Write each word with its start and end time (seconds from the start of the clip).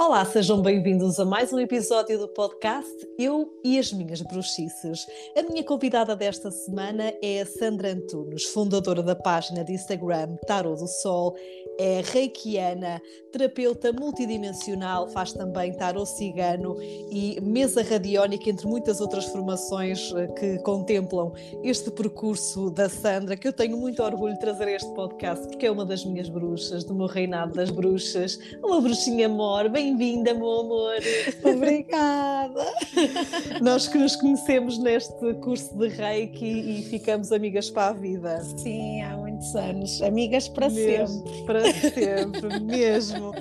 Olá, 0.00 0.24
sejam 0.24 0.62
bem-vindos 0.62 1.18
a 1.18 1.24
mais 1.24 1.52
um 1.52 1.58
episódio 1.58 2.20
do 2.20 2.28
podcast 2.28 2.88
Eu 3.18 3.52
e 3.64 3.80
as 3.80 3.92
Minhas 3.92 4.22
Bruxices. 4.22 5.04
A 5.36 5.42
minha 5.42 5.64
convidada 5.64 6.14
desta 6.14 6.52
semana 6.52 7.12
é 7.20 7.40
a 7.40 7.44
Sandra 7.46 7.90
Antunes, 7.90 8.44
fundadora 8.44 9.02
da 9.02 9.16
página 9.16 9.64
de 9.64 9.72
Instagram 9.72 10.36
Tarot 10.46 10.78
do 10.78 10.86
Sol 10.86 11.34
é 11.78 12.02
reikiana, 12.04 13.00
terapeuta 13.32 13.92
multidimensional, 13.92 15.08
faz 15.08 15.32
também 15.32 15.72
tarot 15.72 16.08
cigano 16.10 16.76
e 16.82 17.40
mesa 17.40 17.82
radiónica, 17.82 18.50
entre 18.50 18.66
muitas 18.66 19.00
outras 19.00 19.26
formações 19.26 20.12
eh, 20.16 20.26
que 20.28 20.58
contemplam 20.58 21.32
este 21.62 21.90
percurso 21.90 22.70
da 22.70 22.88
Sandra, 22.88 23.36
que 23.36 23.46
eu 23.46 23.52
tenho 23.52 23.76
muito 23.76 24.02
orgulho 24.02 24.34
de 24.34 24.40
trazer 24.40 24.64
a 24.64 24.72
este 24.72 24.92
podcast, 24.94 25.46
porque 25.46 25.66
é 25.66 25.70
uma 25.70 25.84
das 25.84 26.04
minhas 26.04 26.28
bruxas, 26.28 26.82
do 26.82 26.94
meu 26.94 27.06
reinado 27.06 27.54
das 27.54 27.70
bruxas. 27.70 28.38
Uma 28.62 28.80
bruxinha 28.80 29.26
amor, 29.26 29.68
bem-vinda, 29.68 30.34
meu 30.34 30.60
amor. 30.60 30.96
Obrigada. 31.44 32.66
Nós 33.62 33.86
que 33.86 33.98
nos 33.98 34.16
conhecemos 34.16 34.78
neste 34.78 35.34
curso 35.34 35.76
de 35.76 35.88
reiki 35.88 36.80
e 36.80 36.82
ficamos 36.82 37.30
amigas 37.30 37.70
para 37.70 37.88
a 37.88 37.92
vida. 37.92 38.40
Sim, 38.56 39.02
há 39.02 39.16
muitos 39.16 39.54
anos, 39.54 40.02
amigas 40.02 40.48
para 40.48 40.68
Mesmo, 40.68 41.26
sempre. 41.26 41.44
Para 41.44 41.67
sempre, 41.72 42.60
mesmo. 42.60 43.32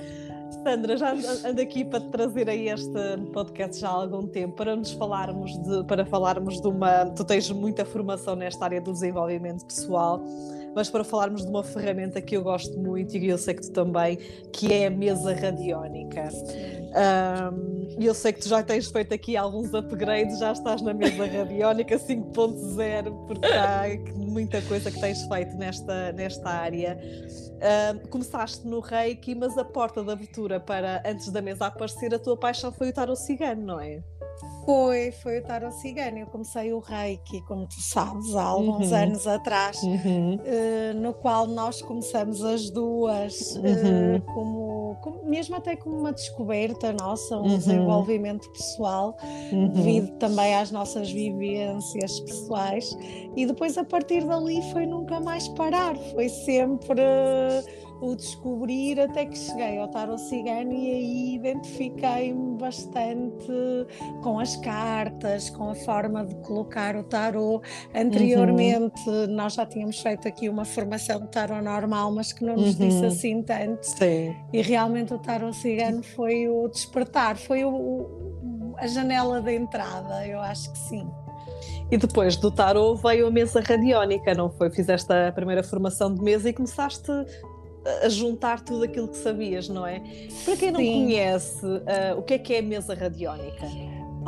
Sandra, 0.63 0.98
já 0.98 1.13
ando 1.45 1.62
aqui 1.62 1.86
para 1.86 2.02
te 2.02 2.08
trazer 2.09 2.50
a 2.50 2.55
este 2.55 2.91
podcast 3.31 3.80
já 3.80 3.88
há 3.88 3.91
algum 3.91 4.27
tempo 4.27 4.55
para 4.55 4.76
nos 4.76 4.91
falarmos 4.91 5.58
de, 5.59 5.84
para 5.86 6.05
falarmos 6.05 6.59
de 6.59 6.67
uma. 6.67 7.05
Tu 7.05 7.23
tens 7.23 7.50
muita 7.52 7.86
formação 7.86 8.36
nesta 8.36 8.66
área 8.66 8.81
do 8.81 8.91
desenvolvimento 8.91 9.66
pessoal, 9.66 10.22
mas 10.76 10.90
para 10.90 11.03
falarmos 11.03 11.44
de 11.44 11.50
uma 11.50 11.63
ferramenta 11.63 12.22
que 12.22 12.36
eu 12.36 12.44
gosto 12.44 12.77
muito 12.77 13.16
e 13.16 13.30
eu 13.30 13.38
sei 13.38 13.53
que 13.53 13.62
tu 13.62 13.72
também, 13.72 14.17
que 14.52 14.73
é 14.73 14.88
a 14.88 14.89
mesa 14.89 15.34
radiónica. 15.34 16.30
E 17.97 18.06
eu 18.06 18.14
sei 18.14 18.34
que 18.34 18.41
tu 18.41 18.50
já 18.50 18.62
tens 18.62 18.88
feito 18.91 19.14
aqui 19.14 19.38
alguns 19.38 19.73
upgrades, 19.73 20.38
já 20.39 20.52
estás 20.52 20.81
na 20.81 20.94
mesa 20.94 21.25
radiónica 21.25 21.97
5.0, 21.97 23.25
porque 23.25 23.47
há 23.47 23.86
muita 24.16 24.62
coisa 24.64 24.91
que 24.91 25.00
tens 25.00 25.23
feito 25.23 25.56
nesta, 25.56 26.12
nesta 26.12 26.50
área. 26.50 27.00
Uh, 27.58 28.08
começaste 28.09 28.67
no 28.67 28.80
Reiki, 28.80 29.33
mas 29.33 29.58
a 29.58 29.66
porta 29.66 30.03
de 30.03 30.11
abertura 30.11 30.59
para 30.59 31.02
antes 31.05 31.31
da 31.31 31.41
mesa 31.41 31.66
aparecer, 31.67 32.13
a 32.13 32.19
tua 32.19 32.38
paixão 32.38 32.72
foi 32.72 32.89
o 32.89 32.94
tarot 32.94 33.19
cigano, 33.19 33.66
não 33.66 33.80
é? 33.80 34.03
Foi, 34.66 35.11
foi 35.23 35.39
o 35.39 35.44
tarot 35.44 35.73
cigano. 35.75 36.19
Eu 36.19 36.28
comecei 36.28 36.73
o 36.73 36.80
Reiki, 36.80 37.41
como 37.47 37.66
tu 37.66 37.81
sabes, 37.81 38.35
há 38.35 38.44
alguns 38.44 38.91
uhum. 38.91 38.97
anos 38.97 39.25
atrás, 39.25 39.81
uhum. 39.81 40.35
uh, 40.35 40.94
no 40.95 41.13
qual 41.13 41.47
nós 41.47 41.81
começamos 41.81 42.44
as 42.44 42.69
duas, 42.69 43.55
uhum. 43.55 44.17
uh, 44.17 44.22
como, 44.33 44.97
como, 45.02 45.25
mesmo 45.25 45.55
até 45.55 45.75
como 45.78 45.97
uma 45.97 46.11
descoberta 46.11 46.91
nossa, 46.91 47.38
um 47.38 47.44
uhum. 47.44 47.58
desenvolvimento 47.58 48.52
pessoal, 48.52 49.17
uhum. 49.23 49.69
devido 49.69 50.11
também 50.17 50.53
às 50.53 50.69
nossas 50.69 51.09
vivências 51.09 52.19
pessoais. 52.19 52.95
E 53.38 53.45
depois, 53.45 53.78
a 53.78 53.85
partir 53.85 54.25
dali, 54.25 54.61
foi 54.73 54.85
nunca 54.85 55.19
mais 55.22 55.47
parar, 55.50 55.95
foi 55.95 56.28
sempre 56.28 57.02
o 58.02 58.16
descobrir 58.16 59.00
até 59.00 59.26
que 59.26 59.38
cheguei 59.38 59.80
ao 59.80 59.88
tarot 59.88 60.22
cigano 60.22 60.72
e 60.72 60.92
aí 60.92 61.36
identifiquei-me 61.36 62.58
bastante 62.58 63.48
com 64.22 64.40
as 64.40 64.56
cartas, 64.58 65.50
com 65.50 65.70
a 65.70 65.75
forma 65.75 66.25
de 66.25 66.36
colocar 66.36 66.95
o 66.95 67.03
tarot. 67.03 67.68
Anteriormente 67.95 69.09
uhum. 69.09 69.28
nós 69.28 69.53
já 69.53 69.66
tínhamos 69.66 70.00
feito 70.00 70.28
aqui 70.28 70.50
uma 70.50 70.66
formação 70.66 71.22
de 71.22 71.28
tarot 71.30 71.62
normal, 71.62 72.12
mas 72.12 72.31
que 72.31 72.44
não 72.44 72.56
nos 72.56 72.80
uhum. 72.80 72.88
disse 72.88 73.06
assim 73.06 73.42
tanto. 73.42 73.84
Sim. 73.84 74.36
E 74.53 74.62
realmente 74.62 75.14
o 75.14 75.20
tarot 75.20 75.56
cigano 75.56 76.03
foi 76.03 76.48
o 76.48 76.68
despertar, 76.68 77.36
foi 77.36 77.64
o, 77.64 77.70
o, 77.70 78.75
a 78.78 78.88
janela 78.88 79.41
de 79.41 79.56
entrada, 79.56 80.28
eu 80.28 80.40
acho 80.40 80.72
que 80.72 80.78
sim. 80.78 81.09
E 81.90 81.98
depois 81.98 82.36
do 82.36 82.52
tarot 82.52 83.02
veio 83.02 83.28
a 83.28 83.31
mesa 83.31 83.62
radiónica, 83.62 84.34
não 84.34 84.50
foi? 84.50 84.70
Fizeste 84.70 85.12
a 85.12 85.31
primeira 85.31 85.64
formação 85.64 86.14
de 86.14 86.22
mesa 86.22 86.50
e 86.50 86.53
começaste 86.53 87.12
a 88.03 88.09
juntar 88.09 88.62
tudo 88.62 88.84
aquilo 88.84 89.08
que 89.08 89.18
sabias, 89.18 89.70
não 89.70 89.86
é? 89.86 90.02
Para 90.44 90.58
quem 90.58 90.72
não 90.72 90.80
Sim. 90.80 91.06
conhece, 91.06 91.66
uh, 91.66 92.18
o 92.18 92.22
que 92.22 92.34
é 92.34 92.38
que 92.38 92.53
é 92.56 92.59
a 92.59 92.62
mesa 92.62 92.94
radiónica? 92.94 93.66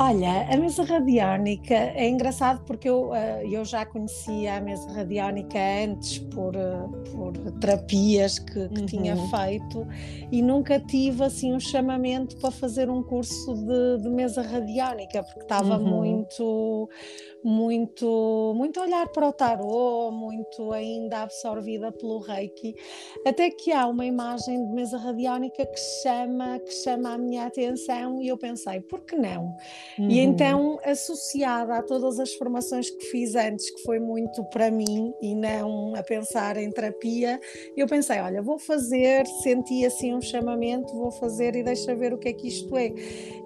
Olha, 0.02 0.48
a 0.50 0.56
mesa 0.56 0.82
radiónica 0.82 1.74
é 1.74 2.08
engraçado 2.08 2.64
porque 2.64 2.88
eu, 2.88 3.10
uh, 3.10 3.14
eu 3.44 3.62
já 3.66 3.84
conhecia 3.84 4.56
a 4.56 4.60
mesa 4.60 4.90
radiónica 4.90 5.58
antes 5.58 6.18
por, 6.18 6.56
uh, 6.56 6.88
por 7.12 7.34
terapias 7.60 8.38
que, 8.38 8.66
que 8.70 8.80
uhum. 8.80 8.86
tinha 8.86 9.14
feito 9.14 9.86
e 10.32 10.40
nunca 10.40 10.80
tive 10.80 11.22
assim 11.22 11.52
um 11.52 11.60
chamamento 11.60 12.38
para 12.38 12.50
fazer 12.50 12.88
um 12.88 13.02
curso 13.02 13.54
de, 13.54 14.02
de 14.02 14.08
mesa 14.08 14.40
radiónica 14.40 15.22
porque 15.22 15.40
estava 15.40 15.76
uhum. 15.76 15.98
muito 15.98 16.88
muito, 17.42 18.52
muito 18.56 18.80
olhar 18.80 19.08
para 19.08 19.28
o 19.28 19.32
tarô, 19.32 20.10
muito 20.10 20.72
ainda 20.72 21.22
absorvida 21.22 21.90
pelo 21.90 22.18
Reiki, 22.18 22.74
até 23.26 23.50
que 23.50 23.72
há 23.72 23.86
uma 23.86 24.04
imagem 24.04 24.66
de 24.66 24.72
mesa 24.72 24.98
radiónica 24.98 25.64
que 25.64 25.80
chama, 26.02 26.58
que 26.58 26.72
chama 26.72 27.14
a 27.14 27.18
minha 27.18 27.46
atenção 27.46 28.20
e 28.20 28.28
eu 28.28 28.36
pensei, 28.36 28.80
por 28.80 29.00
que 29.00 29.16
não? 29.16 29.54
Uhum. 29.98 30.10
E 30.10 30.20
então, 30.20 30.78
associada 30.84 31.76
a 31.76 31.82
todas 31.82 32.18
as 32.18 32.34
formações 32.34 32.90
que 32.90 33.04
fiz 33.06 33.34
antes, 33.34 33.70
que 33.70 33.82
foi 33.82 33.98
muito 33.98 34.44
para 34.44 34.70
mim 34.70 35.12
e 35.20 35.34
não 35.34 35.94
a 35.94 36.02
pensar 36.02 36.56
em 36.56 36.70
terapia, 36.70 37.40
eu 37.76 37.86
pensei, 37.86 38.20
olha, 38.20 38.42
vou 38.42 38.58
fazer, 38.58 39.26
senti 39.42 39.84
assim 39.84 40.14
um 40.14 40.20
chamamento, 40.20 40.94
vou 40.94 41.10
fazer 41.10 41.56
e 41.56 41.62
deixa 41.62 41.94
ver 41.94 42.12
o 42.12 42.18
que 42.18 42.28
é 42.28 42.32
que 42.32 42.48
isto 42.48 42.76
é. 42.76 42.92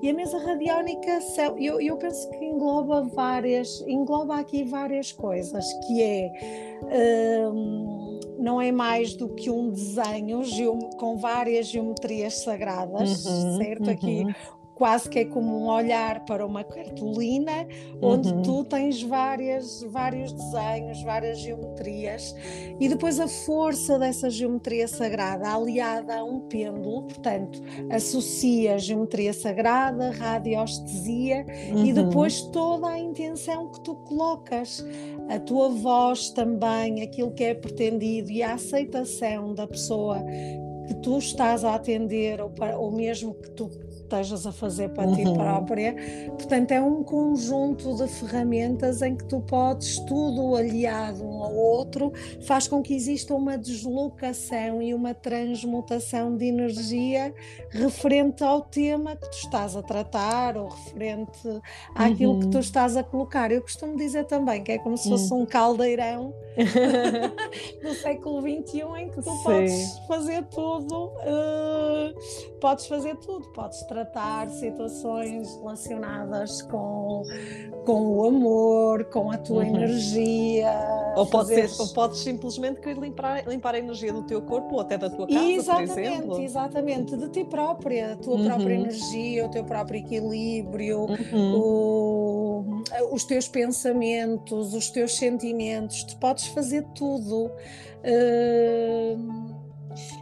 E 0.02 0.10
a 0.10 0.14
mesa 0.14 0.38
radiónica, 0.38 1.18
eu, 1.58 1.80
eu 1.80 1.96
penso 1.96 2.28
que 2.30 2.44
engloba 2.44 3.02
várias 3.02 3.83
engloba 3.86 4.36
aqui 4.36 4.64
várias 4.64 5.12
coisas, 5.12 5.64
que 5.86 6.02
é 6.02 7.48
um, 7.52 8.20
não 8.38 8.60
é 8.60 8.70
mais 8.72 9.14
do 9.14 9.28
que 9.28 9.50
um 9.50 9.70
desenho 9.70 10.42
com 10.98 11.16
várias 11.16 11.66
geometrias 11.68 12.42
sagradas, 12.42 13.24
uhum, 13.24 13.56
certo? 13.56 13.84
Uhum. 13.86 13.92
Aqui 13.92 14.26
quase 14.84 15.08
que 15.08 15.20
é 15.20 15.24
como 15.24 15.62
um 15.62 15.66
olhar 15.66 16.26
para 16.26 16.44
uma 16.44 16.62
cartolina 16.62 17.66
onde 18.02 18.28
uhum. 18.28 18.42
tu 18.42 18.64
tens 18.64 19.02
várias, 19.02 19.82
vários 19.84 20.30
desenhos, 20.30 21.02
várias 21.02 21.38
geometrias 21.38 22.36
e 22.78 22.86
depois 22.86 23.18
a 23.18 23.26
força 23.26 23.98
dessa 23.98 24.28
geometria 24.28 24.86
sagrada 24.86 25.48
aliada 25.48 26.16
a 26.16 26.22
um 26.22 26.40
pêndulo, 26.40 27.04
portanto, 27.04 27.62
associa 27.88 28.74
a 28.74 28.78
geometria 28.78 29.32
sagrada, 29.32 30.10
radioestesia 30.10 31.46
uhum. 31.72 31.86
e 31.86 31.90
depois 31.90 32.42
toda 32.42 32.88
a 32.88 32.98
intenção 32.98 33.70
que 33.70 33.80
tu 33.80 33.94
colocas, 33.94 34.84
a 35.30 35.38
tua 35.38 35.70
voz 35.70 36.28
também, 36.28 37.00
aquilo 37.00 37.30
que 37.30 37.44
é 37.44 37.54
pretendido 37.54 38.30
e 38.30 38.42
a 38.42 38.52
aceitação 38.52 39.54
da 39.54 39.66
pessoa 39.66 40.22
que 40.86 40.94
tu 40.96 41.16
estás 41.16 41.64
a 41.64 41.74
atender 41.74 42.42
ou, 42.42 42.50
para, 42.50 42.78
ou 42.78 42.92
mesmo 42.92 43.32
que 43.32 43.50
tu 43.52 43.70
estejas 44.14 44.46
a 44.46 44.52
fazer 44.52 44.90
para 44.90 45.06
uhum. 45.06 45.16
ti 45.16 45.24
própria. 45.24 45.96
Portanto, 46.28 46.70
é 46.72 46.80
um 46.80 47.02
conjunto 47.02 47.96
de 47.96 48.08
ferramentas 48.08 49.02
em 49.02 49.16
que 49.16 49.24
tu 49.24 49.40
podes, 49.40 49.98
tudo 50.00 50.54
aliado 50.54 51.24
um 51.24 51.42
ao 51.42 51.54
outro, 51.54 52.12
faz 52.46 52.68
com 52.68 52.82
que 52.82 52.94
exista 52.94 53.34
uma 53.34 53.58
deslocação 53.58 54.80
e 54.80 54.94
uma 54.94 55.14
transmutação 55.14 56.36
de 56.36 56.46
energia 56.46 57.34
referente 57.70 58.44
ao 58.44 58.60
tema 58.62 59.16
que 59.16 59.30
tu 59.30 59.36
estás 59.38 59.76
a 59.76 59.82
tratar 59.82 60.56
ou 60.56 60.68
referente 60.68 61.60
àquilo 61.94 62.34
uhum. 62.34 62.40
que 62.40 62.46
tu 62.48 62.54
uhum. 62.54 62.60
estás 62.60 62.96
a 62.96 63.02
colocar. 63.02 63.50
Eu 63.50 63.62
costumo 63.62 63.96
dizer 63.96 64.24
também 64.24 64.62
que 64.62 64.72
é 64.72 64.78
como 64.78 64.96
se 64.96 65.08
fosse 65.08 65.32
uhum. 65.32 65.42
um 65.42 65.46
caldeirão 65.46 66.32
do 67.82 67.94
século 67.94 68.40
XXI 68.40 68.82
em 68.98 69.08
que 69.10 69.16
tu 69.16 69.22
Sim. 69.22 69.42
podes 69.42 69.98
fazer 70.06 70.44
tudo, 70.44 71.06
uh, 71.06 72.60
podes 72.60 72.86
fazer 72.86 73.16
tudo, 73.16 73.48
podes 73.52 73.82
tratar 73.82 74.03
situações 74.50 75.56
relacionadas 75.56 76.62
com, 76.62 77.22
com 77.84 78.16
o 78.16 78.26
amor, 78.26 79.04
com 79.06 79.30
a 79.30 79.38
tua 79.38 79.62
uhum. 79.62 79.76
energia. 79.76 80.70
Ou, 81.16 81.26
pode 81.26 81.48
ser, 81.48 81.70
ou 81.80 81.88
podes 81.88 82.20
simplesmente 82.20 82.80
querer 82.80 82.98
limpar, 82.98 83.46
limpar 83.46 83.74
a 83.74 83.78
energia 83.78 84.12
do 84.12 84.22
teu 84.22 84.42
corpo 84.42 84.74
ou 84.74 84.80
até 84.80 84.98
da 84.98 85.08
tua 85.08 85.26
casa, 85.26 85.40
exatamente, 85.40 85.92
por 85.92 85.98
exemplo. 86.00 86.40
Exatamente, 86.40 87.16
de 87.16 87.28
ti 87.28 87.44
própria, 87.44 88.12
a 88.12 88.16
tua 88.16 88.36
uhum. 88.36 88.44
própria 88.44 88.74
energia, 88.74 89.46
o 89.46 89.50
teu 89.50 89.64
próprio 89.64 90.00
equilíbrio, 90.00 91.06
uhum. 91.32 91.54
o, 91.54 92.64
os 93.12 93.24
teus 93.24 93.48
pensamentos, 93.48 94.74
os 94.74 94.90
teus 94.90 95.16
sentimentos, 95.16 96.04
tu 96.04 96.16
podes 96.16 96.46
fazer 96.46 96.84
tudo. 96.94 97.50
Uh, 98.04 99.53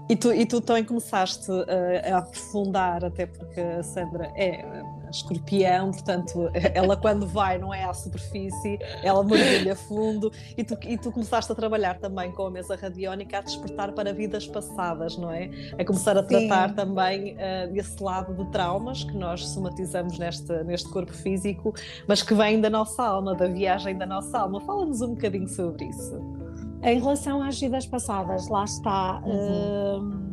e 0.08 0.16
tu, 0.16 0.32
e 0.32 0.46
tu 0.46 0.60
também 0.60 0.84
começaste 0.84 1.50
uh, 1.50 1.64
a 2.12 2.18
aprofundar, 2.18 3.04
até 3.04 3.26
porque 3.26 3.60
a 3.60 3.82
Sandra 3.82 4.32
é 4.36 4.82
escorpião, 5.12 5.90
portanto, 5.90 6.50
ela 6.74 6.96
quando 6.96 7.26
vai 7.26 7.58
não 7.58 7.72
é 7.72 7.84
à 7.84 7.94
superfície, 7.94 8.78
ela 9.02 9.22
mergulha 9.22 9.76
fundo 9.76 10.32
e 10.56 10.64
tu, 10.64 10.76
e 10.82 10.96
tu 10.96 11.12
começaste 11.12 11.52
a 11.52 11.54
trabalhar 11.54 11.98
também 11.98 12.32
com 12.32 12.46
a 12.46 12.50
mesa 12.50 12.74
radiónica 12.74 13.38
a 13.38 13.40
despertar 13.42 13.92
para 13.92 14.12
vidas 14.12 14.46
passadas, 14.46 15.16
não 15.16 15.30
é? 15.30 15.50
A 15.78 15.84
começar 15.84 16.16
a 16.16 16.22
tratar 16.22 16.70
Sim. 16.70 16.74
também 16.74 17.34
uh, 17.34 17.72
desse 17.72 18.02
lado 18.02 18.34
de 18.34 18.50
traumas 18.50 19.04
que 19.04 19.16
nós 19.16 19.46
somatizamos 19.48 20.18
neste, 20.18 20.52
neste 20.64 20.88
corpo 20.88 21.12
físico, 21.12 21.74
mas 22.08 22.22
que 22.22 22.34
vem 22.34 22.60
da 22.60 22.70
nossa 22.70 23.02
alma, 23.02 23.34
da 23.34 23.46
viagem 23.46 23.96
da 23.96 24.06
nossa 24.06 24.38
alma. 24.38 24.60
Fala-nos 24.60 25.02
um 25.02 25.14
bocadinho 25.14 25.48
sobre 25.48 25.86
isso. 25.86 26.41
Em 26.82 26.98
relação 26.98 27.42
às 27.42 27.60
vidas 27.60 27.86
passadas, 27.86 28.48
lá 28.48 28.64
está. 28.64 29.22
Uhum. 29.24 30.28
Uh 30.28 30.32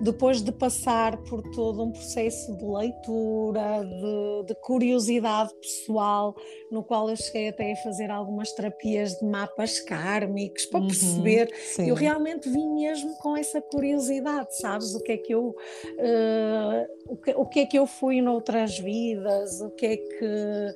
depois 0.00 0.40
de 0.40 0.50
passar 0.50 1.18
por 1.24 1.42
todo 1.50 1.82
um 1.82 1.92
processo 1.92 2.56
de 2.56 2.64
leitura, 2.64 3.84
de, 3.84 4.46
de, 4.46 4.54
curiosidade 4.62 5.52
pessoal, 5.60 6.34
no 6.70 6.82
qual 6.82 7.10
eu 7.10 7.16
cheguei 7.16 7.48
até 7.48 7.72
a 7.72 7.76
fazer 7.76 8.10
algumas 8.10 8.50
terapias 8.52 9.12
de 9.18 9.26
mapas 9.26 9.78
kármicos 9.80 10.64
para 10.66 10.80
uhum, 10.80 10.86
perceber, 10.86 11.54
sim. 11.54 11.88
eu 11.88 11.94
realmente 11.94 12.48
vim 12.48 12.66
mesmo 12.74 13.14
com 13.18 13.36
essa 13.36 13.60
curiosidade, 13.60 14.56
sabes? 14.58 14.94
O 14.94 15.02
que 15.02 15.12
é 15.12 15.16
que 15.18 15.34
eu, 15.34 15.48
uh, 15.48 16.86
o, 17.06 17.16
que, 17.16 17.30
o 17.32 17.46
que 17.46 17.60
é 17.60 17.66
que 17.66 17.78
eu 17.78 17.86
fui 17.86 18.22
noutras 18.22 18.78
vidas, 18.78 19.60
o 19.60 19.70
que 19.70 19.86
é 19.86 19.96
que 19.98 20.74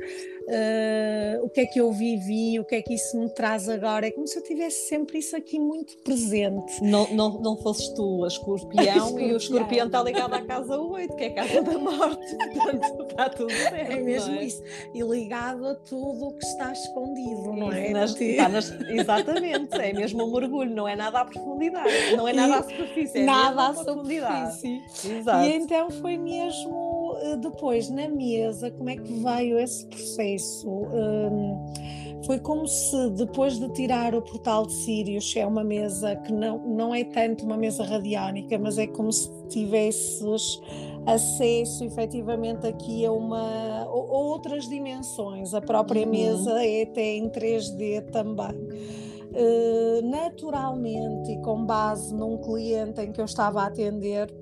uh, 0.49 1.45
o 1.45 1.49
que 1.49 1.61
é 1.61 1.67
que 1.67 1.81
eu 1.81 1.93
vivi, 1.93 2.59
o 2.59 2.65
que 2.65 2.77
é 2.77 2.83
que 2.83 2.95
isso 2.95 3.19
me 3.19 3.29
traz 3.31 3.69
agora. 3.69 4.07
É 4.07 4.11
como 4.11 4.27
se 4.27 4.39
eu 4.39 4.43
tivesse 4.43 4.89
sempre 4.89 5.19
isso 5.19 5.37
aqui 5.37 5.59
muito 5.59 5.97
presente. 5.99 6.83
Não, 6.83 7.09
não, 7.15 7.41
não 7.41 7.57
fosses 7.57 7.89
tu 7.89 8.25
a 8.25 8.29
escorpião 8.29 9.19
e 9.21 9.33
o 9.33 9.37
escorpião 9.37 9.87
está 9.87 10.03
ligado 10.03 10.35
à 10.35 10.43
casa 10.43 10.79
8, 10.79 11.17
que 11.17 11.25
é 11.25 11.27
a 11.29 11.35
casa 11.35 11.63
da 11.63 11.79
morte. 11.79 12.37
Portanto, 12.55 13.07
está 13.11 13.29
tudo 13.29 13.53
certo. 13.53 13.93
É 13.93 13.97
mesmo 13.97 14.35
é? 14.35 14.45
isso. 14.45 14.63
E 14.95 15.03
ligado 15.03 15.67
a 15.67 15.75
tudo 15.75 16.29
o 16.29 16.33
que 16.35 16.45
está 16.45 16.73
escondido, 16.73 17.53
não 17.53 17.73
é? 17.73 17.91
Nas, 17.91 18.19
está 18.19 18.49
nas, 18.49 18.71
exatamente, 18.89 19.75
é 19.77 19.93
mesmo 19.93 20.25
um 20.25 20.33
mergulho, 20.33 20.75
não 20.75 20.89
é 20.89 20.97
nada 20.97 21.21
à 21.21 21.25
profundidade, 21.25 22.17
não 22.17 22.27
é 22.27 22.33
nada 22.33 22.57
à 22.59 22.63
superfície, 22.63 23.19
é 23.19 23.25
nada 23.25 23.69
à 23.69 23.75
superfície. 23.75 24.81
Exato. 25.05 25.47
E 25.47 25.55
então 25.55 25.91
foi 25.91 26.17
mesmo 26.17 26.94
eh, 27.23 27.37
depois 27.37 27.89
na 27.91 28.09
mesa, 28.09 28.71
como 28.71 28.91
é 28.91 28.97
que 28.97 29.13
veio 29.13 29.59
esse 29.59 29.87
processo? 29.87 30.69
Um, 30.69 31.73
foi 32.25 32.39
como 32.39 32.67
se 32.67 33.11
depois 33.11 33.59
de 33.59 33.69
tirar 33.75 34.15
o 34.15 34.23
portal 34.23 34.67
de 34.67 34.73
Sirius, 34.73 35.35
é 35.37 35.47
uma 35.47 35.63
mesa 35.63 36.17
que 36.17 36.33
não, 36.33 36.59
não 36.59 36.95
é 36.95 37.05
tanto 37.05 37.45
uma 37.45 37.57
mesa 37.57 37.85
radiónica, 37.85 38.59
mas 38.59 38.79
é 38.79 38.87
como 38.87 39.13
se 39.13 39.31
tivesses 39.49 40.61
acesso 41.07 41.85
efetivamente 41.85 42.67
aqui 42.67 43.05
a 43.05 43.13
uma 43.13 43.83
a 43.83 43.93
outras 43.93 44.69
dimensões. 44.69 45.53
A 45.53 45.61
própria 45.61 46.05
uhum. 46.05 46.11
mesa 46.11 46.65
é 46.65 46.83
até 46.83 47.17
em 47.17 47.29
3D 47.29 48.11
também. 48.11 48.59
Uh, 49.37 50.09
naturalmente 50.09 51.33
e 51.33 51.43
com 51.43 51.67
base 51.67 52.15
num 52.15 52.39
cliente 52.39 53.01
em 53.01 53.11
que 53.11 53.21
eu 53.21 53.25
estava 53.25 53.63
a 53.63 53.67
atender, 53.67 54.33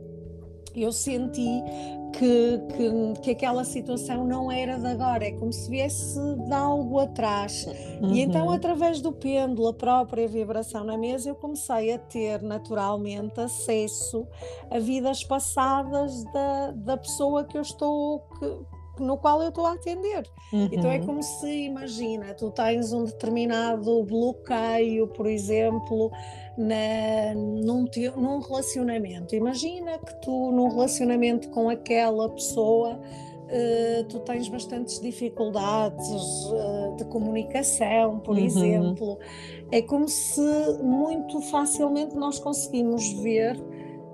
eu 0.74 0.92
senti 0.92 1.62
que, 2.12 2.60
que, 2.76 3.20
que, 3.22 3.30
aquela 3.30 3.64
situação 3.64 4.26
não 4.26 4.52
era 4.52 4.78
de 4.78 4.86
agora, 4.86 5.24
é 5.24 5.32
como 5.32 5.52
se 5.52 5.70
viesse 5.70 6.18
de 6.18 6.52
algo 6.52 6.98
atrás. 6.98 7.66
Uhum. 8.00 8.14
E 8.14 8.20
então, 8.20 8.50
através 8.50 9.00
do 9.00 9.12
pêndulo, 9.12 9.68
a 9.68 9.74
própria 9.74 10.28
vibração 10.28 10.84
na 10.84 10.96
mesa, 10.96 11.30
eu 11.30 11.34
comecei 11.34 11.92
a 11.92 11.98
ter 11.98 12.42
naturalmente 12.42 13.40
acesso 13.40 14.26
a 14.70 14.78
vidas 14.78 15.24
passadas 15.24 16.24
da, 16.32 16.70
da 16.72 16.96
pessoa 16.96 17.44
que 17.44 17.56
eu 17.56 17.62
estou. 17.62 18.20
Que, 18.38 18.82
no 18.98 19.16
qual 19.16 19.42
eu 19.42 19.48
estou 19.48 19.66
a 19.66 19.72
atender. 19.72 20.28
Uhum. 20.52 20.68
Então 20.70 20.90
é 20.90 20.98
uhum. 20.98 21.06
como 21.06 21.22
se, 21.22 21.64
imagina, 21.64 22.34
tu 22.34 22.50
tens 22.50 22.92
um 22.92 23.04
determinado 23.04 24.04
bloqueio, 24.04 25.08
por 25.08 25.26
exemplo, 25.26 26.10
na, 26.56 27.34
num, 27.34 27.86
num 28.16 28.38
relacionamento. 28.40 29.34
Imagina 29.34 29.98
que 29.98 30.14
tu, 30.16 30.52
num 30.52 30.68
relacionamento 30.68 31.48
com 31.50 31.68
aquela 31.68 32.28
pessoa, 32.28 33.00
Uh, 33.52 34.04
tu 34.04 34.18
tens 34.20 34.48
bastantes 34.48 34.98
dificuldades 34.98 36.22
uh, 36.46 36.96
de 36.96 37.04
comunicação, 37.04 38.18
por 38.20 38.38
uhum. 38.38 38.46
exemplo. 38.46 39.18
É 39.70 39.82
como 39.82 40.08
se 40.08 40.40
muito 40.82 41.38
facilmente 41.42 42.16
nós 42.16 42.38
conseguimos 42.38 43.12
ver 43.20 43.62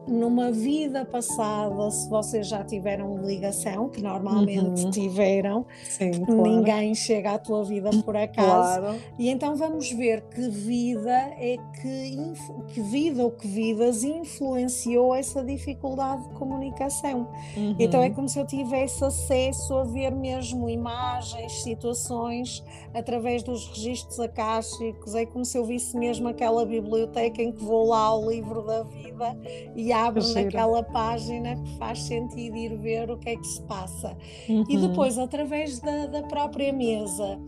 numa 0.09 0.51
vida 0.51 1.05
passada, 1.05 1.91
se 1.91 2.09
vocês 2.09 2.49
já 2.49 2.65
tiveram 2.65 3.19
ligação, 3.25 3.89
que 3.89 4.03
normalmente 4.03 4.85
uhum. 4.85 4.91
tiveram, 4.91 5.67
Sim, 5.85 6.25
claro. 6.25 6.43
ninguém 6.43 6.95
chega 6.95 7.33
à 7.33 7.39
tua 7.39 7.65
vida 7.65 7.91
por 8.03 8.17
acaso. 8.17 8.81
Claro. 8.81 8.99
E 9.19 9.29
então 9.29 9.55
vamos 9.57 9.91
ver 9.93 10.23
que 10.23 10.49
vida 10.49 11.11
é 11.11 11.57
que, 11.81 12.73
que 12.73 12.81
vida 12.81 13.23
ou 13.23 13.31
que 13.31 13.47
vidas 13.47 14.03
influenciou 14.03 15.15
essa 15.15 15.45
dificuldade 15.45 16.27
de 16.29 16.35
comunicação. 16.35 17.29
Uhum. 17.57 17.77
Então 17.79 18.03
é 18.03 18.11
como 18.11 18.29
se 18.29 18.39
eu 18.39 18.47
tivesse 18.47 19.05
acesso 19.05 19.75
a 19.75 19.85
ver 19.85 20.11
mesmo 20.11 20.69
imagens, 20.69 21.63
situações 21.63 22.65
através 22.95 23.43
dos 23.43 23.69
registros 23.69 24.19
acásticos, 24.19 25.15
é 25.15 25.27
como 25.27 25.45
se 25.45 25.57
eu 25.57 25.65
visse 25.65 25.97
mesmo 25.97 26.29
aquela 26.29 26.65
biblioteca 26.65 27.43
em 27.43 27.53
que 27.53 27.63
vou 27.63 27.89
lá 27.89 28.01
ao 28.01 28.29
livro 28.29 28.63
da 28.63 28.83
vida 28.83 29.37
e 29.77 29.93
abre 30.07 30.23
naquela 30.35 30.83
página 30.83 31.57
que 31.57 31.77
faz 31.79 32.03
sentido 32.03 32.57
ir 32.57 32.77
ver 32.79 33.11
o 33.11 33.19
que 33.19 33.31
é 33.31 33.37
que 33.37 33.47
se 33.47 33.63
passa. 33.63 34.17
Uhum. 34.49 34.65
E 34.69 34.77
depois, 34.77 35.19
através 35.19 35.81
da, 35.81 36.07
da 36.07 36.23
própria 36.23 36.73
mesa 36.73 37.39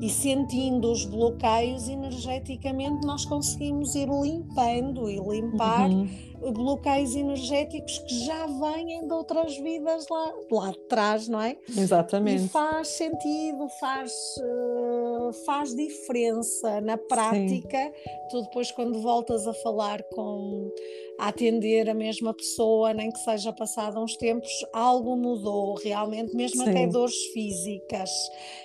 e 0.00 0.08
sentindo 0.08 0.90
os 0.92 1.04
bloqueios 1.04 1.88
energeticamente, 1.88 3.06
nós 3.06 3.24
conseguimos 3.24 3.94
ir 3.94 4.08
limpando 4.08 5.10
e 5.10 5.18
limpar. 5.18 5.90
Uhum 5.90 6.28
bloqueios 6.52 7.14
energéticos 7.16 7.98
que 7.98 8.24
já 8.24 8.46
vêm 8.46 9.06
de 9.06 9.12
outras 9.12 9.56
vidas 9.56 10.06
lá, 10.08 10.32
lá 10.50 10.70
de 10.70 10.78
trás, 10.88 11.28
não 11.28 11.40
é? 11.40 11.56
Exatamente. 11.68 12.44
E 12.44 12.48
faz 12.48 12.88
sentido, 12.88 13.68
faz, 13.80 14.12
uh, 14.38 14.97
faz 15.32 15.74
diferença 15.74 16.80
na 16.80 16.96
prática. 16.96 17.78
Sim. 17.78 18.10
Tu 18.30 18.42
depois, 18.42 18.70
quando 18.72 19.00
voltas 19.00 19.46
a 19.46 19.54
falar 19.54 20.02
com 20.04 20.70
a 21.18 21.28
atender 21.28 21.88
a 21.90 21.94
mesma 21.94 22.32
pessoa, 22.32 22.94
nem 22.94 23.10
que 23.10 23.18
seja 23.18 23.52
passado 23.52 23.98
uns 24.00 24.16
tempos, 24.16 24.50
algo 24.72 25.16
mudou 25.16 25.74
realmente, 25.74 26.34
mesmo 26.34 26.62
Sim. 26.62 26.70
até 26.70 26.86
dores 26.86 27.16
físicas. 27.32 28.10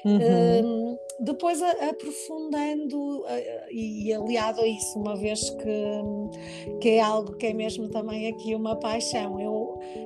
Uhum. 0.06 0.92
Uh, 0.92 1.00
depois, 1.20 1.62
a, 1.62 1.72
aprofundando 1.90 3.22
uh, 3.22 3.26
e, 3.72 4.08
e 4.08 4.14
aliado 4.14 4.62
a 4.62 4.68
isso, 4.68 5.00
uma 5.00 5.16
vez 5.16 5.50
que, 5.50 6.80
que 6.80 6.90
é 6.90 7.02
algo 7.02 7.36
que 7.38 7.48
é 7.48 7.54
mesmo 7.54 7.90
também 7.90 8.28
aqui 8.28 8.54
uma 8.54 8.76
paixão. 8.76 9.40
Eu 9.40 9.63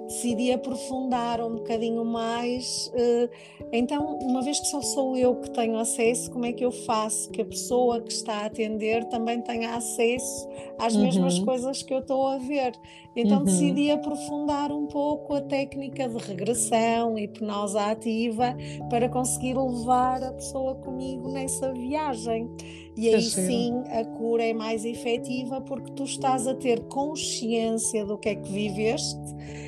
decidi 0.07 0.51
aprofundar 0.51 1.41
um 1.41 1.55
bocadinho 1.55 2.03
mais. 2.05 2.91
Eh, 2.96 3.29
então, 3.72 4.17
uma 4.22 4.41
vez 4.41 4.60
que 4.60 4.67
só 4.67 4.81
sou 4.81 5.17
eu 5.17 5.36
que 5.36 5.50
tenho 5.51 5.77
acesso, 5.77 6.31
como 6.31 6.46
é 6.46 6.53
que 6.53 6.63
eu 6.63 6.72
faço 6.72 7.29
que 7.31 7.41
a 7.41 7.46
pessoa 7.46 8.01
que 8.01 8.12
está 8.12 8.36
a 8.36 8.46
atender 8.46 9.05
também 9.05 9.41
tenha 9.41 9.75
acesso 9.75 10.48
às 10.79 10.96
uhum. 10.96 11.03
mesmas 11.03 11.39
coisas 11.39 11.84
que 11.84 11.93
eu 11.93 12.00
estou 12.00 12.27
a 12.27 12.38
ver? 12.38 12.74
Então, 13.15 13.39
uhum. 13.39 13.46
decidi 13.46 13.91
aprofundar 13.91 14.72
um 14.72 14.86
pouco 14.86 15.34
a 15.34 15.41
técnica 15.41 16.07
de 16.07 16.17
regressão, 16.17 17.17
hipnose 17.17 17.77
ativa, 17.77 18.55
para 18.89 19.10
conseguir 19.10 19.57
levar 19.57 20.24
a 20.24 20.34
pessoa 20.34 20.75
comigo 20.75 21.29
nessa 21.29 21.74
viagem. 21.74 22.50
E 22.97 23.13
aí 23.13 23.21
sim 23.21 23.83
a 23.91 24.03
cura 24.03 24.43
é 24.43 24.53
mais 24.53 24.83
efetiva 24.83 25.61
porque 25.61 25.91
tu 25.91 26.03
estás 26.03 26.47
a 26.47 26.55
ter 26.55 26.81
consciência 26.85 28.03
do 28.03 28.17
que 28.17 28.29
é 28.29 28.35
que 28.35 28.51
viveste 28.51 29.19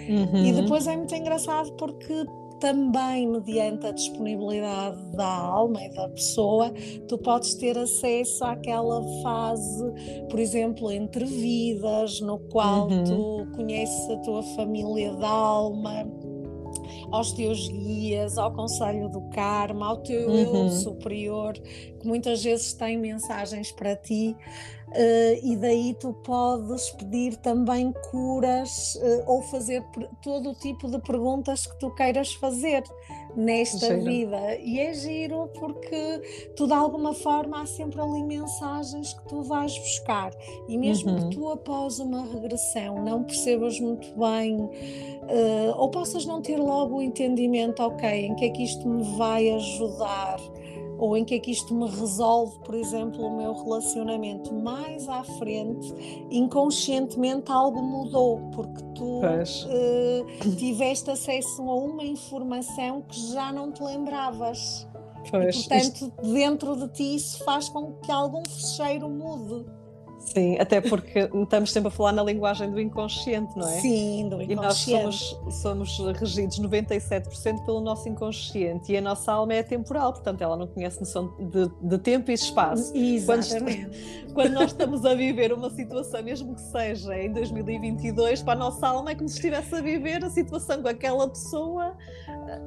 uhum. 0.09 0.45
e 0.45 0.51
depois 0.51 0.87
é 0.87 0.97
muito 0.97 1.13
engraçado 1.13 1.71
porque 1.73 2.25
também 2.59 3.27
mediante 3.27 3.87
a 3.87 3.91
disponibilidade 3.91 4.97
da 5.15 5.25
alma 5.25 5.81
e 5.81 5.89
da 5.93 6.09
pessoa, 6.09 6.71
tu 7.07 7.17
podes 7.17 7.53
ter 7.55 7.77
acesso 7.77 8.43
àquela 8.43 9.01
fase, 9.23 9.83
por 10.29 10.39
exemplo, 10.39 10.91
entre 10.91 11.25
vidas, 11.25 12.19
no 12.19 12.37
qual 12.37 12.89
uhum. 12.89 13.03
tu 13.03 13.47
conheces 13.55 14.09
a 14.09 14.17
tua 14.17 14.43
família 14.43 15.13
da 15.13 15.29
alma, 15.29 16.05
aos 17.11 17.31
teus 17.31 17.67
guias, 17.67 18.37
ao 18.37 18.51
conselho 18.53 19.09
do 19.09 19.21
karma, 19.29 19.87
ao 19.87 19.97
teu 19.97 20.29
uhum. 20.29 20.65
eu 20.65 20.69
superior, 20.69 21.53
que 21.53 22.07
muitas 22.07 22.43
vezes 22.43 22.73
tem 22.73 22.97
mensagens 22.97 23.71
para 23.71 23.95
ti. 23.95 24.35
Uh, 24.89 25.45
e 25.45 25.55
daí 25.55 25.95
tu 25.99 26.13
podes 26.23 26.89
pedir 26.91 27.35
também 27.37 27.93
curas 28.09 28.95
uh, 28.95 29.23
ou 29.27 29.43
fazer 29.43 29.83
todo 30.19 30.49
o 30.49 30.55
tipo 30.55 30.89
de 30.89 30.97
perguntas 30.99 31.67
que 31.67 31.79
tu 31.79 31.93
queiras 31.93 32.33
fazer 32.33 32.83
nesta 33.35 33.87
giro. 33.87 34.03
vida. 34.03 34.57
E 34.57 34.79
é 34.79 34.93
giro 34.93 35.49
porque 35.59 36.51
tu, 36.55 36.67
de 36.67 36.73
alguma 36.73 37.13
forma, 37.13 37.61
há 37.61 37.65
sempre 37.65 38.01
ali 38.01 38.23
mensagens 38.23 39.13
que 39.13 39.27
tu 39.27 39.43
vais 39.43 39.77
buscar. 39.77 40.31
E 40.67 40.77
mesmo 40.77 41.11
uhum. 41.11 41.29
que 41.29 41.35
tu, 41.35 41.49
após 41.49 41.99
uma 41.99 42.23
regressão, 42.23 43.03
não 43.03 43.23
percebas 43.23 43.79
muito 43.79 44.07
bem, 44.17 44.55
uh, 44.59 45.77
ou 45.77 45.89
possas 45.89 46.25
não 46.25 46.41
ter 46.41 46.57
logo 46.57 46.97
o 46.97 47.01
entendimento, 47.01 47.81
ok, 47.81 48.09
em 48.09 48.35
que 48.35 48.45
é 48.45 48.49
que 48.49 48.63
isto 48.63 48.87
me 48.87 49.03
vai 49.17 49.49
ajudar 49.51 50.39
ou 50.99 51.15
em 51.15 51.23
que 51.23 51.35
é 51.35 51.39
que 51.39 51.49
isto 51.49 51.73
me 51.73 51.89
resolve, 51.89 52.59
por 52.59 52.75
exemplo, 52.75 53.25
o 53.25 53.37
meu 53.37 53.53
relacionamento. 53.53 54.53
Mais 54.53 55.07
à 55.07 55.23
frente, 55.23 55.93
inconscientemente 56.29 57.51
algo 57.51 57.81
mudou, 57.81 58.39
porque 58.53 58.83
tu 58.93 59.21
uh, 59.21 60.55
tiveste 60.57 61.09
acesso 61.09 61.61
a 61.61 61.75
uma 61.75 62.03
informação 62.03 63.01
que 63.01 63.19
já 63.31 63.51
não 63.51 63.71
te 63.71 63.81
lembravas. 63.81 64.87
Pois, 65.31 65.55
e, 65.55 65.59
portanto, 65.59 65.95
isto... 65.95 66.33
dentro 66.33 66.75
de 66.75 66.87
ti 66.89 67.15
isso 67.15 67.43
faz 67.43 67.69
com 67.69 67.93
que 67.93 68.11
algum 68.11 68.43
fecheiro 68.45 69.09
mude. 69.09 69.78
Sim, 70.33 70.57
até 70.59 70.79
porque 70.79 71.29
estamos 71.33 71.71
sempre 71.71 71.87
a 71.87 71.91
falar 71.91 72.11
na 72.11 72.23
linguagem 72.23 72.69
do 72.69 72.79
inconsciente, 72.79 73.57
não 73.57 73.67
é? 73.67 73.79
Sim, 73.79 74.29
do 74.29 74.41
inconsciente. 74.41 74.51
E 74.51 74.55
nós 75.03 75.15
somos, 75.15 75.97
somos 75.97 76.19
regidos 76.19 76.59
97% 76.59 77.65
pelo 77.65 77.81
nosso 77.81 78.07
inconsciente 78.07 78.91
e 78.91 78.97
a 78.97 79.01
nossa 79.01 79.31
alma 79.31 79.55
é 79.55 79.63
temporal, 79.63 80.13
portanto 80.13 80.41
ela 80.41 80.55
não 80.55 80.67
conhece 80.67 80.99
noção 80.99 81.33
de, 81.39 81.69
de 81.81 81.97
tempo 81.97 82.29
e 82.31 82.33
espaço. 82.33 82.95
Exatamente. 82.95 83.89
Quando, 84.25 84.33
quando 84.33 84.53
nós 84.53 84.71
estamos 84.71 85.05
a 85.05 85.15
viver 85.15 85.51
uma 85.51 85.69
situação, 85.69 86.21
mesmo 86.21 86.55
que 86.55 86.61
seja 86.61 87.17
em 87.17 87.31
2022, 87.31 88.43
para 88.43 88.53
a 88.53 88.55
nossa 88.55 88.87
alma 88.87 89.11
é 89.11 89.15
como 89.15 89.27
se 89.27 89.35
estivesse 89.35 89.73
a 89.75 89.81
viver 89.81 90.23
a 90.23 90.29
situação 90.29 90.81
com 90.81 90.87
aquela 90.87 91.27
pessoa 91.27 91.95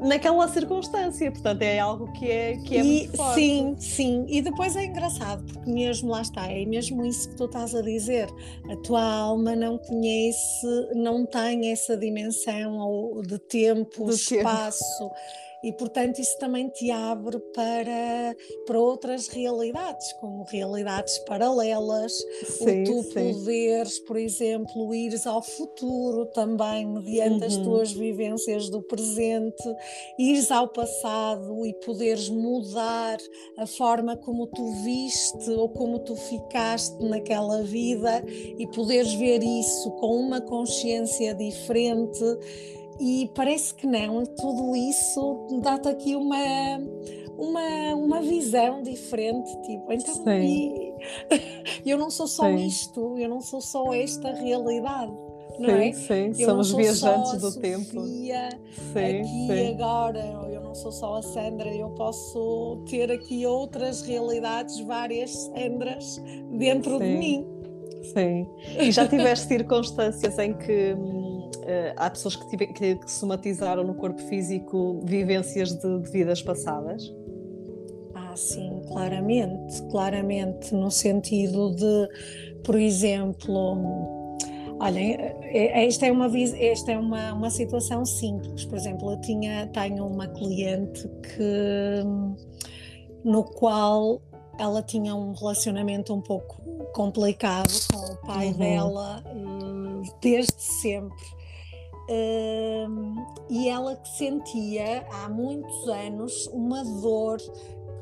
naquela 0.00 0.48
circunstância, 0.48 1.30
portanto 1.30 1.62
é 1.62 1.78
algo 1.78 2.10
que 2.12 2.30
é, 2.30 2.56
que 2.56 2.76
é 2.76 2.80
e, 2.80 2.84
muito 2.84 3.16
forte. 3.16 3.34
Sim, 3.34 3.76
sim, 3.78 4.26
e 4.28 4.40
depois 4.42 4.76
é 4.76 4.84
engraçado, 4.84 5.44
porque 5.44 5.70
mesmo 5.70 6.10
lá 6.10 6.22
está, 6.22 6.46
é 6.46 6.64
mesmo 6.64 7.04
isso 7.04 7.28
que 7.30 7.36
tu 7.36 7.44
estás 7.52 7.74
a 7.74 7.82
dizer, 7.82 8.28
a 8.70 8.76
tua 8.76 9.04
alma 9.04 9.54
não 9.54 9.76
conhece, 9.76 10.66
não 10.94 11.26
tem 11.26 11.70
essa 11.70 11.94
dimensão 11.98 13.20
de 13.20 13.38
tempo, 13.38 14.06
de 14.06 14.14
espaço. 14.14 15.10
Tempo 15.10 15.51
e 15.62 15.72
portanto 15.72 16.18
isso 16.18 16.36
também 16.38 16.68
te 16.68 16.90
abre 16.90 17.38
para, 17.54 18.36
para 18.66 18.78
outras 18.78 19.28
realidades, 19.28 20.12
como 20.14 20.44
realidades 20.44 21.18
paralelas, 21.20 22.12
sim, 22.44 22.80
ou 22.80 22.84
tu 22.84 23.02
sim. 23.04 23.32
poderes, 23.32 23.98
por 24.00 24.16
exemplo, 24.16 24.94
ires 24.94 25.26
ao 25.26 25.42
futuro 25.42 26.26
também, 26.26 26.86
mediante 26.86 27.40
uhum. 27.40 27.46
as 27.46 27.56
tuas 27.58 27.92
vivências 27.92 28.68
do 28.68 28.82
presente, 28.82 29.62
ires 30.18 30.50
ao 30.50 30.68
passado 30.68 31.64
e 31.66 31.72
poderes 31.74 32.28
mudar 32.28 33.18
a 33.56 33.66
forma 33.66 34.16
como 34.16 34.46
tu 34.46 34.66
viste 34.82 35.50
ou 35.50 35.68
como 35.68 35.98
tu 36.00 36.16
ficaste 36.16 37.02
naquela 37.04 37.62
vida 37.62 38.24
e 38.58 38.66
poderes 38.68 39.12
ver 39.14 39.42
isso 39.42 39.90
com 39.92 40.16
uma 40.16 40.40
consciência 40.40 41.34
diferente 41.34 42.22
e 43.00 43.30
parece 43.34 43.74
que 43.74 43.86
não, 43.86 44.24
tudo 44.24 44.76
isso 44.76 45.60
dá-te 45.62 45.88
aqui 45.88 46.14
uma, 46.14 46.78
uma, 47.36 47.94
uma 47.94 48.20
visão 48.20 48.82
diferente, 48.82 49.50
tipo, 49.62 49.92
então 49.92 50.32
e, 50.32 50.92
eu 51.86 51.98
não 51.98 52.10
sou 52.10 52.26
só 52.26 52.44
sim. 52.44 52.66
isto, 52.66 53.18
eu 53.18 53.28
não 53.28 53.40
sou 53.40 53.60
só 53.60 53.92
esta 53.92 54.32
realidade. 54.32 55.12
Não 55.58 55.68
sim, 55.68 55.88
é? 55.88 55.92
sim, 55.92 56.42
eu 56.42 56.48
somos 56.48 56.72
viajantes 56.72 57.32
do 57.32 57.50
Sofia, 57.50 57.60
tempo. 57.60 58.04
Sim, 58.06 58.32
aqui 58.94 59.46
sim. 59.46 59.74
agora, 59.74 60.48
eu 60.50 60.62
não 60.62 60.74
sou 60.74 60.90
só 60.90 61.16
a 61.16 61.22
Sandra, 61.22 61.68
eu 61.74 61.90
posso 61.90 62.82
ter 62.88 63.10
aqui 63.12 63.44
outras 63.44 64.00
realidades, 64.02 64.80
várias 64.80 65.30
Sandras 65.30 66.20
dentro 66.52 66.98
sim. 66.98 67.04
de 67.04 67.18
mim. 67.18 67.46
Sim. 68.14 68.46
E 68.80 68.90
já 68.90 69.06
tiveste 69.08 69.46
circunstâncias 69.46 70.38
em 70.38 70.54
que 70.54 70.94
hum, 70.94 71.31
há 71.96 72.10
pessoas 72.10 72.36
que, 72.36 72.48
tive, 72.48 72.66
que, 72.68 72.94
que, 72.96 73.10
somatizaram 73.10 73.84
no 73.84 73.94
corpo 73.94 74.20
físico 74.22 75.00
vivências 75.04 75.72
de, 75.72 76.00
de 76.00 76.10
vidas 76.10 76.42
passadas? 76.42 77.12
Ah, 78.14 78.34
sim, 78.36 78.82
claramente, 78.88 79.82
claramente, 79.90 80.74
no 80.74 80.90
sentido 80.90 81.74
de, 81.74 82.08
por 82.64 82.76
exemplo, 82.76 84.20
Olhem, 84.82 85.14
é, 85.14 85.86
esta 85.86 86.06
é 86.06 86.10
uma, 86.10 86.28
esta 86.58 86.90
é 86.90 86.98
uma, 86.98 87.32
uma 87.34 87.50
situação 87.50 88.04
simples. 88.04 88.64
Por 88.64 88.76
exemplo, 88.76 89.12
eu 89.12 89.20
tinha, 89.20 89.68
tenho 89.68 90.04
uma 90.04 90.26
cliente 90.26 91.08
que, 91.22 92.02
no 93.24 93.44
qual 93.44 94.20
ela 94.58 94.82
tinha 94.82 95.14
um 95.14 95.32
relacionamento 95.34 96.12
um 96.12 96.20
pouco 96.20 96.60
complicado 96.92 97.72
com 97.92 98.12
o 98.12 98.16
pai 98.26 98.48
uhum. 98.48 98.58
dela 98.58 99.22
eh, 99.24 100.10
desde 100.20 100.60
sempre. 100.60 101.41
E 103.48 103.68
ela 103.68 103.96
que 103.96 104.08
sentia 104.08 105.06
há 105.12 105.28
muitos 105.28 105.88
anos 105.88 106.46
uma 106.48 106.82
dor 106.84 107.38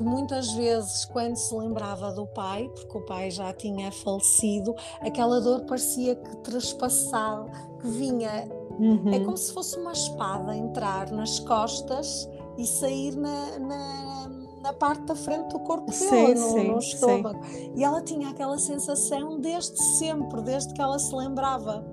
que 0.00 0.04
muitas 0.04 0.52
vezes, 0.52 1.04
quando 1.04 1.36
se 1.36 1.54
lembrava 1.54 2.12
do 2.12 2.26
pai, 2.28 2.70
porque 2.74 2.96
o 2.96 3.02
pai 3.02 3.30
já 3.30 3.52
tinha 3.52 3.92
falecido, 3.92 4.74
aquela 5.00 5.40
dor 5.40 5.66
parecia 5.66 6.14
que 6.14 6.36
trespassava, 6.38 7.50
que 7.80 7.86
vinha. 7.86 8.48
Uhum. 8.78 9.12
É 9.12 9.20
como 9.20 9.36
se 9.36 9.52
fosse 9.52 9.78
uma 9.78 9.92
espada 9.92 10.56
entrar 10.56 11.10
nas 11.10 11.38
costas 11.40 12.26
e 12.56 12.66
sair 12.66 13.14
na, 13.14 13.58
na, 13.58 14.30
na 14.62 14.72
parte 14.72 15.02
da 15.02 15.14
frente 15.14 15.48
do 15.48 15.58
corpo 15.60 15.90
dela, 15.90 16.34
no, 16.34 16.50
sim, 16.50 16.68
no 16.68 16.78
estômago. 16.78 17.44
Sim. 17.44 17.72
E 17.76 17.84
ela 17.84 18.00
tinha 18.00 18.30
aquela 18.30 18.58
sensação 18.58 19.38
desde 19.38 19.82
sempre, 19.82 20.40
desde 20.42 20.72
que 20.72 20.80
ela 20.80 20.98
se 20.98 21.14
lembrava. 21.14 21.84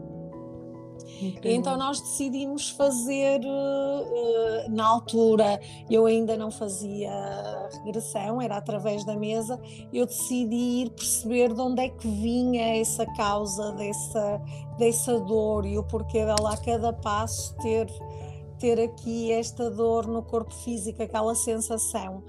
Então 1.44 1.78
nós 1.78 2.00
decidimos 2.00 2.70
fazer, 2.70 3.40
uh, 3.42 4.72
na 4.72 4.86
altura 4.86 5.60
eu 5.90 6.06
ainda 6.06 6.38
não 6.38 6.52
fazia 6.52 7.12
regressão, 7.84 8.42
era 8.42 8.58
através 8.58 9.04
da 9.06 9.16
mesa, 9.16 9.60
eu 9.92 10.06
decidi 10.06 10.84
ir 10.84 10.90
perceber 10.92 11.54
de 11.54 11.62
onde 11.62 11.82
é 11.82 11.90
que 11.90 12.08
vinha 12.08 12.78
essa 12.78 13.06
causa 13.16 13.72
dessa, 13.74 14.42
dessa 14.78 15.20
dor 15.20 15.66
e 15.66 15.78
o 15.78 15.84
porquê 15.84 16.26
dela 16.26 16.54
a 16.54 16.58
cada 16.58 16.94
passo 16.94 17.56
ter, 17.58 17.88
ter 18.60 18.80
aqui 18.80 19.32
esta 19.32 19.70
dor 19.70 20.08
no 20.08 20.22
corpo 20.22 20.54
físico, 20.54 21.02
aquela 21.02 21.36
sensação. 21.36 22.24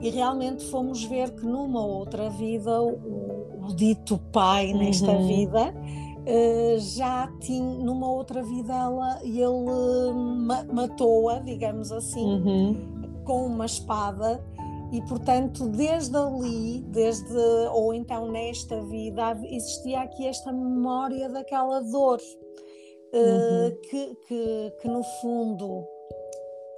E 0.00 0.10
realmente 0.10 0.64
fomos 0.66 1.04
ver 1.04 1.34
que 1.34 1.46
numa 1.46 1.84
outra 1.84 2.28
vida, 2.28 2.82
o, 2.82 3.68
o 3.68 3.74
dito 3.74 4.18
pai 4.32 4.72
nesta 4.74 5.12
uhum. 5.12 5.26
vida, 5.26 5.74
Uh, 6.26 6.78
já 6.78 7.30
tinha 7.40 7.84
numa 7.84 8.10
outra 8.10 8.42
vida 8.42 8.72
ela 8.72 9.20
ele 9.22 10.12
ma 10.14 10.64
matou-a, 10.72 11.38
digamos 11.40 11.92
assim, 11.92 12.24
uhum. 12.24 13.22
com 13.24 13.44
uma 13.46 13.66
espada 13.66 14.42
e 14.90 15.02
portanto 15.02 15.68
desde 15.68 16.16
ali, 16.16 16.80
desde 16.88 17.36
ou 17.72 17.92
então 17.92 18.30
nesta 18.30 18.80
vida 18.82 19.38
existia 19.44 20.00
aqui 20.00 20.26
esta 20.26 20.50
memória 20.50 21.28
daquela 21.28 21.80
dor 21.80 22.18
uh, 22.18 23.16
uhum. 23.16 23.76
que, 23.82 24.14
que, 24.26 24.72
que 24.80 24.88
no 24.88 25.02
fundo 25.20 25.84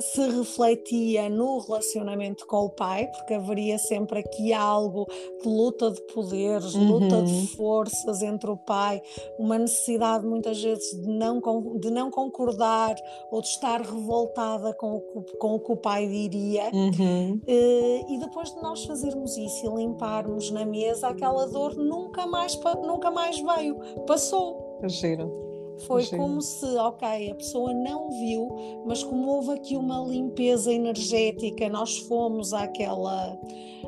se 0.00 0.21
refletia 0.29 1.29
no 1.29 1.59
relacionamento 1.59 2.47
com 2.47 2.65
o 2.65 2.71
pai, 2.71 3.07
porque 3.09 3.35
haveria 3.35 3.79
sempre 3.79 4.21
aqui 4.21 4.53
algo 4.53 5.07
de 5.43 5.49
luta 5.49 5.91
de 5.91 6.00
poderes, 6.12 6.75
uhum. 6.75 6.99
luta 6.99 7.23
de 7.23 7.47
forças 7.57 8.23
entre 8.23 8.50
o 8.50 8.57
pai, 8.57 9.00
uma 9.38 9.59
necessidade 9.59 10.26
muitas 10.26 10.62
vezes 10.62 11.00
de 11.00 11.09
não, 11.09 11.41
de 11.79 11.91
não 11.91 12.11
concordar 12.11 12.95
ou 13.31 13.41
de 13.41 13.49
estar 13.49 13.81
revoltada 13.81 14.75
com 14.75 14.97
o, 14.97 15.25
com 15.38 15.55
o 15.55 15.61
que 15.61 15.73
o 15.73 15.76
pai 15.76 16.07
diria. 16.07 16.71
Uhum. 16.73 17.41
Eh, 17.47 18.05
e 18.09 18.19
depois 18.19 18.55
de 18.55 18.61
nós 18.62 18.85
fazermos 18.85 19.37
isso 19.37 19.67
e 19.67 19.75
limparmos 19.75 20.50
na 20.50 20.65
mesa, 20.65 21.09
aquela 21.09 21.47
dor 21.47 21.75
nunca 21.75 22.26
mais, 22.26 22.59
nunca 22.83 23.11
mais 23.11 23.41
veio, 23.41 23.76
passou. 24.07 24.79
Giro. 24.85 25.46
Foi 25.80 26.02
Sim. 26.04 26.16
como 26.16 26.40
se, 26.40 26.64
ok, 26.64 27.30
a 27.30 27.35
pessoa 27.35 27.73
não 27.73 28.11
viu, 28.11 28.49
mas 28.87 29.02
como 29.02 29.28
houve 29.28 29.52
aqui 29.52 29.76
uma 29.76 30.00
limpeza 30.00 30.73
energética, 30.73 31.68
nós 31.68 31.99
fomos 31.99 32.52
àquela, 32.54 33.38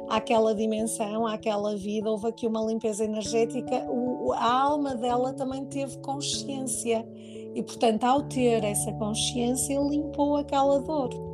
àquela 0.08 0.54
dimensão, 0.54 1.26
àquela 1.26 1.74
vida, 1.76 2.10
houve 2.10 2.28
aqui 2.28 2.46
uma 2.46 2.62
limpeza 2.62 3.04
energética, 3.04 3.86
o, 3.90 4.32
a 4.32 4.62
alma 4.62 4.94
dela 4.94 5.32
também 5.32 5.64
teve 5.64 5.96
consciência. 5.98 7.06
E, 7.54 7.62
portanto, 7.62 8.04
ao 8.04 8.22
ter 8.22 8.62
essa 8.62 8.92
consciência, 8.92 9.80
limpou 9.80 10.36
aquela 10.36 10.80
dor. 10.80 11.27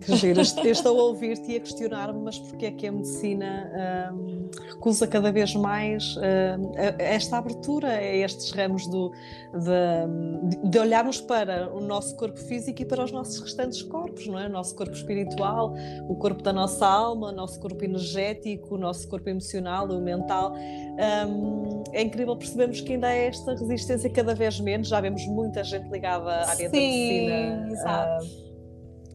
Que 0.00 0.16
giro. 0.16 0.40
Eu 0.40 0.72
estou 0.72 0.98
a 0.98 1.02
ouvir-te 1.04 1.52
e 1.52 1.56
a 1.56 1.60
questionar-me, 1.60 2.18
mas 2.20 2.38
porquê 2.38 2.66
é 2.66 2.70
que 2.70 2.86
a 2.86 2.92
medicina 2.92 4.12
hum, 4.12 4.48
recusa 4.70 5.06
cada 5.06 5.30
vez 5.30 5.54
mais 5.54 6.16
hum, 6.16 6.72
esta 6.98 7.36
abertura 7.36 7.88
a 7.88 8.02
estes 8.02 8.50
ramos 8.50 8.86
do, 8.86 9.12
de, 9.52 10.70
de, 10.70 10.78
olharmos 10.78 11.20
para 11.20 11.70
o 11.74 11.80
nosso 11.80 12.16
corpo 12.16 12.38
físico 12.38 12.80
e 12.80 12.84
para 12.84 13.04
os 13.04 13.12
nossos 13.12 13.38
restantes 13.40 13.82
corpos, 13.82 14.26
não 14.26 14.38
é? 14.38 14.46
O 14.46 14.50
nosso 14.50 14.74
corpo 14.74 14.94
espiritual, 14.94 15.74
o 16.08 16.16
corpo 16.16 16.42
da 16.42 16.52
nossa 16.52 16.86
alma, 16.86 17.28
o 17.28 17.32
nosso 17.32 17.60
corpo 17.60 17.84
energético, 17.84 18.76
o 18.76 18.78
nosso 18.78 19.06
corpo 19.08 19.28
emocional, 19.28 19.86
o 19.88 20.00
mental. 20.00 20.54
Hum, 20.54 21.84
é 21.92 22.02
incrível 22.02 22.34
percebermos 22.36 22.80
que 22.80 22.94
ainda 22.94 23.08
há 23.08 23.14
esta 23.14 23.54
resistência 23.54 24.08
cada 24.08 24.34
vez 24.34 24.58
menos. 24.60 24.88
Já 24.88 25.00
vemos 25.00 25.26
muita 25.26 25.62
gente 25.62 25.88
ligada 25.90 26.30
à 26.30 26.50
área 26.50 26.70
Sim, 26.70 27.26
da 27.26 27.34
medicina. 27.36 27.68
Exato. 27.70 28.43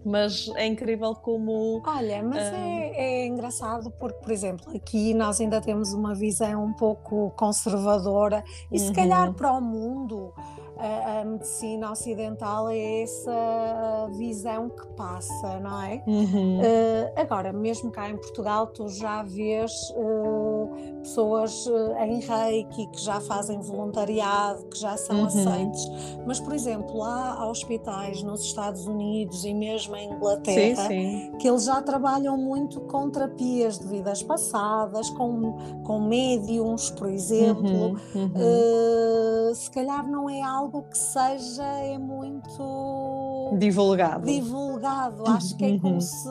Mas 0.06 0.50
é 0.56 0.66
incrível 0.66 1.14
como. 1.14 1.82
Olha, 1.86 2.24
mas 2.24 2.42
uh... 2.52 2.56
é, 2.56 2.92
é, 2.96 3.28
engraçado 3.28 3.92
porque, 3.92 4.20
por 4.20 4.32
exemplo, 4.32 4.76
aqui 4.76 5.14
nós 5.14 5.40
ainda 5.42 5.60
temos 5.60 5.94
uma 5.94 6.16
visão 6.16 6.64
um 6.64 6.74
pouco 6.74 7.32
conservadora 7.32 8.44
e 8.72 8.80
uhum. 8.80 8.88
se 8.88 8.94
calhar 8.94 9.28
uhum. 9.28 9.34
para 9.34 9.52
o 9.52 9.62
mundo 9.62 10.34
a, 10.80 11.20
a, 11.20 11.26
medicina 11.26 11.92
ocidental 11.92 12.70
é 12.70 13.02
essa 13.02 14.10
visão 14.12 14.70
que 14.70 14.88
passa, 14.96 15.60
não 15.60 15.82
é? 15.82 16.02
Uhum. 16.08 16.60
Uh, 16.60 17.12
agora, 17.18 17.52
mesmo 17.52 17.92
cá 17.92 18.10
em 18.10 18.16
Portugal, 18.16 18.68
tu 18.68 18.88
já 18.88 19.22
vês 19.24 19.72
uh, 19.92 20.70
pessoas 21.02 21.66
uh, 21.68 21.96
em 22.02 22.22
reiki 22.22 22.88
que 22.88 23.02
já 23.02 23.20
fazem 23.20 23.60
voluntariado, 23.60 24.66
que 24.68 24.80
já 24.80 24.96
são 24.96 25.20
uhum. 25.20 25.26
aceites, 25.26 25.86
mas, 26.26 26.40
por 26.40 26.54
exemplo, 26.54 27.04
há 27.04 27.50
hospitais 27.50 28.24
nos 28.24 28.42
Estados 28.42 28.86
Unidos 28.86 29.44
e 29.44 29.54
mesmo 29.54 29.96
em 29.98 30.14
Inglaterra 30.14 30.88
sim, 30.88 31.30
sim. 31.30 31.38
que 31.40 31.48
eles 31.48 31.66
já 31.66 31.82
trabalham 31.82 32.38
muito 32.38 32.80
com 32.82 33.10
terapias 33.10 33.78
de 33.78 33.88
vidas 33.88 34.24
passadas, 34.24 35.10
com, 35.10 35.82
com 35.84 36.00
médiums, 36.00 36.90
por 36.92 37.10
exemplo. 37.10 37.70
Uhum. 37.70 37.96
uhum. 38.16 39.54
se 39.54 39.70
calhar 39.72 40.10
não 40.10 40.30
é 40.30 40.42
algo 40.42 40.69
algo 40.70 40.84
que 40.84 40.98
seja 41.00 41.64
é 41.64 41.98
muito 41.98 43.29
divulgado. 43.58 44.26
Divulgado, 44.26 45.24
acho 45.30 45.56
que 45.58 45.66
é 45.66 45.80
como 45.80 45.96
uhum. 45.96 46.02
se 46.02 46.30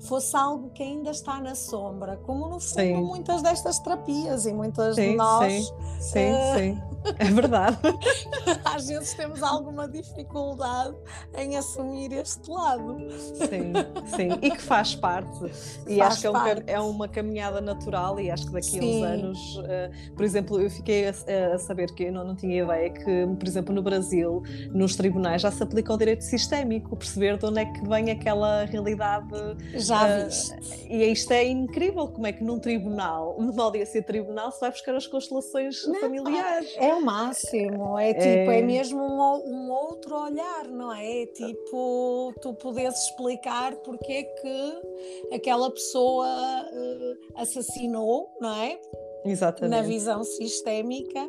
fosse 0.00 0.36
algo 0.36 0.70
que 0.70 0.82
ainda 0.82 1.10
está 1.10 1.40
na 1.40 1.54
sombra, 1.54 2.16
como 2.24 2.48
no 2.48 2.60
fundo 2.60 2.60
sim. 2.60 2.94
muitas 2.94 3.42
destas 3.42 3.78
terapias 3.78 4.46
e 4.46 4.52
muitas 4.52 4.94
sim, 4.96 5.10
de 5.10 5.16
nós. 5.16 5.52
Sim, 5.52 5.72
sim, 6.00 6.32
uh, 6.32 6.58
sim. 6.58 6.82
É 7.18 7.24
verdade. 7.24 7.78
Às 8.64 8.88
vezes 8.88 9.14
temos 9.14 9.42
alguma 9.42 9.88
dificuldade 9.88 10.96
em 11.36 11.56
assumir 11.56 12.12
este 12.12 12.50
lado. 12.50 12.98
Sim, 13.34 13.72
sim. 14.16 14.38
E 14.42 14.50
que 14.50 14.60
faz 14.62 14.94
parte. 14.94 15.44
E 15.86 15.98
faz 15.98 16.12
acho 16.12 16.20
que 16.20 16.26
é, 16.26 16.30
um, 16.30 16.62
é, 16.66 16.80
uma 16.80 17.08
caminhada 17.08 17.60
natural 17.60 18.18
e 18.20 18.30
acho 18.30 18.46
que 18.46 18.52
daqui 18.52 18.78
a 18.78 18.82
uns 18.82 19.02
anos, 19.04 19.56
uh, 19.58 20.14
por 20.14 20.24
exemplo, 20.24 20.60
eu 20.60 20.70
fiquei 20.70 21.08
a, 21.08 21.14
a, 21.54 21.58
saber 21.58 21.92
que 21.94 22.04
eu 22.04 22.12
não, 22.12 22.24
não 22.24 22.36
tinha 22.36 22.62
ideia 22.62 22.90
que, 22.90 23.26
por 23.38 23.46
exemplo, 23.46 23.74
no 23.74 23.82
Brasil, 23.82 24.42
nos 24.72 24.96
tribunais 24.96 25.42
já 25.42 25.50
se 25.50 25.62
aplica 25.62 25.92
o 25.92 25.96
direito 25.96 26.22
sistémico, 26.48 26.96
perceber 26.96 27.36
de 27.36 27.44
onde 27.44 27.60
é 27.60 27.64
que 27.66 27.86
vem 27.86 28.10
aquela 28.10 28.64
realidade. 28.64 29.28
Já 29.74 30.06
uh, 30.06 30.24
viste. 30.24 30.86
E 30.88 31.04
isto 31.12 31.32
é 31.32 31.44
incrível, 31.44 32.08
como 32.08 32.26
é 32.26 32.32
que 32.32 32.42
num 32.42 32.58
tribunal, 32.58 33.36
numa 33.38 33.62
audiência 33.62 34.02
tribunal, 34.02 34.50
se 34.50 34.60
vai 34.60 34.70
buscar 34.70 34.94
as 34.94 35.06
constelações 35.06 35.86
não, 35.86 36.00
familiares. 36.00 36.74
É 36.78 36.94
o 36.94 37.04
máximo, 37.04 37.98
é 37.98 38.14
tipo, 38.14 38.50
é, 38.50 38.60
é 38.60 38.62
mesmo 38.62 38.98
um, 38.98 39.20
um, 39.20 39.70
outro 39.70 40.16
olhar, 40.16 40.66
não 40.68 40.92
é? 40.94 41.22
é 41.22 41.26
tipo, 41.26 42.32
tu 42.40 42.54
podes 42.54 43.04
explicar 43.04 43.76
porque 43.76 44.12
é 44.12 44.22
que 44.22 45.34
aquela 45.34 45.70
pessoa 45.70 46.26
uh, 46.26 47.40
assassinou, 47.40 48.30
não 48.40 48.54
é? 48.54 48.80
Exatamente. 49.24 49.70
Na 49.70 49.82
visão 49.82 50.22
sistémica 50.24 51.28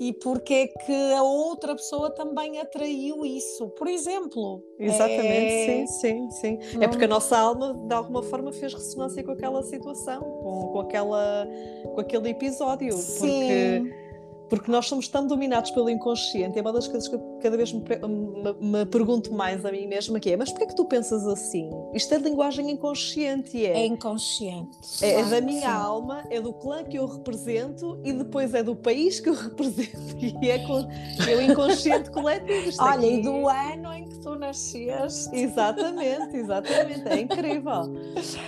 e 0.00 0.14
porque 0.14 0.54
é 0.54 0.66
que 0.66 1.12
a 1.12 1.22
outra 1.22 1.76
pessoa 1.76 2.10
também 2.10 2.58
atraiu 2.58 3.22
isso, 3.26 3.68
por 3.68 3.86
exemplo. 3.86 4.64
Exatamente, 4.78 5.26
é... 5.26 5.86
sim, 5.86 5.86
sim, 5.86 6.30
sim. 6.30 6.58
Não... 6.78 6.82
É 6.84 6.88
porque 6.88 7.04
a 7.04 7.08
nossa 7.08 7.36
alma, 7.36 7.74
de 7.86 7.94
alguma 7.94 8.22
forma, 8.22 8.50
fez 8.50 8.72
ressonância 8.72 9.22
com 9.22 9.32
aquela 9.32 9.62
situação, 9.62 10.22
com, 10.22 10.68
com, 10.72 10.80
aquela, 10.80 11.46
com 11.94 12.00
aquele 12.00 12.30
episódio. 12.30 12.94
Sim. 12.94 13.18
Porque 13.20 14.09
porque 14.50 14.70
nós 14.70 14.86
somos 14.86 15.06
tão 15.06 15.26
dominados 15.26 15.70
pelo 15.70 15.88
inconsciente. 15.88 16.58
É 16.58 16.60
uma 16.60 16.72
das 16.72 16.88
coisas 16.88 17.08
que 17.08 17.14
eu 17.14 17.38
cada 17.40 17.56
vez 17.56 17.72
me, 17.72 17.80
me, 17.80 18.78
me 18.78 18.86
pergunto 18.86 19.32
mais 19.32 19.64
a 19.64 19.70
mim 19.70 19.86
mesma 19.86 20.18
que 20.18 20.30
é, 20.30 20.36
mas 20.36 20.50
porquê 20.50 20.64
é 20.64 20.66
que 20.66 20.74
tu 20.74 20.84
pensas 20.84 21.26
assim? 21.26 21.70
Isto 21.94 22.14
é 22.14 22.18
de 22.18 22.24
linguagem 22.24 22.68
inconsciente, 22.68 23.64
é? 23.64 23.78
É 23.78 23.86
inconsciente. 23.86 24.76
É, 25.00 25.20
é 25.20 25.24
da 25.24 25.40
minha 25.40 25.60
sim. 25.60 25.66
alma, 25.66 26.24
é 26.28 26.40
do 26.40 26.52
clã 26.52 26.82
que 26.82 26.98
eu 26.98 27.06
represento 27.06 27.98
e 28.04 28.12
depois 28.12 28.52
é 28.52 28.62
do 28.62 28.74
país 28.74 29.20
que 29.20 29.28
eu 29.28 29.34
represento 29.38 30.18
e 30.20 30.50
é, 30.50 30.58
com, 30.66 30.80
é 31.28 31.36
o 31.36 31.40
inconsciente 31.40 32.10
coletivo. 32.12 32.70
Olha, 32.80 33.06
aqui... 33.06 33.14
e 33.14 33.22
do 33.22 33.48
ano 33.48 33.92
em 33.94 34.04
que 34.08 34.18
tu 34.18 34.34
nasceste. 34.34 35.34
Exatamente, 35.34 36.36
exatamente. 36.36 37.08
É 37.08 37.20
incrível. 37.20 37.94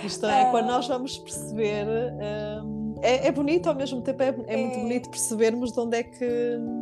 Isto 0.03 0.25
é, 0.25 0.51
quando 0.51 0.67
nós 0.67 0.85
vamos 0.85 1.17
perceber... 1.17 1.87
Um, 1.87 2.82
é, 3.03 3.27
é 3.27 3.31
bonito 3.31 3.67
ao 3.67 3.75
mesmo 3.75 4.01
tempo, 4.01 4.23
é, 4.23 4.29
é, 4.47 4.57
muito 4.57 4.77
é. 4.77 4.81
bonito 4.81 5.09
percebermos 5.09 5.73
de 5.73 5.79
onde 5.79 5.97
é 5.97 6.03
que. 6.03 6.25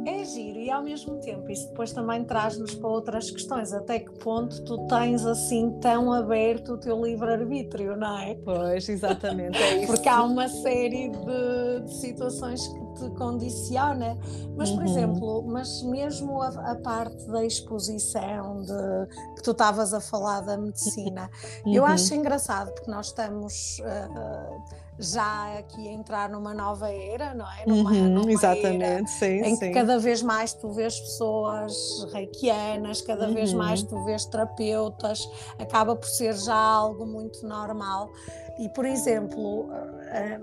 É 0.05 0.23
giro 0.23 0.59
e 0.59 0.69
ao 0.69 0.83
mesmo 0.83 1.19
tempo 1.19 1.49
isso 1.49 1.67
depois 1.69 1.91
também 1.91 2.23
traz-nos 2.23 2.75
para 2.75 2.89
outras 2.89 3.31
questões. 3.31 3.73
Até 3.73 3.99
que 3.99 4.11
ponto 4.19 4.63
tu 4.63 4.85
tens 4.85 5.25
assim 5.25 5.71
tão 5.81 6.13
aberto 6.13 6.73
o 6.73 6.77
teu 6.77 7.03
livre-arbítrio, 7.03 7.97
não 7.97 8.19
é? 8.19 8.35
Pois, 8.35 8.87
exatamente. 8.87 9.57
É. 9.57 9.85
Porque 9.87 10.07
há 10.07 10.23
uma 10.23 10.47
série 10.47 11.09
de, 11.09 11.85
de 11.85 11.93
situações 11.95 12.67
que 12.67 12.79
te 12.93 13.09
condiciona. 13.11 14.17
Mas, 14.55 14.69
por 14.71 14.83
uhum. 14.83 14.89
exemplo, 14.89 15.43
mas 15.47 15.81
mesmo 15.83 16.41
a, 16.41 16.47
a, 16.47 16.75
parte 16.75 17.25
da 17.27 17.45
exposição 17.45 18.61
de, 18.61 19.35
que 19.35 19.43
tu 19.43 19.51
estavas 19.51 19.93
a 19.93 20.01
falar 20.01 20.41
da 20.41 20.57
medicina, 20.57 21.29
uhum. 21.65 21.73
eu 21.73 21.85
acho 21.85 22.13
engraçado 22.13 22.71
porque 22.73 22.89
nós 22.89 23.07
estamos. 23.07 23.79
Uh, 23.79 24.91
já 25.01 25.57
aqui 25.57 25.87
a 25.87 25.91
entrar 25.91 26.29
numa 26.29 26.53
nova 26.53 26.91
era, 26.91 27.33
não 27.33 27.45
é? 27.45 27.65
Numa, 27.65 27.91
uhum, 27.91 28.09
numa 28.09 28.31
exatamente, 28.31 29.09
sim, 29.09 29.41
em 29.41 29.55
sim. 29.55 29.67
que 29.67 29.71
cada 29.71 29.97
vez 29.97 30.21
mais 30.21 30.53
tu 30.53 30.69
vês 30.69 30.99
pessoas 30.99 32.07
reikianas, 32.13 33.01
cada 33.01 33.27
uhum. 33.27 33.33
vez 33.33 33.51
mais 33.51 33.81
tu 33.81 34.03
vês 34.05 34.25
terapeutas, 34.25 35.27
acaba 35.57 35.95
por 35.95 36.07
ser 36.07 36.35
já 36.35 36.55
algo 36.55 37.05
muito 37.05 37.45
normal. 37.47 38.11
E, 38.59 38.69
por 38.69 38.85
exemplo, 38.85 39.69
eh, 40.11 40.39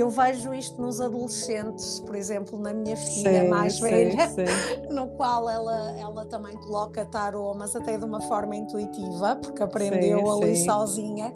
eu 0.00 0.10
vejo 0.10 0.52
isto 0.52 0.80
nos 0.82 1.00
adolescentes, 1.00 2.00
por 2.00 2.16
exemplo, 2.16 2.58
na 2.58 2.72
minha 2.72 2.96
filha 2.96 3.42
sim, 3.42 3.48
mais 3.48 3.78
velha, 3.78 4.28
sim, 4.28 4.46
sim. 4.46 4.86
no 4.92 5.08
qual 5.08 5.48
ela, 5.48 5.96
ela 5.98 6.24
também 6.26 6.56
coloca 6.56 7.04
tarô, 7.04 7.54
mas 7.54 7.76
até 7.76 7.96
de 7.96 8.04
uma 8.04 8.20
forma 8.22 8.56
intuitiva, 8.56 9.36
porque 9.36 9.62
aprendeu 9.62 10.30
ali 10.32 10.56
sozinha. 10.64 11.32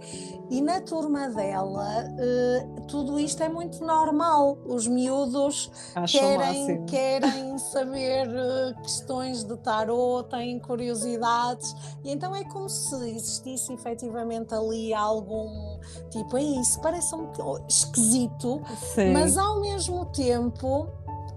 E 0.51 0.61
na 0.62 0.81
turma 0.81 1.29
dela, 1.29 2.05
uh, 2.05 2.87
tudo 2.87 3.21
isto 3.21 3.42
é 3.42 3.49
muito 3.49 3.85
normal. 3.85 4.59
Os 4.64 4.87
miúdos 4.87 5.71
querem, 6.11 6.87
querem 6.87 7.59
saber 7.71 8.27
uh, 8.29 8.81
questões 8.81 9.44
de 9.44 9.57
tarô, 9.59 10.23
têm 10.25 10.59
curiosidades, 10.59 11.75
e 12.03 12.11
então 12.11 12.35
é 12.35 12.44
como 12.44 12.68
se 12.68 12.94
existisse 13.11 13.73
efetivamente 13.73 14.55
ali 14.55 14.94
algum 14.94 15.67
tipo, 16.11 16.37
é 16.37 16.42
isso, 16.42 16.81
parece 16.81 17.14
um 17.14 17.29
esquisito 17.68 18.61
Sim. 18.94 19.12
mas 19.12 19.37
ao 19.37 19.61
mesmo 19.61 20.07
tempo 20.07 20.88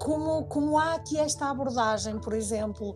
como, 0.01 0.43
como 0.45 0.79
há 0.79 0.95
aqui 0.95 1.17
esta 1.19 1.49
abordagem, 1.49 2.17
por 2.17 2.33
exemplo, 2.33 2.95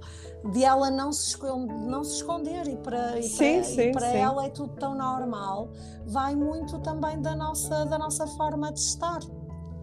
de 0.52 0.64
ela 0.64 0.90
não 0.90 1.14
se, 1.14 1.28
esconder, 1.30 1.74
não 1.74 2.04
se 2.04 2.16
esconder 2.16 2.68
e 2.68 2.78
para, 2.78 3.20
e 3.20 3.24
sim, 3.24 3.54
para, 3.54 3.64
sim, 3.64 3.82
e 3.82 3.92
para 3.92 4.08
ela 4.08 4.46
é 4.46 4.50
tudo 4.50 4.74
tão 4.76 4.96
normal, 4.96 5.70
vai 6.06 6.36
muito 6.36 6.80
também 6.80 7.22
da 7.22 7.36
nossa, 7.36 7.86
da 7.86 8.00
nossa 8.00 8.26
forma 8.26 8.72
de 8.72 8.80
estar. 8.80 9.20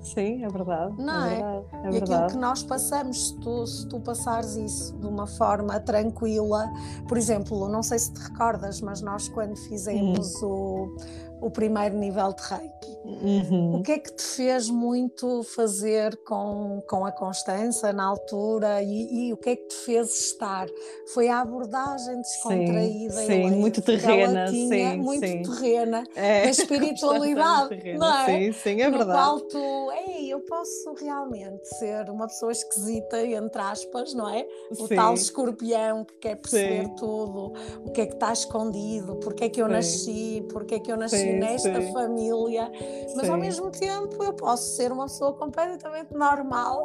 Sim, 0.01 0.45
é 0.45 0.49
verdade. 0.49 1.01
Não 1.01 1.25
é? 1.25 1.35
é? 1.35 1.39
Verdade, 1.39 1.87
é 1.87 1.91
e 1.93 1.97
aquilo 1.99 2.27
que 2.27 2.37
nós 2.37 2.63
passamos, 2.65 3.29
se 3.29 3.37
tu, 3.37 3.67
se 3.69 3.87
tu 3.87 4.01
passares 4.01 4.57
isso 4.57 4.97
de 4.99 5.07
uma 5.07 5.29
forma 5.29 5.79
tranquila, 5.79 6.73
por 7.07 7.17
exemplo, 7.17 7.69
não 7.69 7.85
sei 7.85 8.01
se 8.01 8.13
te 8.13 8.21
recordas, 8.21 8.81
mas 8.81 9.01
nós 9.01 9.29
quando 9.29 9.57
fizemos 9.57 10.43
hum. 10.43 10.47
o, 10.47 10.97
o 11.43 11.51
primeiro 11.51 11.97
nível 11.97 12.33
de 12.33 12.43
Reiki, 12.43 12.93
Uhum. 13.05 13.77
O 13.77 13.83
que 13.83 13.93
é 13.93 13.99
que 13.99 14.13
te 14.13 14.23
fez 14.23 14.71
muito 14.71 15.43
fazer 15.43 16.17
com, 16.19 16.81
com 16.89 17.05
a 17.05 17.11
Constança 17.11 17.93
na 17.93 18.05
altura 18.05 18.81
e, 18.81 19.29
e 19.29 19.33
o 19.33 19.37
que 19.37 19.51
é 19.51 19.57
que 19.57 19.67
te 19.67 19.75
fez 19.75 20.27
estar? 20.27 20.69
Foi 21.13 21.29
a 21.29 21.41
abordagem 21.41 22.21
descontraída 22.21 23.15
sim, 23.15 23.27
sim 23.27 23.51
muito 23.51 23.83
terrena, 23.83 24.49
sim, 24.49 24.97
muito 24.99 25.27
sim. 25.27 25.43
terrena, 25.43 26.05
é, 26.15 26.43
a 26.47 26.51
espiritualidade, 26.51 27.99
não 27.99 28.19
é? 28.19 28.27
Sim, 28.27 28.53
sim, 28.53 28.81
é 28.83 28.91
verdade. 28.91 29.09
No 29.09 29.15
qual 29.15 29.41
tu, 29.41 29.93
ei, 30.07 30.33
eu 30.33 30.41
posso 30.41 30.95
realmente 30.95 31.67
ser 31.79 32.09
uma 32.09 32.29
pessoa 32.29 32.53
esquisita, 32.53 33.21
entre 33.27 33.61
aspas, 33.61 34.15
não 34.15 34.29
é? 34.29 34.47
O 34.71 34.87
Sim. 34.87 34.95
tal 34.95 35.15
escorpião 35.15 36.05
que 36.05 36.15
quer 36.15 36.37
perceber 36.37 36.89
tudo, 36.91 37.53
o 37.85 37.91
que 37.91 38.01
é 38.01 38.07
que 38.07 38.15
está 38.15 38.33
escondido, 38.33 39.17
porque 39.17 39.45
é 39.45 39.49
que 39.49 39.61
eu 39.61 39.69
nasci, 39.69 40.47
porque 40.53 40.77
é 40.77 40.79
que 40.79 40.91
eu 40.91 40.97
nasci 40.97 41.32
nesta 41.33 41.81
família, 41.93 42.71
mas 43.17 43.29
ao 43.29 43.37
mesmo 43.37 43.71
tempo 43.71 44.23
eu 44.23 44.33
posso 44.33 44.77
ser 44.77 44.93
uma 44.93 45.05
pessoa 45.05 45.33
completamente 45.35 46.15
normal. 46.15 46.85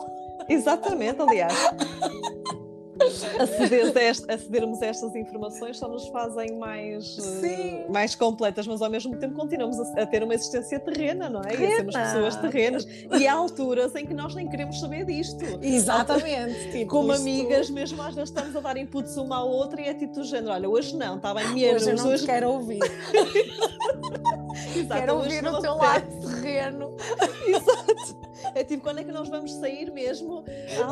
Exatamente, 0.50 1.22
aliás. 1.22 1.54
acedermos 4.28 4.82
a 4.82 4.86
estas 4.86 5.16
informações 5.16 5.78
só 5.78 5.88
nos 5.88 6.08
fazem 6.08 6.58
mais, 6.58 7.18
uh, 7.18 7.92
mais 7.92 8.16
completas, 8.16 8.68
mas 8.68 8.82
ao 8.82 8.90
mesmo 8.90 9.16
tempo 9.18 9.36
continuamos 9.36 9.80
a, 9.80 10.02
a 10.02 10.06
ter 10.06 10.24
uma 10.24 10.34
existência 10.34 10.80
terrena, 10.80 11.30
não 11.30 11.42
é? 11.42 11.50
Terrena. 11.50 11.64
E 11.64 11.74
a 11.74 11.76
sermos 11.76 11.96
pessoas 11.96 12.36
terrenas. 12.38 12.88
E 13.20 13.28
há 13.28 13.34
alturas 13.34 13.96
em 13.96 14.06
que 14.06 14.14
nós 14.14 14.36
nem 14.36 14.48
queremos 14.48 14.80
saber 14.80 15.06
disto. 15.06 15.44
Exatamente. 15.62 16.68
Tipo, 16.78 16.92
Como 16.92 17.12
isto... 17.12 17.22
amigas, 17.22 17.70
mesmo 17.70 18.02
às 18.02 18.14
vezes 18.14 18.30
estamos 18.30 18.56
a 18.56 18.60
dar 18.60 18.78
inputs 18.78 19.16
uma 19.18 19.38
à 19.38 19.44
outra 19.44 19.82
e 19.82 19.86
é 19.86 19.94
tipo 19.94 20.14
do 20.14 20.24
género: 20.24 20.52
olha, 20.52 20.70
hoje 20.70 20.96
não, 20.96 21.18
está 21.18 21.34
bem 21.34 21.48
menos. 21.54 21.84
Hoje 21.84 21.92
eu 21.92 21.98
não 21.98 22.10
hoje... 22.10 22.26
quero 22.26 22.50
ouvir. 22.50 22.80
Exato, 24.80 25.02
quero 25.02 25.16
ouvir 25.16 25.46
o 25.46 25.62
teu 25.62 25.76
lado 25.76 26.20
terreno. 26.22 26.96
Exato. 27.48 28.28
É 28.54 28.64
tipo, 28.64 28.84
quando 28.84 29.00
é 29.00 29.04
que 29.04 29.12
nós 29.12 29.30
vamos 29.30 29.52
sair 29.54 29.92
mesmo? 29.92 30.44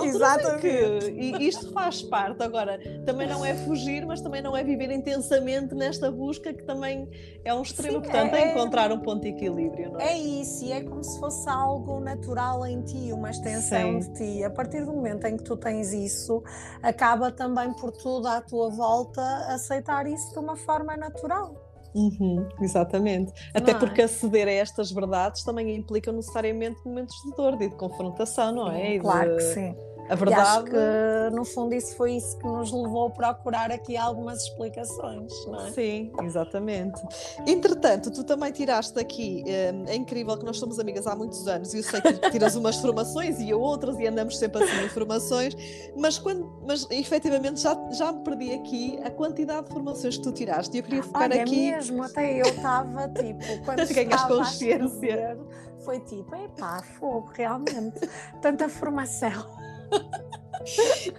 Exatamente. 0.03 0.61
Que, 0.61 1.09
e 1.11 1.47
isto 1.47 1.71
faz 1.71 2.01
parte. 2.01 2.41
Agora, 2.43 2.79
também 3.05 3.27
não 3.27 3.45
é 3.45 3.53
fugir, 3.53 4.05
mas 4.05 4.21
também 4.21 4.41
não 4.41 4.55
é 4.55 4.63
viver 4.63 4.91
intensamente 4.91 5.73
nesta 5.73 6.11
busca, 6.11 6.53
que 6.53 6.63
também 6.63 7.09
é 7.43 7.53
um 7.53 7.61
extremo. 7.61 7.95
Sim, 7.95 8.01
Portanto, 8.01 8.33
é, 8.33 8.41
é 8.41 8.51
encontrar 8.51 8.91
um 8.91 8.99
ponto 8.99 9.21
de 9.21 9.29
equilíbrio. 9.29 9.91
Não 9.91 9.99
é? 9.99 10.13
é 10.13 10.17
isso, 10.17 10.65
e 10.65 10.71
é 10.71 10.81
como 10.81 11.03
se 11.03 11.19
fosse 11.19 11.47
algo 11.49 11.99
natural 11.99 12.65
em 12.65 12.81
ti, 12.81 13.11
uma 13.11 13.29
extensão 13.29 14.01
Sim. 14.01 14.11
de 14.11 14.13
ti. 14.13 14.43
A 14.43 14.49
partir 14.49 14.85
do 14.85 14.93
momento 14.93 15.25
em 15.25 15.37
que 15.37 15.43
tu 15.43 15.55
tens 15.55 15.93
isso, 15.93 16.43
acaba 16.81 17.31
também 17.31 17.73
por 17.73 17.91
tudo 17.91 18.27
à 18.27 18.41
tua 18.41 18.69
volta 18.69 19.21
aceitar 19.47 20.07
isso 20.07 20.31
de 20.33 20.39
uma 20.39 20.55
forma 20.55 20.95
natural. 20.97 21.74
Uhum, 21.95 22.45
exatamente. 22.61 23.31
Até 23.53 23.71
é? 23.71 23.73
porque 23.73 24.01
aceder 24.01 24.49
a 24.49 24.51
estas 24.51 24.91
verdades 24.91 25.43
também 25.43 25.73
implica 25.73 26.11
necessariamente 26.11 26.77
momentos 26.85 27.15
de 27.23 27.31
dor 27.35 27.53
e 27.61 27.69
de 27.69 27.75
confrontação, 27.75 28.53
não 28.53 28.71
é? 28.71 28.99
claro 28.99 29.31
de... 29.31 29.37
que 29.37 29.43
sim. 29.43 29.75
A 30.09 30.15
verdade. 30.15 30.39
E 30.39 30.43
acho 30.43 30.63
que, 30.65 31.35
no 31.35 31.45
fundo, 31.45 31.73
isso 31.73 31.95
foi 31.95 32.13
isso 32.13 32.37
que 32.37 32.45
nos 32.45 32.71
levou 32.71 33.07
a 33.07 33.09
procurar 33.09 33.71
aqui 33.71 33.97
algumas 33.97 34.43
explicações, 34.43 35.33
não 35.47 35.65
é? 35.65 35.71
Sim, 35.71 36.11
exatamente. 36.21 37.01
Entretanto, 37.47 38.11
tu 38.11 38.23
também 38.23 38.51
tiraste 38.51 38.99
aqui, 38.99 39.43
hum, 39.47 39.85
é 39.87 39.95
incrível 39.95 40.37
que 40.37 40.45
nós 40.45 40.57
somos 40.57 40.79
amigas 40.79 41.07
há 41.07 41.15
muitos 41.15 41.47
anos 41.47 41.73
e 41.73 41.77
eu 41.77 41.83
sei 41.83 42.01
que 42.01 42.29
tiras 42.29 42.55
umas 42.55 42.75
formações 42.77 43.39
e 43.39 43.49
eu 43.49 43.59
outras 43.59 43.99
e 43.99 44.07
andamos 44.07 44.37
sempre 44.37 44.63
assim 44.63 44.85
em 44.85 44.89
formações, 44.89 45.55
mas, 45.95 46.19
quando, 46.19 46.61
mas 46.67 46.87
efetivamente 46.91 47.59
já, 47.59 47.75
já 47.91 48.11
me 48.11 48.23
perdi 48.23 48.53
aqui 48.53 48.99
a 49.03 49.09
quantidade 49.09 49.67
de 49.67 49.73
formações 49.73 50.17
que 50.17 50.23
tu 50.23 50.31
tiraste 50.31 50.75
e 50.75 50.79
eu 50.79 50.83
queria 50.83 51.03
focar 51.03 51.23
Olha, 51.23 51.41
aqui. 51.41 51.71
mesmo, 51.71 52.03
até 52.03 52.41
eu 52.41 52.47
estava 52.53 53.09
tipo, 53.09 53.65
quando 53.65 53.93
ganhas 53.93 54.23
consciência. 54.23 55.37
foi 55.83 55.99
tipo, 56.01 56.35
epá, 56.35 56.83
fogo, 56.99 57.31
realmente, 57.33 58.07
tanta 58.41 58.69
formação. 58.69 59.64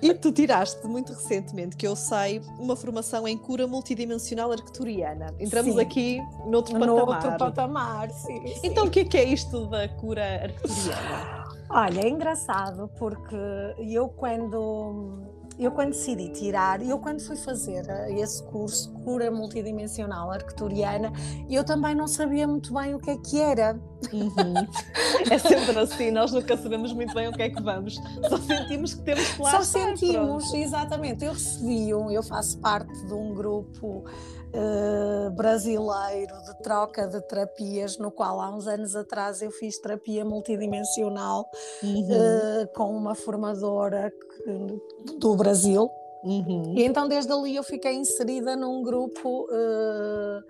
E 0.03 0.13
tu 0.15 0.33
tiraste 0.33 0.87
muito 0.87 1.13
recentemente, 1.13 1.77
que 1.77 1.87
eu 1.87 1.95
sei, 1.95 2.41
uma 2.59 2.75
formação 2.75 3.27
em 3.27 3.37
cura 3.37 3.67
multidimensional 3.67 4.51
arcturiana. 4.51 5.35
Entramos 5.39 5.75
sim. 5.75 5.81
aqui 5.81 6.21
noutro 6.47 6.79
no 6.79 6.81
patamar. 6.81 7.15
Outro 7.15 7.39
patamar, 7.39 8.11
sim, 8.11 8.47
sim. 8.47 8.61
Então 8.65 8.87
o 8.87 8.91
que 8.91 9.01
é, 9.01 9.05
que 9.05 9.17
é 9.17 9.25
isto 9.25 9.67
da 9.67 9.89
cura 9.89 10.43
arcturiana? 10.43 11.45
Olha, 11.69 12.01
é 12.01 12.09
engraçado 12.09 12.91
porque 12.99 13.37
eu 13.79 14.09
quando 14.09 15.36
eu 15.59 15.71
quando 15.71 15.91
decidi 15.91 16.29
tirar, 16.29 16.83
eu 16.83 16.99
quando 16.99 17.21
fui 17.21 17.37
fazer 17.37 17.89
eh, 17.89 18.21
esse 18.21 18.43
curso 18.45 18.93
cura 19.05 19.31
multidimensional 19.31 20.31
arcturiana, 20.31 21.13
eu 21.49 21.65
também 21.65 21.95
não 21.95 22.07
sabia 22.07 22.47
muito 22.47 22.75
bem 22.75 22.95
o 22.95 22.99
que 22.99 23.11
é 23.11 23.17
que 23.17 23.41
era. 23.41 23.79
Uhum. 24.13 24.55
É 25.31 25.39
sempre 25.39 25.79
assim, 25.79 26.11
nós 26.11 26.31
nunca 26.33 26.57
sabemos 26.57 26.93
muito 26.93 27.15
bem 27.15 27.29
o 27.29 27.33
que 27.33 27.43
é 27.43 27.51
que 27.51 27.63
vamos, 27.63 27.97
só 28.29 28.37
sentimos 28.37 28.95
que 28.95 29.03
temos 29.03 29.29
que 29.29 29.43
lá 29.43 29.51
Só 29.51 29.63
sentimos, 29.63 30.45
pronto. 30.45 30.57
exatamente. 30.57 31.25
Eu 31.25 31.33
recebi 31.33 31.95
um, 31.95 32.11
eu 32.11 32.23
faço 32.23 32.59
parte 32.61 32.93
de 33.07 33.15
um 33.15 33.35
grupo 33.35 34.05
uh, 34.55 35.31
brasileiro 35.33 36.35
de 36.45 36.63
troca 36.63 37.07
de 37.07 37.21
terapias, 37.23 37.99
no 37.99 38.11
qual 38.11 38.41
há 38.41 38.55
uns 38.55 38.67
anos 38.67 38.95
atrás 38.95 39.43
eu 39.43 39.51
fiz 39.51 39.79
terapia 39.79 40.25
multidimensional 40.25 41.49
uhum. 41.83 42.03
uh, 42.03 42.73
com 42.75 42.97
uma 42.97 43.15
formadora 43.15 44.11
que, 44.11 44.36
do 45.19 45.35
Brasil. 45.37 45.91
Uhum. 46.27 46.75
E 46.77 46.83
então 46.83 47.07
desde 47.07 47.33
ali 47.33 47.55
eu 47.55 47.63
fiquei 47.63 47.95
inserida 47.95 48.57
num 48.57 48.83
grupo, 48.83 49.45
uh, 49.45 50.43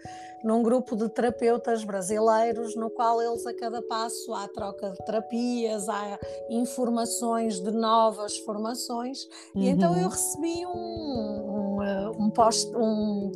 num 0.42 0.62
grupo 0.62 0.96
de 0.96 1.06
terapeutas 1.10 1.84
brasileiros, 1.84 2.74
no 2.74 2.88
qual 2.88 3.20
eles 3.20 3.46
a 3.46 3.52
cada 3.52 3.82
passo 3.82 4.32
há 4.32 4.48
troca 4.48 4.90
de 4.90 5.04
terapias, 5.04 5.86
há 5.86 6.18
informações 6.48 7.60
de 7.60 7.70
novas 7.72 8.38
formações. 8.38 9.24
Uhum. 9.54 9.62
E 9.62 9.68
então 9.68 9.94
eu 9.94 10.04
uhum. 10.04 10.08
recebi 10.08 10.66
um, 10.66 11.76
um, 11.76 11.82
eh, 11.82 12.10
um 12.18 12.30
post, 12.30 12.74
um, 12.74 13.32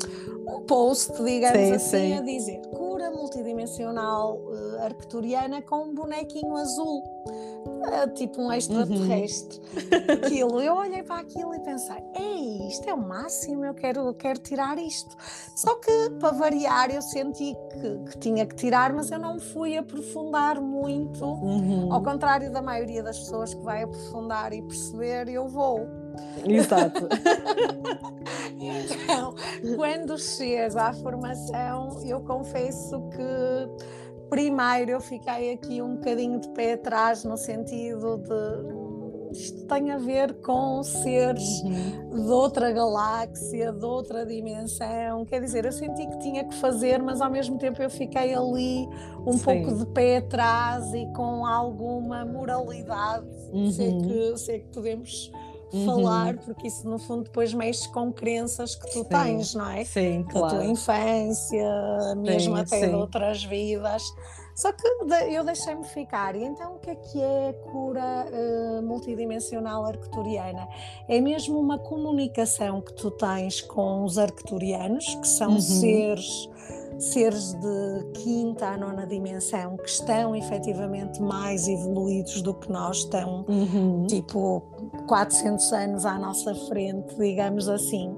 um, 0.48 0.62
post, 0.62 1.22
digamos 1.22 1.58
sim, 1.58 1.72
assim, 1.72 1.88
sim. 1.88 2.14
a 2.14 2.22
dizer 2.22 2.60
cura 2.68 3.10
multidimensional 3.10 4.38
uh, 4.38 4.84
arcturiana 4.84 5.60
com 5.60 5.84
um 5.84 5.94
bonequinho 5.94 6.56
azul 6.56 7.02
é 7.92 8.06
tipo 8.08 8.42
um 8.42 8.52
extraterrestre. 8.52 9.58
Uhum. 9.58 10.14
Aquilo, 10.26 10.60
eu 10.60 10.74
olhei 10.74 11.02
para 11.02 11.20
aquilo 11.20 11.54
e 11.54 11.60
pensei, 11.60 11.96
ei, 12.14 12.68
isto 12.68 12.88
é 12.88 12.94
o 12.94 12.98
máximo, 12.98 13.64
eu 13.64 13.74
quero, 13.74 14.00
eu 14.00 14.14
quero 14.14 14.38
tirar 14.40 14.78
isto. 14.78 15.16
Só 15.54 15.74
que, 15.76 16.10
para 16.18 16.30
variar, 16.30 16.90
eu 16.90 17.02
senti 17.02 17.54
que, 17.72 18.10
que 18.10 18.18
tinha 18.18 18.46
que 18.46 18.54
tirar, 18.54 18.92
mas 18.92 19.10
eu 19.10 19.18
não 19.18 19.38
fui 19.38 19.76
aprofundar 19.76 20.60
muito, 20.60 21.24
uhum. 21.24 21.92
ao 21.92 22.02
contrário 22.02 22.52
da 22.52 22.62
maioria 22.62 23.02
das 23.02 23.18
pessoas 23.18 23.54
que 23.54 23.62
vai 23.62 23.82
aprofundar 23.82 24.52
e 24.52 24.62
perceber, 24.62 25.28
eu 25.28 25.48
vou. 25.48 25.86
Exato. 26.44 27.08
então, 28.58 29.34
quando 29.76 30.18
chego 30.18 30.78
à 30.78 30.92
formação, 30.92 32.00
eu 32.04 32.20
confesso 32.20 33.00
que 33.10 33.99
primeiro 34.30 34.92
eu 34.92 35.00
fiquei 35.00 35.52
aqui 35.52 35.82
um 35.82 35.96
bocadinho 35.96 36.40
de 36.40 36.48
pé 36.50 36.74
atrás 36.74 37.24
no 37.24 37.36
sentido 37.36 38.16
de 38.18 38.80
isto 39.32 39.64
tem 39.66 39.90
a 39.90 39.98
ver 39.98 40.34
com 40.40 40.82
seres 40.82 41.62
uhum. 41.62 42.24
de 42.24 42.30
outra 42.30 42.72
galáxia, 42.72 43.72
de 43.72 43.84
outra 43.84 44.26
dimensão. 44.26 45.24
Quer 45.24 45.40
dizer, 45.40 45.64
eu 45.64 45.72
senti 45.72 46.06
que 46.06 46.18
tinha 46.18 46.44
que 46.44 46.54
fazer, 46.56 47.00
mas 47.00 47.20
ao 47.20 47.30
mesmo 47.30 47.56
tempo 47.56 47.80
eu 47.80 47.88
fiquei 47.88 48.34
ali 48.34 48.88
um 49.24 49.32
Sim. 49.32 49.44
pouco 49.44 49.78
de 49.78 49.86
pé 49.92 50.16
atrás 50.16 50.92
e 50.92 51.06
com 51.14 51.46
alguma 51.46 52.24
moralidade. 52.24 53.26
Uhum. 53.52 53.70
Sei, 53.70 53.98
que, 53.98 54.36
sei 54.36 54.58
que 54.60 54.68
podemos 54.68 55.30
uhum. 55.72 55.86
falar, 55.86 56.36
porque 56.38 56.68
isso 56.68 56.88
no 56.88 56.98
fundo 56.98 57.24
depois 57.24 57.52
mexe 57.52 57.88
com 57.88 58.12
crenças 58.12 58.74
que 58.74 58.86
tu 58.90 59.02
sim. 59.02 59.04
tens, 59.04 59.54
não 59.54 59.70
é? 59.70 59.84
Sim, 59.84 60.22
da 60.22 60.48
tua 60.48 60.64
infância, 60.64 62.14
mesmo 62.16 62.56
sim, 62.56 62.62
até 62.62 62.80
sim. 62.80 62.88
de 62.88 62.94
outras 62.94 63.44
vidas. 63.44 64.02
Só 64.54 64.72
que 64.72 64.86
eu 65.30 65.42
deixei-me 65.42 65.84
ficar. 65.84 66.36
E 66.36 66.44
então, 66.44 66.74
o 66.74 66.78
que 66.80 66.90
é 66.90 66.94
que 66.94 67.18
é 67.18 67.52
cura 67.72 68.26
uh, 68.26 68.82
multidimensional 68.82 69.86
arcturiana? 69.86 70.68
É 71.08 71.18
mesmo 71.18 71.58
uma 71.58 71.78
comunicação 71.78 72.82
que 72.82 72.92
tu 72.92 73.10
tens 73.10 73.62
com 73.62 74.04
os 74.04 74.18
arcturianos, 74.18 75.14
que 75.14 75.28
são 75.28 75.52
uhum. 75.52 75.60
seres 75.60 76.50
seres 77.00 77.54
de 77.54 78.04
quinta 78.22 78.66
a 78.66 78.76
nona 78.76 79.06
dimensão 79.06 79.76
que 79.78 79.88
estão 79.88 80.36
efetivamente 80.36 81.20
mais 81.22 81.66
evoluídos 81.66 82.42
do 82.42 82.52
que 82.52 82.70
nós, 82.70 82.98
estão 82.98 83.44
uhum. 83.48 84.06
tipo 84.06 84.62
400 85.10 85.72
anos 85.72 86.06
à 86.06 86.16
nossa 86.16 86.54
frente, 86.54 87.16
digamos 87.16 87.68
assim. 87.68 88.16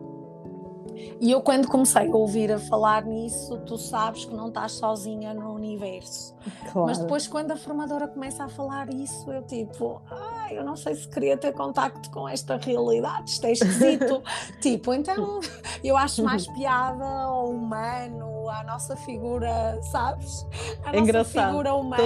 E 1.18 1.30
eu, 1.30 1.40
quando 1.40 1.66
comecei 1.66 2.06
a 2.06 2.14
ouvir 2.14 2.52
a 2.52 2.58
falar 2.58 3.06
nisso, 3.06 3.56
tu 3.60 3.78
sabes 3.78 4.26
que 4.26 4.34
não 4.34 4.48
estás 4.48 4.72
sozinha 4.72 5.32
no 5.32 5.54
universo. 5.54 6.34
Claro. 6.70 6.86
Mas 6.86 6.98
depois, 6.98 7.26
quando 7.26 7.52
a 7.52 7.56
formadora 7.56 8.06
começa 8.06 8.44
a 8.44 8.48
falar 8.48 8.92
isso, 8.92 9.32
eu 9.32 9.42
tipo, 9.42 10.02
ah, 10.10 10.52
eu 10.52 10.62
não 10.62 10.76
sei 10.76 10.94
se 10.94 11.08
queria 11.08 11.38
ter 11.38 11.54
contacto 11.54 12.10
com 12.10 12.28
esta 12.28 12.58
realidade, 12.58 13.30
isto 13.30 13.46
é 13.46 13.52
esquisito. 13.52 14.22
tipo, 14.60 14.92
então 14.92 15.40
eu 15.82 15.96
acho 15.96 16.22
mais 16.22 16.46
piada 16.52 17.06
ao 17.06 17.48
humano, 17.48 18.26
à 18.48 18.64
nossa 18.64 18.96
figura, 18.96 19.80
sabes? 19.82 20.46
A 20.84 20.94
é 20.94 21.00
engraçado. 21.00 21.48
figura 21.48 21.74
humana. 21.74 22.02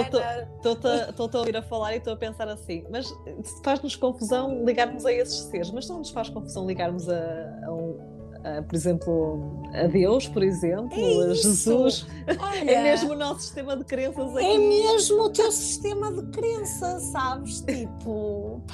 Estou-te 0.55 1.35
a 1.35 1.39
ouvir 1.39 1.57
a 1.57 1.61
falar 1.61 1.93
e 1.93 1.97
estou 1.97 2.13
a 2.13 2.17
pensar 2.17 2.47
assim, 2.47 2.85
mas 2.89 3.13
faz-nos 3.63 3.95
confusão 3.95 4.63
ligarmos 4.65 5.05
a 5.05 5.11
esses 5.11 5.39
seres, 5.45 5.71
mas 5.71 5.87
não 5.87 5.99
nos 5.99 6.09
faz 6.09 6.29
confusão 6.29 6.65
ligarmos 6.65 7.09
a, 7.09 7.19
a 7.65 7.71
um 7.71 8.17
por 8.67 8.75
exemplo, 8.75 9.61
a 9.73 9.87
Deus, 9.87 10.27
por 10.27 10.43
exemplo, 10.43 10.97
é 10.97 11.31
a 11.31 11.33
Jesus. 11.33 12.05
Olha, 12.39 12.71
é 12.71 12.83
mesmo 12.83 13.11
o 13.11 13.15
nosso 13.15 13.41
sistema 13.41 13.75
de 13.75 13.83
crenças 13.83 14.35
aqui. 14.35 14.45
É 14.45 14.57
mesmo 14.57 15.23
o 15.23 15.29
teu 15.29 15.51
sistema 15.51 16.11
de 16.11 16.23
crença, 16.27 16.99
sabes? 16.99 17.61
Tipo. 17.61 18.61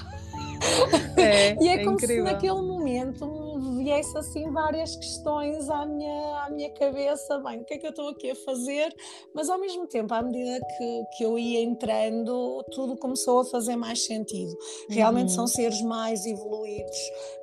É, 1.17 1.62
e 1.62 1.67
é, 1.67 1.73
é 1.73 1.84
como 1.84 1.97
incrível. 1.97 2.26
se 2.26 2.32
naquele 2.32 2.62
momento 2.62 3.28
me 3.28 3.42
viesse 3.84 4.17
assim 4.17 4.50
várias 4.52 4.96
questões 4.96 5.69
à 5.69 5.86
minha, 5.86 6.46
à 6.46 6.50
minha 6.50 6.69
cabeça, 6.72 7.38
bem, 7.39 7.62
o 7.62 7.65
que 7.65 7.76
é 7.76 7.78
que 7.78 7.86
eu 7.86 7.89
estou 7.91 8.10
aqui 8.10 8.32
a 8.32 8.36
fazer? 8.36 8.96
Mas 9.34 9.50
ao 9.50 9.60
mesmo 9.60 9.86
tempo, 9.88 10.13
à 10.13 10.22
medida 10.22 10.65
que, 10.78 11.04
que 11.17 11.24
eu 11.24 11.38
ia 11.38 11.62
entrando, 11.62 12.63
tudo 12.72 12.98
começou 12.98 13.41
a 13.41 13.46
fazer 13.46 13.76
mais 13.76 14.06
sentido. 14.06 14.56
Realmente 14.89 15.30
uhum. 15.30 15.36
são 15.36 15.48
seres 15.48 15.82
mais 15.82 16.26
evoluídos, 16.26 16.98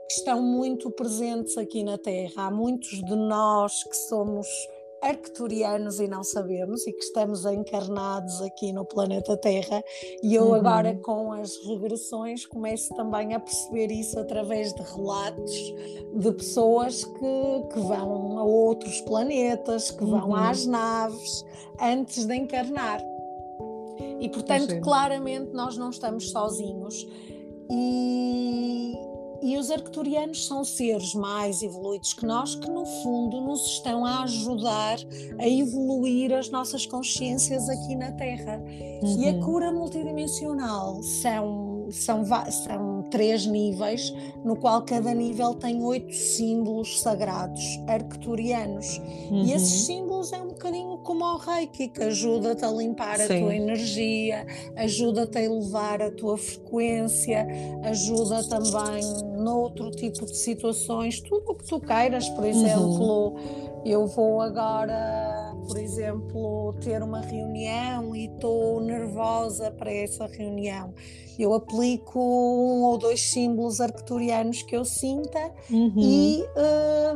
que 0.09 0.15
estão 0.15 0.43
muito 0.43 0.91
presentes 0.91 1.57
aqui 1.57 1.85
na 1.85 1.99
Terra. 1.99 2.47
Há 2.47 2.51
muitos 2.51 2.91
de 2.91 3.15
nós 3.15 3.85
que 3.85 3.97
somos 3.97 4.47
arcturianos 5.03 5.99
e 6.01 6.07
não 6.07 6.23
sabemos 6.23 6.87
e 6.87 6.93
que 6.93 7.03
estamos 7.03 7.45
encarnados 7.45 8.41
aqui 8.43 8.73
no 8.73 8.85
planeta 8.85 9.37
Terra 9.37 9.83
e 10.23 10.35
eu 10.35 10.49
uhum. 10.49 10.55
agora 10.55 10.95
com 10.97 11.33
as 11.33 11.57
regressões 11.67 12.47
começo 12.47 12.95
também 12.95 13.35
a 13.35 13.41
perceber 13.41 13.91
isso 13.91 14.19
através 14.19 14.73
de 14.75 14.83
relatos 14.83 15.53
de 16.15 16.33
pessoas 16.33 17.05
que, 17.05 17.69
que 17.73 17.81
vão 17.81 18.39
a 18.39 18.45
outros 18.45 19.01
planetas, 19.03 19.91
que 19.91 20.05
vão 20.05 20.31
uhum. 20.31 20.37
às 20.37 20.67
naves 20.67 21.45
antes 21.81 22.27
de 22.27 22.35
encarnar. 22.35 23.01
E 24.21 24.29
portanto, 24.29 24.81
claramente 24.81 25.53
nós 25.53 25.77
não 25.77 25.91
estamos 25.91 26.31
sozinhos. 26.31 27.07
E, 27.71 28.95
e 29.43 29.57
os 29.57 29.71
arcturianos 29.71 30.47
são 30.47 30.65
seres 30.65 31.15
mais 31.15 31.63
evoluídos 31.63 32.13
que 32.13 32.27
nós, 32.27 32.55
que 32.55 32.71
no 32.71 32.85
fundo 32.85 33.41
nos 33.41 33.65
estão 33.67 34.05
a 34.05 34.23
ajudar 34.25 34.99
a 35.39 35.49
evoluir 35.49 36.33
as 36.33 36.51
nossas 36.51 36.87
consciências 36.87 37.69
aqui 37.69 37.95
na 37.95 38.13
Terra. 38.13 38.63
Uhum. 39.03 39.23
E 39.23 39.29
a 39.29 39.33
uhum. 39.33 39.41
cura 39.41 39.73
multidimensional 39.73 41.03
são, 41.03 41.89
são, 41.91 42.23
são 42.51 43.03
três 43.11 43.47
níveis, 43.47 44.13
no 44.45 44.57
qual 44.57 44.83
cada 44.83 45.15
nível 45.15 45.55
tem 45.55 45.83
oito 45.83 46.15
símbolos 46.15 47.01
sagrados 47.01 47.81
arcturianos. 47.87 48.99
Uhum. 49.31 49.45
E 49.45 49.53
esses 49.53 49.87
símbolos 49.87 50.33
é 50.33 50.39
um 50.39 50.49
bocadinho 50.49 50.99
como 50.99 51.25
o 51.25 51.39
Reiki, 51.39 51.89
que 51.89 52.03
ajuda-te 52.03 52.65
a 52.65 52.71
limpar 52.71 53.19
Sim. 53.19 53.25
a 53.25 53.41
tua 53.41 53.55
energia, 53.55 54.47
ajuda-te 54.77 55.39
a 55.39 55.43
elevar 55.43 56.03
a 56.03 56.11
tua 56.11 56.37
frequência, 56.37 57.47
ajuda 57.85 58.47
também 58.49 59.30
noutro 59.41 59.91
tipo 59.91 60.25
de 60.27 60.37
situações, 60.37 61.21
tudo 61.21 61.53
o 61.53 61.55
que 61.55 61.65
tu 61.65 61.81
queiras, 61.81 62.29
por 62.31 62.45
exemplo, 62.45 63.35
uhum. 63.35 63.83
eu 63.85 64.07
vou 64.07 64.41
agora, 64.41 65.55
por 65.67 65.79
exemplo, 65.79 66.75
ter 66.81 67.03
uma 67.03 67.21
reunião 67.21 68.15
e 68.15 68.27
estou 68.27 68.81
nervosa 68.81 69.71
para 69.71 69.93
essa 69.93 70.27
reunião. 70.27 70.95
Eu 71.39 71.55
aplico 71.55 72.21
um 72.21 72.83
ou 72.83 72.99
dois 72.99 73.21
símbolos 73.21 73.81
arcturianos 73.81 74.63
que 74.63 74.77
eu 74.77 74.85
sinta 74.85 75.53
uhum. 75.71 75.95
e. 75.97 76.45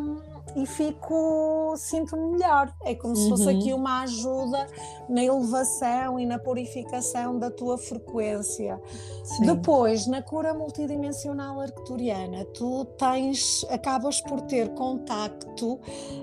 Um, 0.00 0.33
e 0.56 0.66
fico, 0.66 1.74
sinto-me 1.76 2.32
melhor. 2.32 2.72
É 2.84 2.94
como 2.94 3.16
se 3.16 3.28
fosse 3.28 3.48
aqui 3.48 3.72
uhum. 3.72 3.80
uma 3.80 4.02
ajuda 4.02 4.66
na 5.08 5.22
elevação 5.22 6.18
e 6.18 6.26
na 6.26 6.38
purificação 6.38 7.38
da 7.38 7.50
tua 7.50 7.76
frequência. 7.76 8.80
Sim. 9.24 9.46
Depois, 9.46 10.06
na 10.06 10.22
cura 10.22 10.54
multidimensional 10.54 11.60
arcturiana, 11.60 12.44
tu 12.46 12.84
tens, 12.98 13.64
acabas 13.70 14.20
por 14.20 14.40
ter 14.42 14.68
contacto 14.74 15.80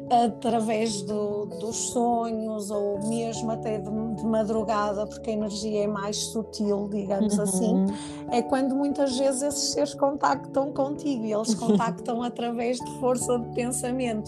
através 0.09 1.01
do, 1.01 1.45
dos 1.45 1.75
sonhos 1.91 2.69
ou 2.71 2.99
mesmo 3.07 3.51
até 3.51 3.79
de, 3.79 3.89
de, 4.15 4.25
madrugada, 4.25 5.05
porque 5.07 5.29
a 5.31 5.33
energia 5.33 5.83
é 5.83 5.87
mais 5.87 6.17
sutil, 6.17 6.87
digamos 6.89 7.37
uhum. 7.37 7.43
assim. 7.43 7.85
É 8.29 8.41
quando 8.41 8.75
muitas 8.75 9.17
vezes 9.17 9.41
esses 9.41 9.71
seres 9.71 9.93
contactam 9.93 10.71
contigo 10.71 11.25
e 11.25 11.33
eles 11.33 11.53
contactam 11.55 12.21
através 12.23 12.77
de 12.77 12.99
força 12.99 13.37
de 13.39 13.53
pensamento. 13.53 14.20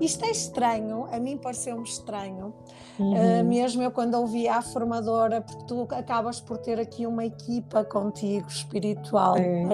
Isto 0.00 0.24
é 0.24 0.30
estranho, 0.30 1.06
a 1.10 1.18
mim 1.18 1.36
pareceu-me 1.36 1.84
estranho, 1.84 2.54
uhum. 2.98 3.12
uh, 3.12 3.44
mesmo 3.44 3.82
eu 3.82 3.90
quando 3.90 4.14
ouvi 4.14 4.48
a 4.48 4.60
formadora, 4.62 5.40
porque 5.40 5.64
tu 5.64 5.86
acabas 5.90 6.40
por 6.40 6.58
ter 6.58 6.78
aqui 6.78 7.06
uma 7.06 7.24
equipa 7.24 7.84
contigo 7.84 8.48
espiritual, 8.48 9.36
é. 9.36 9.64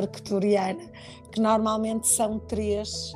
que 1.33 1.41
normalmente 1.41 2.09
são 2.09 2.39
três. 2.39 3.13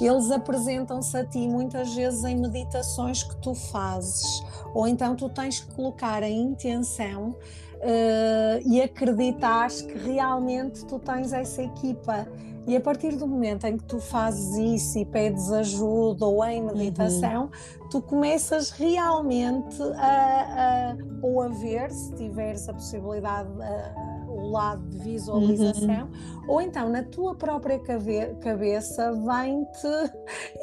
Eles 0.00 0.30
apresentam-se 0.30 1.16
a 1.16 1.24
ti 1.24 1.46
muitas 1.48 1.94
vezes 1.94 2.24
em 2.24 2.36
meditações 2.36 3.22
que 3.22 3.36
tu 3.36 3.54
fazes, 3.54 4.42
ou 4.74 4.86
então 4.86 5.14
tu 5.14 5.28
tens 5.28 5.60
que 5.60 5.74
colocar 5.74 6.22
a 6.22 6.30
intenção 6.30 7.34
Uh, 7.82 8.62
e 8.64 8.80
acreditares 8.80 9.82
que 9.82 9.98
realmente 9.98 10.84
tu 10.86 11.00
tens 11.00 11.32
essa 11.32 11.64
equipa 11.64 12.28
e 12.66 12.76
a 12.76 12.80
partir 12.80 13.16
do 13.16 13.26
momento 13.26 13.66
em 13.66 13.76
que 13.76 13.84
tu 13.84 13.98
fazes 13.98 14.56
isso 14.56 14.98
e 14.98 15.04
pedes 15.04 15.50
ajuda 15.50 16.26
ou 16.26 16.44
em 16.44 16.62
meditação, 16.62 17.44
uhum. 17.44 17.88
tu 17.88 18.00
começas 18.00 18.70
realmente 18.70 19.82
a, 19.96 20.92
a, 20.92 20.96
ou 21.22 21.42
a 21.42 21.48
ver, 21.48 21.90
se 21.90 22.14
tiveres 22.14 22.68
a 22.68 22.72
possibilidade, 22.72 23.50
a, 23.60 23.94
o 24.28 24.50
lado 24.50 24.88
de 24.88 24.98
visualização, 24.98 26.04
uhum. 26.04 26.44
ou 26.48 26.60
então 26.60 26.88
na 26.88 27.02
tua 27.02 27.34
própria 27.34 27.78
cabe 27.80 28.34
cabeça 28.40 29.12
vem-te 29.12 30.12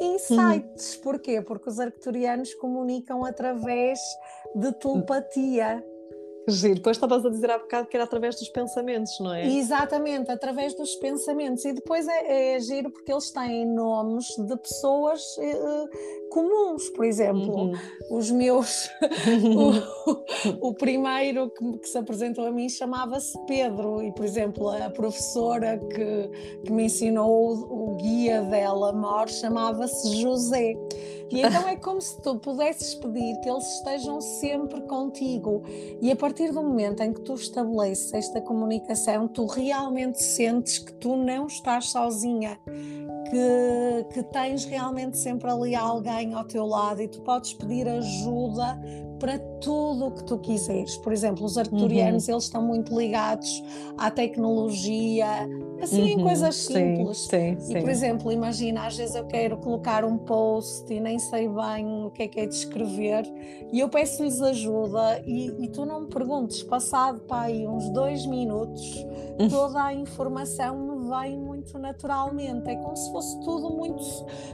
insights. 0.00 0.96
Uhum. 0.96 1.02
Porquê? 1.02 1.42
Porque 1.42 1.68
os 1.68 1.78
arcturianos 1.78 2.54
comunicam 2.54 3.24
através 3.24 4.00
de 4.54 4.72
telepatia. 4.72 5.84
Giro. 6.52 6.76
Depois 6.76 6.96
estavas 6.96 7.24
a 7.24 7.30
dizer 7.30 7.50
há 7.50 7.58
bocado 7.58 7.88
que 7.88 7.96
era 7.96 8.04
através 8.04 8.36
dos 8.36 8.48
pensamentos, 8.48 9.18
não 9.20 9.32
é? 9.32 9.46
Exatamente, 9.46 10.30
através 10.30 10.74
dos 10.74 10.94
pensamentos. 10.96 11.64
E 11.64 11.72
depois 11.72 12.06
é, 12.08 12.54
é 12.54 12.60
giro 12.60 12.90
porque 12.90 13.12
eles 13.12 13.30
têm 13.30 13.66
nomes 13.66 14.26
de 14.36 14.56
pessoas 14.56 15.36
uh, 15.38 16.28
comuns, 16.30 16.88
por 16.90 17.04
exemplo, 17.04 17.54
uhum. 17.54 17.72
os 18.10 18.30
meus. 18.30 18.88
o, 20.60 20.68
o, 20.68 20.74
primeiro 20.74 21.50
que, 21.50 21.78
que, 21.78 21.88
se 21.88 21.98
apresentou 21.98 22.46
a 22.46 22.50
mim 22.50 22.68
chamava-se 22.68 23.38
Pedro, 23.46 24.02
e 24.02 24.12
por 24.12 24.24
exemplo, 24.24 24.68
a 24.68 24.90
professora 24.90 25.78
que, 25.78 26.60
que 26.64 26.72
me 26.72 26.84
ensinou 26.84 27.30
o, 27.30 27.92
o 27.92 27.96
guia 27.96 28.42
dela, 28.42 28.92
Mor, 28.92 29.28
chamava-se 29.28 30.16
José. 30.20 30.74
E 31.30 31.42
então 31.42 31.68
é 31.68 31.76
como 31.76 32.00
se 32.00 32.20
tu 32.20 32.36
pudesses 32.36 32.94
pedir 32.94 33.38
que 33.40 33.48
eles 33.48 33.64
estejam 33.76 34.20
sempre 34.20 34.80
contigo. 34.82 35.62
E 36.00 36.10
a 36.10 36.16
partir 36.16 36.52
do 36.52 36.62
momento 36.62 37.02
em 37.02 37.12
que 37.12 37.20
tu 37.20 37.34
estabeleces 37.34 38.12
esta 38.12 38.40
comunicação, 38.40 39.28
tu 39.28 39.46
realmente 39.46 40.22
sentes 40.22 40.78
que 40.78 40.92
tu 40.94 41.16
não 41.16 41.46
estás 41.46 41.90
sozinha 41.90 42.58
que, 43.30 44.12
que 44.12 44.22
tens 44.24 44.64
realmente 44.64 45.16
sempre 45.16 45.50
ali 45.50 45.74
alguém 45.74 46.34
ao 46.34 46.44
teu 46.44 46.66
lado 46.66 47.00
e 47.00 47.08
tu 47.08 47.20
podes 47.22 47.54
pedir 47.54 47.88
ajuda 47.88 48.78
para 49.20 49.38
tudo 49.60 50.06
o 50.06 50.10
que 50.10 50.24
tu 50.24 50.38
quiseres. 50.38 50.96
Por 50.96 51.12
exemplo, 51.12 51.44
os 51.44 51.56
arcturianos, 51.56 52.26
uhum. 52.26 52.34
eles 52.34 52.44
estão 52.44 52.62
muito 52.62 52.98
ligados 52.98 53.62
à 53.96 54.10
tecnologia, 54.10 55.26
assim, 55.80 56.00
uhum. 56.00 56.08
em 56.08 56.22
coisas 56.22 56.56
simples. 56.56 57.18
Sim, 57.18 57.56
sim, 57.60 57.76
e, 57.76 57.80
por 57.80 57.90
exemplo, 57.90 58.32
imagina, 58.32 58.86
às 58.86 58.96
vezes 58.96 59.14
eu 59.14 59.26
quero 59.26 59.58
colocar 59.58 60.04
um 60.04 60.16
post 60.16 60.92
e 60.92 60.98
nem 60.98 61.18
sei 61.18 61.48
bem 61.48 62.04
o 62.06 62.10
que 62.10 62.22
é 62.22 62.28
que 62.28 62.40
é 62.40 62.46
de 62.46 62.54
escrever 62.54 63.24
e 63.70 63.78
eu 63.78 63.88
peço-lhes 63.88 64.40
ajuda 64.40 65.22
e, 65.26 65.64
e, 65.64 65.68
tu 65.68 65.84
não 65.84 66.00
me 66.00 66.06
perguntes, 66.08 66.62
passado 66.62 67.20
para 67.20 67.42
aí 67.42 67.66
uns 67.66 67.90
dois 67.90 68.24
minutos, 68.26 69.06
toda 69.50 69.84
a 69.84 69.94
informação 69.94 70.78
me 70.78 70.99
vem 71.10 71.36
muito 71.36 71.78
naturalmente. 71.78 72.68
É 72.68 72.76
como 72.76 72.96
se 72.96 73.10
fosse 73.10 73.40
tudo 73.40 73.70
muito, 73.70 74.02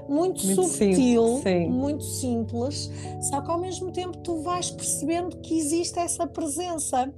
muito, 0.09 0.45
muito 0.45 0.65
subtil, 0.65 1.37
simples, 1.37 1.69
muito 1.69 2.05
simples, 2.05 2.91
só 3.23 3.41
que 3.41 3.51
ao 3.51 3.59
mesmo 3.59 3.93
tempo 3.93 4.19
tu 4.19 4.43
vais 4.43 4.71
percebendo 4.71 5.37
que 5.39 5.59
existe 5.59 5.99
essa 5.99 6.27
presença. 6.27 7.13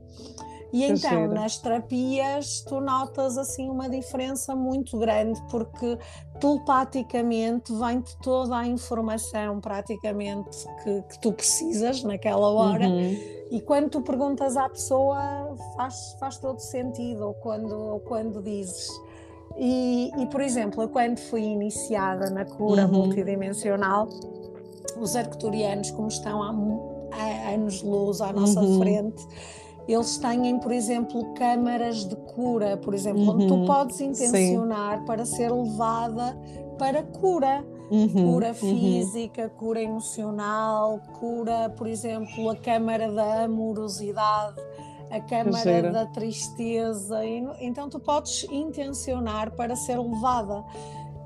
E 0.72 0.85
então, 0.85 1.29
nas 1.29 1.57
terapias, 1.57 2.61
tu 2.61 2.81
notas 2.81 3.38
assim 3.38 3.70
uma 3.70 3.88
diferença 3.88 4.55
muito 4.55 4.98
grande, 4.98 5.40
porque 5.51 5.98
telepaticamente 6.38 7.72
vem-te 7.72 8.16
toda 8.18 8.59
a 8.59 8.66
informação 8.66 9.61
praticamente 9.61 10.66
que, 10.83 11.03
que, 11.03 11.18
tu 11.20 11.33
precisas 11.33 12.03
naquela 12.03 12.51
hora. 12.51 12.87
Uhum. 12.87 13.38
E 13.51 13.61
quando 13.62 13.88
tu 13.88 14.03
perguntas 14.03 14.57
à 14.59 14.68
pessoa, 14.68 15.57
faz, 15.74 16.16
faz 16.20 16.38
todo 16.38 16.59
sentido, 16.61 17.29
ou 17.29 17.35
quando, 17.35 17.72
ou 17.72 18.01
quando 18.01 18.42
dizes. 18.42 18.90
E, 19.58 20.12
e, 20.16 20.26
por 20.26 20.40
exemplo, 20.40 20.82
eu 20.82 20.88
quando 20.88 21.18
fui 21.18 21.42
iniciada 21.42 22.30
na 22.30 22.44
cura 22.44 22.86
uhum. 22.86 22.92
multidimensional, 22.92 24.08
os 24.96 25.16
arcturianos, 25.16 25.90
como 25.90 26.08
estão 26.08 26.42
há, 26.42 26.54
há 27.12 27.54
anos-luz 27.54 28.20
à 28.20 28.32
nossa 28.32 28.60
uhum. 28.60 28.78
frente, 28.78 29.26
eles 29.88 30.18
têm, 30.18 30.58
por 30.60 30.70
exemplo, 30.70 31.34
câmaras 31.34 32.04
de 32.04 32.14
cura, 32.14 32.76
por 32.76 32.94
exemplo, 32.94 33.22
uhum. 33.22 33.30
onde 33.30 33.46
tu 33.46 33.54
uhum. 33.54 33.66
podes 33.66 34.00
intencionar 34.00 34.98
Sim. 34.98 35.04
para 35.06 35.24
ser 35.24 35.50
levada 35.50 36.38
para 36.78 37.02
cura. 37.02 37.64
uhum, 37.90 38.08
cura 38.08 38.48
uhum. 38.48 38.54
física, 38.54 39.44
uhum. 39.44 39.48
cura 39.58 39.82
emocional, 39.82 41.00
cura, 41.18 41.70
por 41.70 41.86
exemplo, 41.88 42.50
a 42.50 42.56
câmara 42.56 43.10
da 43.10 43.44
amorosidade, 43.44 44.60
a 45.10 45.20
câmara 45.20 45.90
da 45.90 46.06
tristeza. 46.06 47.24
E, 47.24 47.44
então 47.60 47.88
tu 47.88 47.98
podes 47.98 48.44
intencionar 48.50 49.50
para 49.52 49.76
ser 49.76 49.98
levada. 49.98 50.64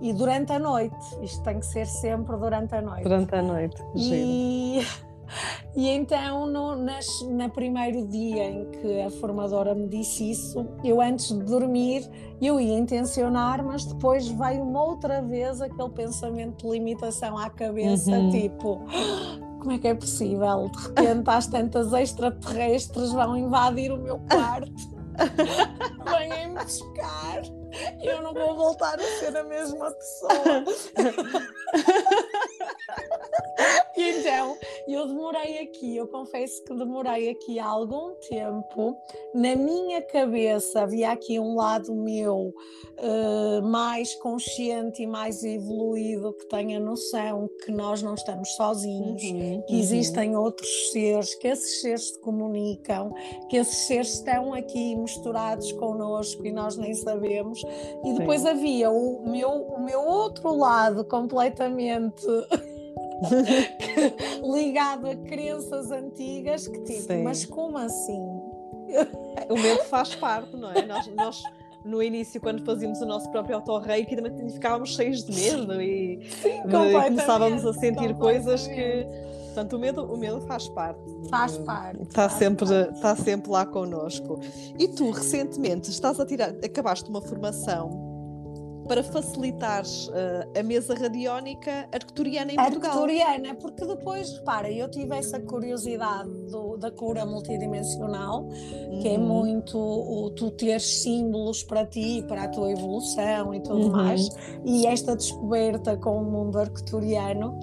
E 0.00 0.12
durante 0.12 0.52
a 0.52 0.58
noite, 0.58 0.96
isto 1.22 1.42
tem 1.44 1.60
que 1.60 1.66
ser 1.66 1.86
sempre 1.86 2.36
durante 2.36 2.74
a 2.74 2.82
noite. 2.82 3.04
Durante 3.04 3.34
a 3.36 3.42
noite. 3.42 3.82
E, 3.94 4.80
e 5.76 5.88
então, 5.88 6.46
no 6.46 6.74
nas, 6.74 7.06
no 7.22 7.48
primeiro 7.50 8.04
dia 8.08 8.50
em 8.50 8.68
que 8.72 9.00
a 9.00 9.10
formadora 9.10 9.76
me 9.76 9.86
disse 9.86 10.28
isso, 10.32 10.66
eu 10.82 11.00
antes 11.00 11.28
de 11.28 11.44
dormir, 11.44 12.02
eu 12.40 12.60
ia 12.60 12.76
intencionar, 12.76 13.64
mas 13.64 13.84
depois 13.84 14.26
veio 14.26 14.64
uma 14.64 14.82
outra 14.84 15.22
vez 15.22 15.60
aquele 15.60 15.90
pensamento 15.90 16.66
de 16.66 16.72
limitação 16.72 17.38
à 17.38 17.48
cabeça, 17.48 18.10
uhum. 18.10 18.30
tipo 18.30 18.84
como 19.62 19.72
é 19.72 19.78
que 19.78 19.86
é 19.86 19.94
possível? 19.94 20.68
De 20.70 21.02
repente, 21.02 21.30
às 21.30 21.46
tantas 21.46 21.92
extraterrestres 21.92 23.12
vão 23.12 23.36
invadir 23.36 23.92
o 23.92 23.96
meu 23.96 24.18
quarto, 24.28 24.72
vêm-me 26.10 26.58
buscar 26.58 27.42
e 28.02 28.06
eu 28.06 28.22
não 28.22 28.34
vou 28.34 28.56
voltar 28.56 28.98
a 28.98 29.18
ser 29.20 29.36
a 29.36 29.44
mesma 29.44 29.92
pessoa. 29.92 30.64
e 33.96 34.10
então, 34.10 34.56
eu 34.88 35.06
demorei 35.06 35.58
aqui, 35.58 35.96
eu 35.96 36.06
confesso 36.06 36.62
que 36.64 36.74
demorei 36.74 37.30
aqui 37.30 37.58
há 37.58 37.66
algum 37.66 38.14
tempo. 38.28 38.96
Na 39.34 39.54
minha 39.56 40.02
cabeça 40.02 40.82
havia 40.82 41.10
aqui 41.10 41.38
um 41.38 41.54
lado 41.54 41.94
meu 41.94 42.52
uh, 42.98 43.62
mais 43.62 44.14
consciente 44.16 45.02
e 45.02 45.06
mais 45.06 45.42
evoluído 45.44 46.32
que 46.34 46.46
tenha 46.46 46.80
noção 46.80 47.48
que 47.64 47.70
nós 47.70 48.02
não 48.02 48.14
estamos 48.14 48.50
sozinhos, 48.54 49.22
uhum, 49.22 49.62
que 49.62 49.74
uhum. 49.74 49.80
existem 49.80 50.36
outros 50.36 50.90
seres, 50.90 51.34
que 51.36 51.48
esses 51.48 51.80
seres 51.80 52.08
se 52.08 52.20
comunicam, 52.20 53.12
que 53.48 53.56
esses 53.56 53.86
seres 53.86 54.14
estão 54.14 54.52
aqui 54.52 54.96
misturados 54.96 55.70
connosco 55.72 56.44
e 56.46 56.52
nós 56.52 56.76
nem 56.76 56.94
sabemos. 56.94 57.62
E 58.04 58.12
depois 58.14 58.42
Sim. 58.42 58.48
havia 58.48 58.90
o 58.90 59.22
meu, 59.28 59.50
o 59.50 59.84
meu 59.84 60.00
outro 60.00 60.54
lado 60.56 61.04
completamente 61.04 62.26
ligado 64.42 65.06
a 65.06 65.16
crenças 65.16 65.90
antigas 65.90 66.66
que 66.66 66.80
tipo, 66.80 67.12
Sim. 67.12 67.22
mas 67.22 67.44
como 67.44 67.78
assim? 67.78 68.20
O 69.48 69.54
medo 69.54 69.84
faz 69.84 70.14
parte, 70.14 70.56
não 70.56 70.70
é? 70.70 70.84
Nós, 70.84 71.06
nós 71.14 71.42
no 71.84 72.02
início, 72.02 72.40
quando 72.40 72.64
fazíamos 72.64 73.00
o 73.00 73.06
nosso 73.06 73.30
próprio 73.30 73.56
autorreiki, 73.56 74.14
também 74.14 74.48
ficávamos 74.50 74.94
cheios 74.94 75.24
de 75.24 75.34
medo 75.34 75.80
e 75.80 76.20
Sim, 76.40 76.62
começávamos 76.62 77.64
a 77.66 77.72
sentir 77.74 78.14
coisas 78.14 78.66
que. 78.66 79.06
Portanto, 79.46 79.76
o 79.76 79.78
medo, 79.78 80.02
o 80.04 80.16
medo 80.16 80.40
faz 80.42 80.66
parte. 80.68 81.00
Faz 81.28 81.58
parte. 81.58 82.02
Está, 82.02 82.28
faz 82.28 82.38
sempre, 82.38 82.66
parte. 82.66 82.94
está 82.94 83.16
sempre 83.16 83.50
lá 83.50 83.66
connosco. 83.66 84.40
E 84.78 84.88
tu, 84.88 85.10
recentemente, 85.10 85.90
estás 85.90 86.18
a 86.18 86.24
tirar, 86.24 86.54
acabaste 86.64 87.10
uma 87.10 87.20
formação 87.20 88.11
para 88.86 89.02
facilitar 89.02 89.82
uh, 89.84 90.58
a 90.58 90.62
mesa 90.62 90.94
radiónica 90.94 91.88
arcturiana 91.92 92.52
em 92.52 92.56
Portugal. 92.56 92.92
Arcturiana, 92.92 93.54
porque 93.54 93.86
depois, 93.86 94.32
repara, 94.38 94.70
eu 94.70 94.90
tive 94.90 95.16
essa 95.16 95.40
curiosidade 95.40 96.30
do, 96.50 96.76
da 96.76 96.90
cura 96.90 97.24
multidimensional, 97.24 98.44
uhum. 98.44 98.98
que 99.00 99.08
é 99.08 99.18
uhum. 99.18 99.26
muito 99.26 99.78
o, 99.78 100.30
tu 100.30 100.50
teres 100.50 101.02
símbolos 101.02 101.62
para 101.62 101.86
ti, 101.86 102.24
para 102.26 102.44
a 102.44 102.48
tua 102.48 102.70
evolução 102.70 103.54
e 103.54 103.60
tudo 103.60 103.86
uhum. 103.86 103.92
mais, 103.92 104.28
e 104.64 104.86
esta 104.86 105.16
descoberta 105.16 105.96
com 105.96 106.20
o 106.20 106.24
mundo 106.24 106.58
arcturiano. 106.58 107.58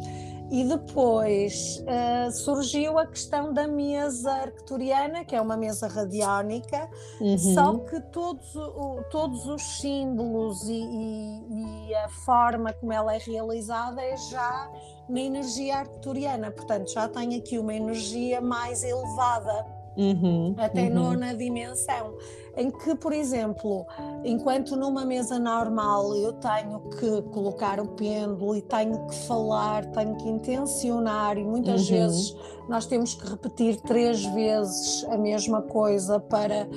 E 0.52 0.64
depois 0.64 1.84
uh, 1.84 2.32
surgiu 2.32 2.98
a 2.98 3.06
questão 3.06 3.54
da 3.54 3.68
mesa 3.68 4.32
arcturiana, 4.32 5.24
que 5.24 5.36
é 5.36 5.42
uma 5.42 5.56
mesa 5.56 5.88
radiónica, 5.88 6.90
uhum. 7.22 7.38
só 7.38 7.78
que 7.78 8.02
todos, 8.12 8.56
o, 8.56 9.04
todos 9.12 9.46
os 9.46 9.62
símbolos 9.80 10.68
e, 10.68 10.74
e, 10.74 11.90
e, 11.90 11.96
a 11.96 12.10
forma 12.10 12.74
como 12.74 12.92
ela 12.92 13.14
é 13.14 13.20
realizada 13.20 14.02
é 14.02 14.18
já 14.18 14.72
na 15.08 15.20
energia 15.20 15.78
arcturiana, 15.78 16.50
portanto 16.50 16.92
já 16.92 17.08
tem 17.08 17.36
aqui 17.36 17.60
uma 17.60 17.74
energia 17.74 18.42
mais 18.42 18.84
elevada, 18.84 19.66
uhum. 19.96 20.56
até 20.58 20.84
uhum. 20.84 20.94
nona 20.96 21.36
dimensão 21.36 22.16
em 22.60 22.69
que, 22.69 22.93
por 22.93 23.13
exemplo, 23.13 23.86
enquanto 24.24 24.76
numa 24.76 25.06
mesa 25.06 25.39
normal 25.39 26.13
eu 26.13 26.34
tenho 26.34 26.82
que 26.89 27.22
colocar 27.30 27.80
o 27.80 27.88
pêndulo 27.88 28.54
e 28.54 28.62
tenho 28.62 29.08
que 29.08 29.15
falar, 29.26 29.86
tenho 29.91 30.17
que 30.17 30.28
intencionar, 30.28 31.38
e 31.38 31.43
muitas 31.43 31.89
uhum. 31.89 31.95
vezes 31.95 32.36
nós 32.67 32.86
temos 32.86 33.15
que 33.15 33.26
repetir 33.30 33.80
três 33.82 34.26
vezes 34.26 35.06
a 35.06 35.17
mesma 35.17 35.62
coisa 35.62 36.19
para, 36.19 36.67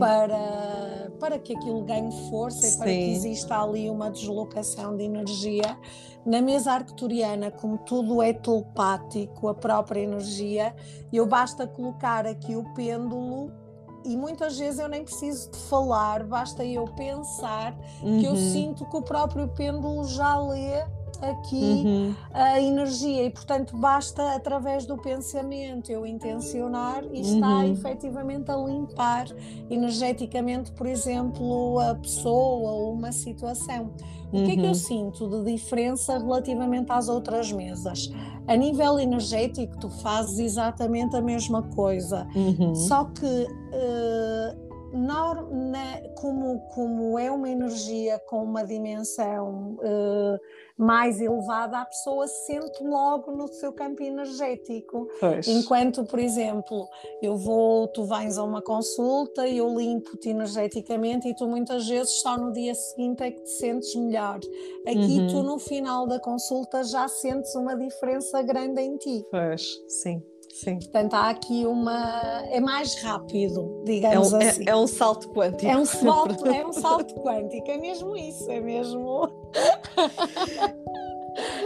para, 0.00 1.12
para 1.20 1.38
que 1.38 1.56
aquilo 1.56 1.82
ganhe 1.82 2.10
força 2.28 2.66
Sim. 2.66 2.74
e 2.74 2.78
para 2.78 2.88
que 2.88 3.12
exista 3.12 3.62
ali 3.62 3.88
uma 3.88 4.10
deslocação 4.10 4.96
de 4.96 5.04
energia. 5.04 5.78
Na 6.26 6.42
mesa 6.42 6.72
arcturiana, 6.72 7.52
como 7.52 7.78
tudo 7.78 8.20
é 8.20 8.32
telepático, 8.32 9.46
a 9.48 9.54
própria 9.54 10.00
energia, 10.00 10.74
eu 11.12 11.24
basta 11.24 11.64
colocar 11.64 12.26
aqui 12.26 12.56
o 12.56 12.64
pêndulo 12.74 13.67
e 14.08 14.16
muitas 14.16 14.58
vezes 14.58 14.80
eu 14.80 14.88
nem 14.88 15.04
preciso 15.04 15.50
de 15.50 15.58
falar, 15.58 16.24
basta 16.24 16.64
eu 16.64 16.84
pensar 16.88 17.78
uhum. 18.02 18.18
que 18.18 18.26
eu 18.26 18.32
uhum. 18.32 18.52
sinto 18.52 18.84
que 18.86 18.96
o 18.96 19.02
próprio 19.02 19.46
pêndulo 19.48 20.04
já 20.04 20.40
lê 20.40 20.82
aqui 21.20 21.82
uhum. 21.84 22.14
a 22.32 22.60
energia 22.60 23.24
e 23.24 23.30
portanto 23.30 23.76
basta 23.76 24.34
através 24.34 24.86
do 24.86 24.96
pensamento 24.96 25.90
eu 25.90 26.06
intencionar 26.06 27.04
e 27.12 27.20
está 27.20 27.58
uhum. 27.58 27.72
efetivamente 27.72 28.50
a 28.50 28.56
limpar 28.56 29.26
energeticamente 29.68 30.70
por 30.72 30.86
exemplo 30.86 31.80
a 31.80 31.94
pessoa 31.96 32.70
ou 32.70 32.92
uma 32.92 33.10
situação 33.10 33.90
o 34.32 34.44
que 34.44 34.52
é 34.52 34.54
que 34.54 34.60
eu 34.60 34.68
uhum. 34.68 34.74
sinto 34.74 35.28
de 35.28 35.52
diferença 35.52 36.18
relativamente 36.18 36.90
às 36.90 37.08
outras 37.08 37.50
mesas? 37.52 38.10
A 38.46 38.56
nível 38.56 38.98
energético, 38.98 39.78
tu 39.78 39.88
fazes 39.88 40.38
exatamente 40.38 41.16
a 41.16 41.20
mesma 41.20 41.62
coisa, 41.62 42.26
uhum. 42.34 42.74
só 42.74 43.04
que 43.04 43.26
uh, 43.26 44.68
na, 44.92 45.34
na, 45.34 46.08
como, 46.16 46.60
como 46.74 47.18
é 47.18 47.30
uma 47.30 47.48
energia 47.48 48.18
com 48.26 48.42
uma 48.42 48.64
dimensão 48.64 49.76
uh, 49.78 50.38
mais 50.78 51.20
elevada, 51.20 51.78
a 51.78 51.84
pessoa 51.84 52.28
sente 52.28 52.84
logo 52.84 53.32
no 53.32 53.48
seu 53.48 53.72
campo 53.72 54.00
energético. 54.00 55.08
Pois. 55.18 55.48
Enquanto, 55.48 56.04
por 56.04 56.20
exemplo, 56.20 56.88
eu 57.20 57.36
vou, 57.36 57.88
tu 57.88 58.04
vens 58.04 58.38
a 58.38 58.44
uma 58.44 58.62
consulta 58.62 59.46
e 59.46 59.58
eu 59.58 59.76
limpo-te 59.76 60.28
energeticamente 60.28 61.28
e 61.28 61.34
tu 61.34 61.48
muitas 61.48 61.88
vezes 61.88 62.20
só 62.20 62.38
no 62.38 62.52
dia 62.52 62.74
seguinte 62.74 63.24
é 63.24 63.30
que 63.32 63.42
te 63.42 63.50
sentes 63.50 63.92
melhor. 63.96 64.38
Aqui 64.86 65.20
uhum. 65.20 65.26
tu 65.26 65.42
no 65.42 65.58
final 65.58 66.06
da 66.06 66.20
consulta 66.20 66.84
já 66.84 67.08
sentes 67.08 67.54
uma 67.56 67.74
diferença 67.76 68.40
grande 68.42 68.80
em 68.80 68.96
ti. 68.96 69.26
Pois, 69.30 69.66
sim. 69.88 70.22
Sim. 70.50 70.78
Portanto, 70.78 71.14
há 71.14 71.30
aqui 71.30 71.66
uma. 71.66 72.42
É 72.50 72.60
mais 72.60 73.00
rápido, 73.02 73.82
digamos 73.84 74.32
é 74.32 74.36
um, 74.36 74.40
assim. 74.40 74.64
É, 74.66 74.70
é, 74.70 74.76
um 74.76 74.86
salto 74.86 75.28
quântico. 75.30 75.66
É 75.66 75.76
um 75.76 75.84
salto, 75.86 76.46
é 76.46 76.66
um 76.66 76.72
salto 76.72 77.14
quântico, 77.14 77.70
é 77.70 77.78
mesmo 77.78 78.16
isso, 78.16 78.50
é 78.50 78.60
mesmo. 78.60 79.30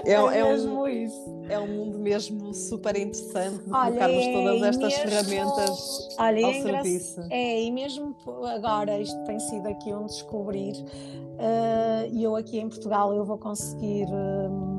É, 0.05 0.13
é, 0.13 0.39
é 0.39 0.45
mesmo 0.45 0.83
um, 0.83 0.89
isso. 0.89 1.43
É 1.49 1.59
um 1.59 1.67
mundo 1.67 1.99
mesmo 1.99 2.53
super 2.53 2.97
interessante 2.97 3.59
de 3.59 3.71
colocarmos 3.71 4.25
é, 4.25 4.33
todas 4.33 4.63
estas 4.63 4.99
mesmo, 4.99 5.03
ferramentas 5.03 6.09
olha, 6.19 6.45
ao 6.45 6.51
é 6.51 6.63
serviço. 6.63 7.21
É, 7.31 7.63
e 7.63 7.71
mesmo 7.71 8.15
agora, 8.55 8.99
isto 8.99 9.19
tem 9.25 9.39
sido 9.39 9.67
aqui 9.69 9.93
um 9.95 10.05
descobrir, 10.07 10.75
uh, 10.75 12.11
e 12.13 12.23
eu 12.23 12.37
aqui 12.37 12.59
em 12.59 12.69
Portugal 12.69 13.15
eu 13.15 13.25
vou 13.25 13.39
conseguir. 13.39 14.07
Uh, 14.07 14.72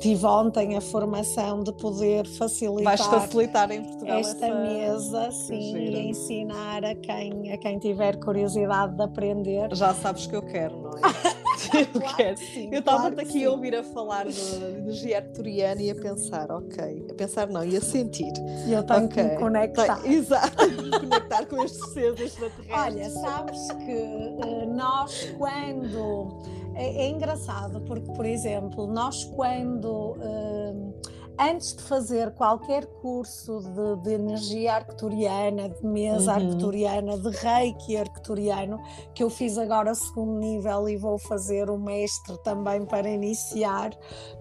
tive 0.00 0.24
ontem 0.26 0.76
a 0.76 0.80
formação 0.80 1.62
de 1.62 1.72
poder 1.72 2.26
facilitar, 2.26 2.96
Vais 2.96 3.06
facilitar 3.06 3.70
em 3.70 3.82
Portugal 3.82 4.18
esta 4.18 4.46
essa... 4.46 4.60
mesa 4.60 5.30
sim, 5.32 5.76
e 5.76 6.08
ensinar 6.10 6.84
a 6.84 6.94
quem, 6.94 7.52
a 7.52 7.58
quem 7.58 7.78
tiver 7.78 8.16
curiosidade 8.18 8.96
de 8.96 9.02
aprender. 9.02 9.74
Já 9.74 9.94
sabes 9.94 10.26
que 10.26 10.36
eu 10.36 10.42
quero, 10.42 10.80
não 10.80 10.90
é? 10.90 11.42
eu 11.80 12.00
claro 12.00 12.16
quero. 12.16 12.36
Sim, 12.38 12.68
eu 12.72 12.80
estava 12.80 13.10
claro 13.10 13.20
aqui 13.20 13.44
a 13.44 13.50
ouvir 13.50 13.74
a 13.74 13.82
falar 13.82 14.26
de, 14.26 14.54
energia 14.64 15.18
arcturiana 15.18 15.82
e 15.82 15.90
a 15.90 15.94
pensar, 15.94 16.50
ok, 16.50 17.06
a 17.10 17.14
pensar 17.14 17.48
não, 17.48 17.64
e 17.64 17.76
a 17.76 17.80
sentir. 17.80 18.32
E 18.66 18.72
eu 18.72 18.82
tenho 18.82 19.06
okay. 19.06 19.24
que 19.24 19.30
me 19.30 19.38
conectar. 19.38 20.06
Exato, 20.06 20.56
conectar 21.00 21.46
com 21.46 21.64
estes 21.64 21.92
seres 21.92 22.20
extraterrestres. 22.20 22.76
Olha, 22.76 23.10
sabes 23.10 23.68
que 23.72 23.92
uh, 23.92 24.74
nós 24.74 25.32
quando 25.38 26.61
é, 26.74 27.04
é, 27.04 27.08
engraçado 27.08 27.80
porque, 27.82 28.10
por 28.12 28.24
exemplo, 28.24 28.86
nós 28.86 29.24
quando 29.24 30.12
uh, 30.12 30.94
antes 31.38 31.74
de 31.74 31.82
fazer 31.82 32.32
qualquer 32.32 32.86
curso 32.86 33.60
de, 33.60 34.02
de 34.02 34.14
energia 34.14 34.74
arcturiana, 34.74 35.68
de 35.68 35.86
mesa 35.86 36.36
uhum. 36.36 36.50
arcturiana, 36.50 37.18
de 37.18 37.30
reiki 37.30 37.96
arcturiano, 37.96 38.78
que 39.14 39.22
eu 39.22 39.30
fiz 39.30 39.58
agora 39.58 39.94
segundo 39.94 40.38
nível 40.38 40.88
e 40.88 40.96
vou 40.96 41.18
fazer 41.18 41.70
o 41.70 41.78
mestre 41.78 42.36
também 42.42 42.84
para 42.84 43.08
iniciar, 43.08 43.90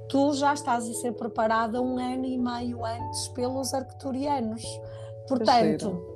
tu 0.09 0.33
já 0.33 0.53
estás 0.53 0.87
a 0.87 0.93
ser 0.93 1.13
preparada 1.13 1.81
um 1.81 1.97
ano 1.97 2.25
e 2.25 2.37
meio 2.37 2.85
antes 2.85 3.27
pelos 3.29 3.73
arcturianos. 3.73 4.63
Portanto, 5.27 6.10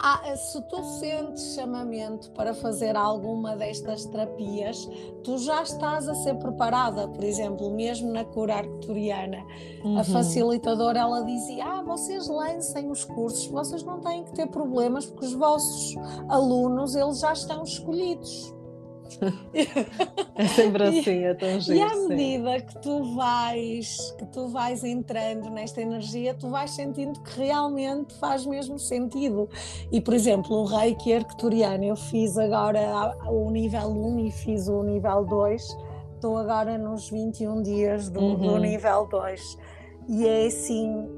ah, 0.00 0.36
se 0.36 0.60
tu 0.68 0.82
sentes 0.98 1.54
chamamento 1.54 2.30
para 2.32 2.54
fazer 2.54 2.96
alguma 2.96 3.56
destas 3.56 4.04
terapias, 4.04 4.88
tu 5.22 5.38
já 5.38 5.62
estás 5.62 6.08
a 6.08 6.14
ser 6.14 6.34
preparada. 6.36 7.08
Por 7.08 7.24
exemplo, 7.24 7.70
mesmo 7.70 8.12
na 8.12 8.24
cura 8.24 8.56
arcturiana, 8.56 9.44
uhum. 9.84 9.98
a 9.98 10.04
facilitadora 10.04 11.00
ela 11.00 11.24
dizia: 11.24 11.64
Ah, 11.64 11.82
vocês 11.82 12.28
lancem 12.28 12.90
os 12.90 13.04
cursos, 13.04 13.46
vocês 13.46 13.82
não 13.82 14.00
têm 14.00 14.24
que 14.24 14.32
ter 14.32 14.46
problemas 14.46 15.06
porque 15.06 15.26
os 15.26 15.34
vossos 15.34 15.96
alunos 16.28 16.94
eles 16.94 17.20
já 17.20 17.32
estão 17.32 17.62
escolhidos. 17.62 18.53
É 20.34 20.46
sempre 20.46 20.82
assim, 20.84 21.24
é 21.24 21.34
tão 21.34 21.60
giro. 21.60 21.78
E 21.78 21.82
à 21.82 21.96
medida 22.08 22.60
que 22.60 22.78
tu 22.80 23.14
vais 23.14 24.14
que 24.18 24.26
tu 24.26 24.48
vais 24.48 24.84
entrando 24.84 25.50
nesta 25.50 25.80
energia, 25.80 26.34
tu 26.34 26.48
vais 26.48 26.70
sentindo 26.70 27.20
que 27.20 27.38
realmente 27.40 28.14
faz 28.14 28.46
mesmo 28.46 28.78
sentido. 28.78 29.48
E, 29.90 30.00
por 30.00 30.14
exemplo, 30.14 30.56
o 30.56 30.64
Reiki 30.64 31.12
Arcturiano, 31.12 31.84
eu 31.84 31.96
fiz 31.96 32.36
agora 32.38 33.16
o 33.28 33.50
nível 33.50 33.88
1 33.88 34.18
e 34.20 34.30
fiz 34.30 34.68
o 34.68 34.82
nível 34.82 35.24
2, 35.24 35.76
estou 36.14 36.38
agora 36.38 36.78
nos 36.78 37.10
21 37.10 37.62
dias 37.62 38.08
do, 38.08 38.20
uhum. 38.20 38.36
do 38.36 38.58
nível 38.58 39.06
2. 39.06 39.58
E 40.08 40.26
é 40.26 40.46
assim, 40.46 41.08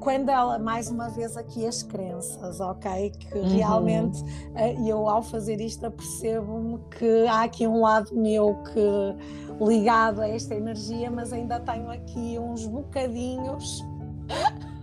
quando 0.00 0.28
ela, 0.28 0.58
mais 0.58 0.88
uma 0.88 1.08
vez 1.08 1.36
aqui 1.36 1.66
as 1.66 1.82
crenças, 1.82 2.60
ok? 2.60 3.10
Que 3.10 3.38
uhum. 3.38 3.56
realmente 3.56 4.22
eh, 4.54 4.74
eu 4.86 5.08
ao 5.08 5.22
fazer 5.22 5.60
isto 5.60 5.86
apercebo-me 5.86 6.78
que 6.90 7.26
há 7.26 7.42
aqui 7.42 7.66
um 7.66 7.80
lado 7.80 8.14
meu 8.14 8.56
que 8.64 9.64
ligado 9.64 10.20
a 10.20 10.28
esta 10.28 10.54
energia, 10.54 11.10
mas 11.10 11.32
ainda 11.32 11.60
tenho 11.60 11.90
aqui 11.90 12.38
uns 12.38 12.66
bocadinhos. 12.66 13.80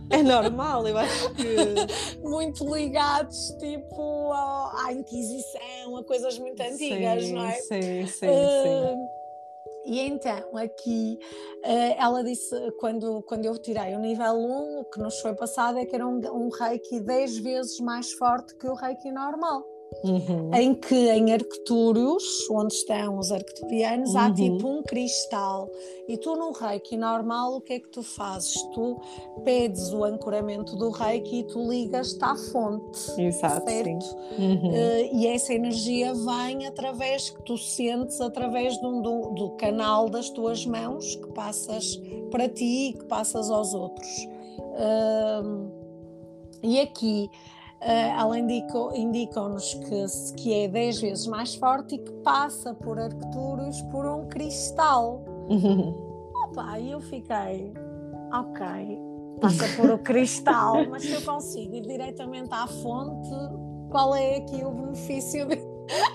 É 0.10 0.24
normal, 0.24 0.88
eu 0.88 0.98
acho 0.98 1.30
que. 1.36 2.20
muito 2.28 2.76
ligados, 2.76 3.56
tipo, 3.60 4.32
à 4.34 4.92
Inquisição, 4.92 5.98
a 5.98 6.04
coisas 6.04 6.38
muito 6.40 6.62
antigas, 6.62 7.26
sim, 7.26 7.34
não 7.34 7.46
é? 7.46 7.54
Sim, 7.54 8.08
sim, 8.08 8.28
uh, 8.28 8.88
sim. 8.88 9.19
E 9.90 10.00
então, 10.02 10.56
aqui, 10.56 11.18
eh, 11.64 11.96
ela 11.98 12.24
disse, 12.24 12.56
quando, 12.74 13.24
quando 13.24 13.46
eu 13.46 13.58
tirei 13.58 13.96
o 13.96 14.00
nível 14.00 14.34
1, 14.36 14.82
o 14.82 14.86
que 14.86 15.00
nos 15.00 15.20
foi 15.20 15.34
passado 15.34 15.80
é 15.80 15.86
que 15.86 15.96
era 15.96 16.08
um, 16.08 16.22
um 16.32 16.50
reiki 16.50 17.00
10 17.00 17.40
vezes 17.40 17.80
mais 17.80 18.12
forte 18.14 18.56
que 18.56 18.68
o 18.68 18.76
reiki 18.76 19.12
normal. 19.12 19.69
Uhum. 20.04 20.54
em 20.54 20.74
que 20.76 20.96
em 20.96 21.34
Arctúrios, 21.34 22.24
onde 22.50 22.74
estão 22.74 23.18
os 23.18 23.32
arcturianos, 23.32 24.14
uhum. 24.14 24.20
há 24.20 24.34
tipo 24.34 24.68
um 24.68 24.84
cristal. 24.84 25.70
E 26.08 26.18
tu 26.18 26.36
no 26.36 26.52
reiki 26.52 26.96
normal, 26.96 27.56
o 27.56 27.62
que 27.62 27.74
é 27.74 27.80
que 27.80 27.90
tu 27.90 28.02
fazes? 28.02 28.54
Tu 28.74 28.98
pedes 29.44 29.92
o 29.92 30.04
ancoramento 30.04 30.76
do 30.78 30.90
reiki 30.90 31.40
e 31.40 31.44
tu 31.44 31.70
ligas-te 31.70 32.24
à 32.24 32.36
fonte. 32.36 33.22
Exato, 33.22 33.70
certo? 33.70 34.06
Uhum. 34.38 34.70
Uh, 34.70 35.16
e 35.16 35.28
essa 35.28 35.54
energia 35.54 36.14
vem 36.14 36.66
através, 36.66 37.30
que 37.30 37.42
tu 37.44 37.58
sentes 37.58 38.22
através 38.22 38.80
do, 38.80 39.02
do, 39.02 39.22
do 39.32 39.50
canal 39.52 40.10
das 40.10 40.30
tuas 40.30 40.66
mãos, 40.66 41.16
que 41.16 41.28
passas 41.34 42.00
para 42.32 42.48
ti 42.48 42.90
e 42.90 42.94
que 42.94 43.06
passas 43.06 43.50
aos 43.52 43.74
outros. 43.74 44.28
Uh, 44.60 45.70
e 46.64 46.80
aqui 46.80 47.30
Uh, 47.82 48.20
ela 48.20 48.38
indicam-nos 48.38 49.74
que, 49.74 50.34
que 50.36 50.54
é 50.54 50.68
10 50.68 51.02
vezes 51.02 51.28
mais 51.28 51.56
forte 51.56 51.96
e 51.96 51.98
que 51.98 52.12
passa 52.24 52.74
por 52.74 53.00
Arcturus 53.00 53.82
por 53.84 54.06
um 54.06 54.28
cristal. 54.28 55.24
Opa, 56.44 56.78
e 56.78 56.92
eu 56.92 57.00
fiquei, 57.00 57.72
ok, 58.34 59.00
passa 59.40 59.66
por 59.78 59.92
o 59.92 59.98
cristal, 60.00 60.86
mas 60.92 61.04
se 61.04 61.14
eu 61.14 61.22
consigo 61.22 61.74
ir 61.76 61.82
diretamente 61.82 62.50
à 62.52 62.68
fonte, 62.68 63.30
qual 63.90 64.14
é 64.14 64.38
aqui 64.38 64.64
o 64.64 64.72
benefício 64.72 65.48
de... 65.48 65.56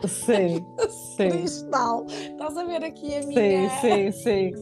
Sim, 0.07 0.65
sim. 1.17 1.31
cristal? 1.31 2.05
Estás 2.09 2.59
a 2.59 2.65
ver 2.65 2.85
aqui 2.85 3.17
a 3.17 3.27
minha. 3.27 3.71
Sim, 3.81 4.11
sim, 4.13 4.13
sim. 4.13 4.53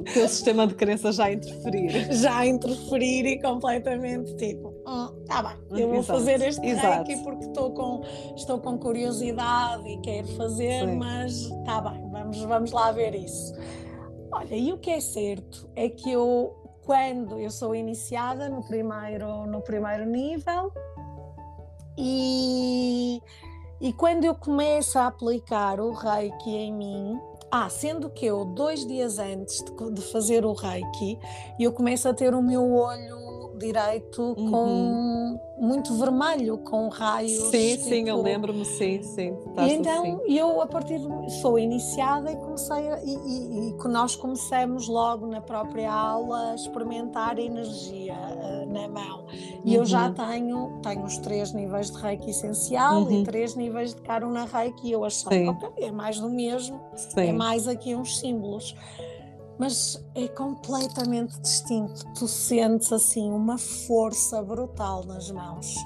O 0.00 0.04
teu 0.04 0.26
sistema 0.28 0.66
de 0.66 0.74
crença 0.74 1.12
já 1.12 1.30
interferir. 1.30 2.12
Já 2.12 2.46
interferir 2.46 3.26
e 3.26 3.40
completamente 3.40 4.34
tipo 4.36 4.68
hum, 4.86 5.24
tá 5.26 5.42
bem, 5.42 5.80
eu 5.80 5.88
vou 5.88 5.98
Exato. 5.98 6.18
fazer 6.18 6.42
este 6.42 6.66
Exato. 6.66 7.06
reiki 7.06 7.22
porque 7.22 7.44
estou 7.44 7.72
com, 7.72 8.02
estou 8.34 8.58
com 8.60 8.78
curiosidade 8.78 9.88
e 9.88 10.00
quero 10.00 10.26
fazer, 10.36 10.88
Sim. 10.88 10.96
mas 10.96 11.48
tá 11.64 11.80
bem, 11.80 12.08
vamos, 12.10 12.38
vamos 12.42 12.72
lá 12.72 12.90
ver 12.92 13.14
isso. 13.14 13.54
Olha, 14.32 14.54
e 14.54 14.72
o 14.72 14.78
que 14.78 14.90
é 14.90 15.00
certo 15.00 15.68
é 15.76 15.88
que 15.88 16.10
eu, 16.10 16.54
quando 16.84 17.38
eu 17.38 17.50
sou 17.50 17.74
iniciada 17.74 18.48
no 18.48 18.62
primeiro, 18.66 19.46
no 19.46 19.60
primeiro 19.60 20.06
nível 20.06 20.72
e, 21.98 23.20
e 23.80 23.92
quando 23.92 24.24
eu 24.24 24.34
começo 24.34 24.98
a 24.98 25.08
aplicar 25.08 25.80
o 25.80 25.92
reiki 25.92 26.50
em 26.50 26.72
mim, 26.72 27.20
ah, 27.50 27.68
sendo 27.68 28.08
que 28.08 28.26
eu, 28.26 28.44
dois 28.44 28.86
dias 28.86 29.18
antes 29.18 29.62
de, 29.64 29.92
de 29.92 30.02
fazer 30.02 30.44
o 30.44 30.52
reiki, 30.52 31.18
eu 31.58 31.72
começo 31.72 32.08
a 32.08 32.14
ter 32.14 32.34
o 32.34 32.42
meu 32.42 32.72
olho 32.72 33.19
direito 33.60 34.22
uhum. 34.22 34.50
com 34.50 35.40
muito 35.58 35.94
vermelho, 35.94 36.58
com 36.58 36.88
raios. 36.88 37.50
Sim, 37.50 37.76
tipo... 37.76 37.84
sim, 37.84 38.08
eu 38.08 38.16
tipo 38.16 38.22
lembro-me, 38.22 38.64
sim, 38.64 39.02
sim. 39.02 39.36
E 39.58 39.72
então 39.74 40.02
assim. 40.02 40.36
eu, 40.38 40.60
a 40.60 40.66
partir 40.66 40.98
de. 40.98 41.30
sou 41.40 41.58
iniciada 41.58 42.32
e 42.32 42.36
comecei 42.36 42.90
a, 42.90 42.98
e, 43.04 43.14
e, 43.14 43.68
e, 43.68 43.88
nós 43.88 44.16
começamos 44.16 44.88
logo 44.88 45.26
na 45.26 45.40
própria 45.40 45.92
aula 45.92 46.52
a 46.52 46.54
experimentar 46.54 47.36
a 47.36 47.42
energia 47.42 48.14
uh, 48.14 48.72
na 48.72 48.88
mão. 48.88 49.26
E 49.64 49.70
uhum. 49.70 49.74
eu 49.76 49.84
já 49.84 50.06
uhum. 50.06 50.14
tenho, 50.14 50.80
tenho 50.82 51.04
os 51.04 51.18
três 51.18 51.52
níveis 51.52 51.90
de 51.90 51.98
reiki 52.00 52.30
essencial 52.30 53.02
uhum. 53.02 53.20
e 53.20 53.24
três 53.24 53.54
níveis 53.54 53.94
de 53.94 54.00
Karuna 54.00 54.46
reiki. 54.46 54.88
E 54.88 54.92
eu 54.92 55.04
achei, 55.04 55.46
ok, 55.46 55.68
é 55.76 55.92
mais 55.92 56.18
do 56.18 56.30
mesmo, 56.30 56.80
é 56.92 56.96
sim. 56.96 57.20
é 57.28 57.32
mais 57.32 57.68
aqui 57.68 57.94
uns 57.94 58.18
símbolos 58.18 58.74
mas 59.60 60.02
é 60.14 60.26
completamente 60.26 61.38
distinto. 61.38 62.06
Tu 62.18 62.26
sentes 62.26 62.90
assim 62.90 63.30
uma 63.30 63.58
força 63.58 64.42
brutal 64.42 65.04
nas 65.04 65.30
mãos. 65.30 65.76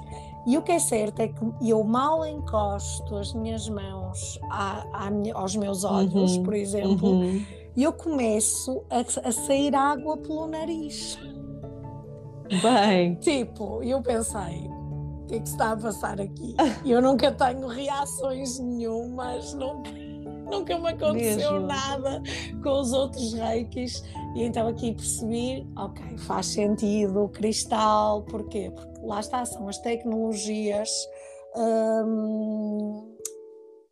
E 0.47 0.57
o 0.57 0.61
que 0.61 0.71
é 0.71 0.79
certo 0.79 1.19
é 1.19 1.27
que 1.27 1.43
eu 1.61 1.83
mal 1.83 2.25
encosto 2.25 3.17
as 3.17 3.33
minhas 3.33 3.67
mãos 3.67 4.39
à, 4.49 4.85
à, 4.93 5.09
aos 5.33 5.57
meus 5.57 5.83
olhos, 5.83 6.37
uhum, 6.37 6.43
por 6.43 6.53
exemplo, 6.53 7.09
uhum. 7.09 7.43
e 7.75 7.83
eu 7.83 7.91
começo 7.91 8.81
a, 8.89 8.99
a, 9.27 9.31
sair 9.31 9.75
água 9.75 10.15
pelo 10.17 10.47
nariz. 10.47 11.19
Bem. 12.61 13.15
Tipo, 13.15 13.83
eu 13.83 14.01
pensei, 14.01 14.69
o 15.23 15.25
que 15.27 15.35
é 15.35 15.39
que 15.39 15.49
está 15.49 15.71
a 15.71 15.77
passar 15.77 16.21
aqui? 16.21 16.55
Eu 16.85 17.01
nunca 17.01 17.31
tenho 17.31 17.65
reações 17.65 18.59
nenhumas, 18.59 19.55
nunca 19.55 20.04
nunca 20.45 20.77
me 20.77 20.89
aconteceu 20.89 21.53
Mesmo. 21.53 21.67
nada 21.67 22.21
com 22.61 22.79
os 22.79 22.93
outros 22.93 23.33
reikis. 23.33 24.03
E 24.35 24.43
então 24.43 24.67
aqui 24.67 24.93
percebi, 24.93 25.67
ok, 25.75 26.17
faz 26.19 26.47
sentido 26.47 27.23
o 27.23 27.29
cristal, 27.29 28.23
porquê? 28.23 28.71
Porque 28.73 29.01
lá 29.05 29.19
está, 29.19 29.45
são 29.45 29.67
as 29.67 29.77
tecnologias. 29.79 30.89
Hum, 31.55 33.14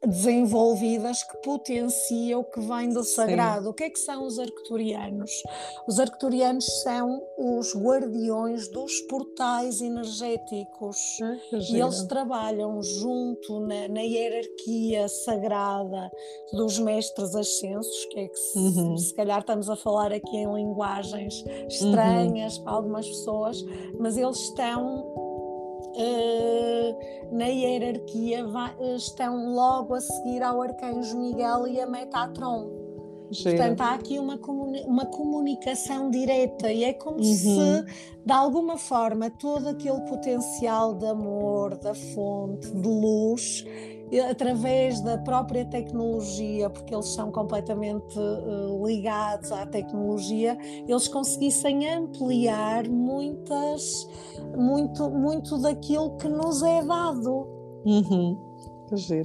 desenvolvidas 0.06 1.24
que 1.24 1.38
potenciam 1.38 2.42
o 2.42 2.44
que 2.44 2.60
vem 2.60 2.90
do 2.90 3.04
sagrado. 3.04 3.64
Sim. 3.64 3.70
O 3.70 3.74
que 3.74 3.84
é 3.84 3.90
que 3.90 4.00
são 4.00 4.26
os 4.26 4.38
arcturianos? 4.38 5.32
Os 5.88 6.00
arcturianos 6.00 6.66
são 6.84 7.22
os 7.38 7.76
guardiões 7.76 8.68
dos 8.70 9.00
portais 9.02 9.82
energéticos 9.82 10.98
ah, 11.22 11.38
e 11.72 11.80
eles 11.80 12.04
trabalham 12.04 12.82
junto 12.82 13.62
na, 13.62 13.88
na, 13.88 14.02
hierarquia 14.02 15.08
sagrada 15.08 16.12
dos 16.52 16.80
mestres 16.80 17.36
ascensos, 17.36 18.06
que 18.12 18.20
é 18.20 18.28
que 18.28 18.38
se, 18.38 18.60
uhum. 18.60 18.98
se, 18.98 19.14
calhar 19.14 19.40
estamos 19.40 19.70
a 19.70 19.76
falar 19.76 20.12
aqui 20.12 20.38
em 20.38 20.54
linguagens 20.54 21.44
estranhas 21.70 22.58
uhum. 22.58 22.64
para 22.64 22.74
algumas 22.74 23.08
pessoas, 23.08 23.64
mas 23.98 24.18
eles 24.18 24.38
estão 24.38 25.23
uh, 25.96 27.36
na 27.36 27.46
hierarquia 27.46 28.46
estão 28.96 29.54
logo 29.54 29.94
a 29.94 30.02
seguir 30.02 30.44
ao 30.44 30.62
Arcanjo 30.62 31.18
Miguel 31.20 31.68
e 31.68 31.80
a 31.80 31.88
Metatron. 31.88 32.84
Portanto, 33.42 33.82
há 33.82 33.94
aqui 33.96 34.20
uma, 34.20 34.38
comuni 34.38 34.82
uma 34.82 35.06
comunicação 35.08 36.12
direta 36.12 36.72
e 36.72 36.84
é 36.84 36.94
como 36.94 37.18
uhum. 37.18 37.24
se, 37.24 37.86
de 38.24 38.32
alguma 38.32 38.78
forma, 38.78 39.32
todo 39.32 39.70
aquele 39.70 40.02
potencial 40.02 40.94
de 40.94 41.08
amor, 41.08 41.76
da 41.78 41.96
fonte, 41.96 42.70
de 42.70 42.88
luz, 42.88 43.66
através 44.20 45.02
da 45.02 45.18
própria 45.18 45.66
tecnologia, 45.66 46.70
porque 46.70 46.94
eles 46.94 47.08
são 47.10 47.32
completamente 47.32 48.18
uh, 48.18 48.86
ligados 48.86 49.52
à 49.52 49.66
tecnologia, 49.66 50.58
eles 50.88 51.08
conseguissem 51.08 51.88
ampliar 51.90 52.88
muitas, 52.88 54.08
muito, 54.56 55.10
muito 55.10 55.58
daquilo 55.60 56.16
que 56.18 56.28
nos 56.28 56.62
é 56.62 56.84
dado. 56.84 57.48
Uhum. 57.86 58.38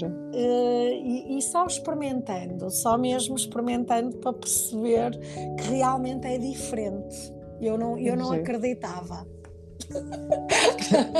Uh, 0.06 0.32
e, 0.32 1.36
e, 1.36 1.42
só 1.42 1.66
experimentando, 1.66 2.70
só 2.70 2.96
mesmo 2.96 3.36
experimentando 3.36 4.16
para 4.16 4.32
perceber 4.32 5.10
que 5.58 5.74
realmente 5.74 6.26
é 6.26 6.38
diferente. 6.38 7.34
Eu 7.60 7.76
não, 7.76 7.98
eu 7.98 8.16
não 8.16 8.32
acreditava. 8.32 9.26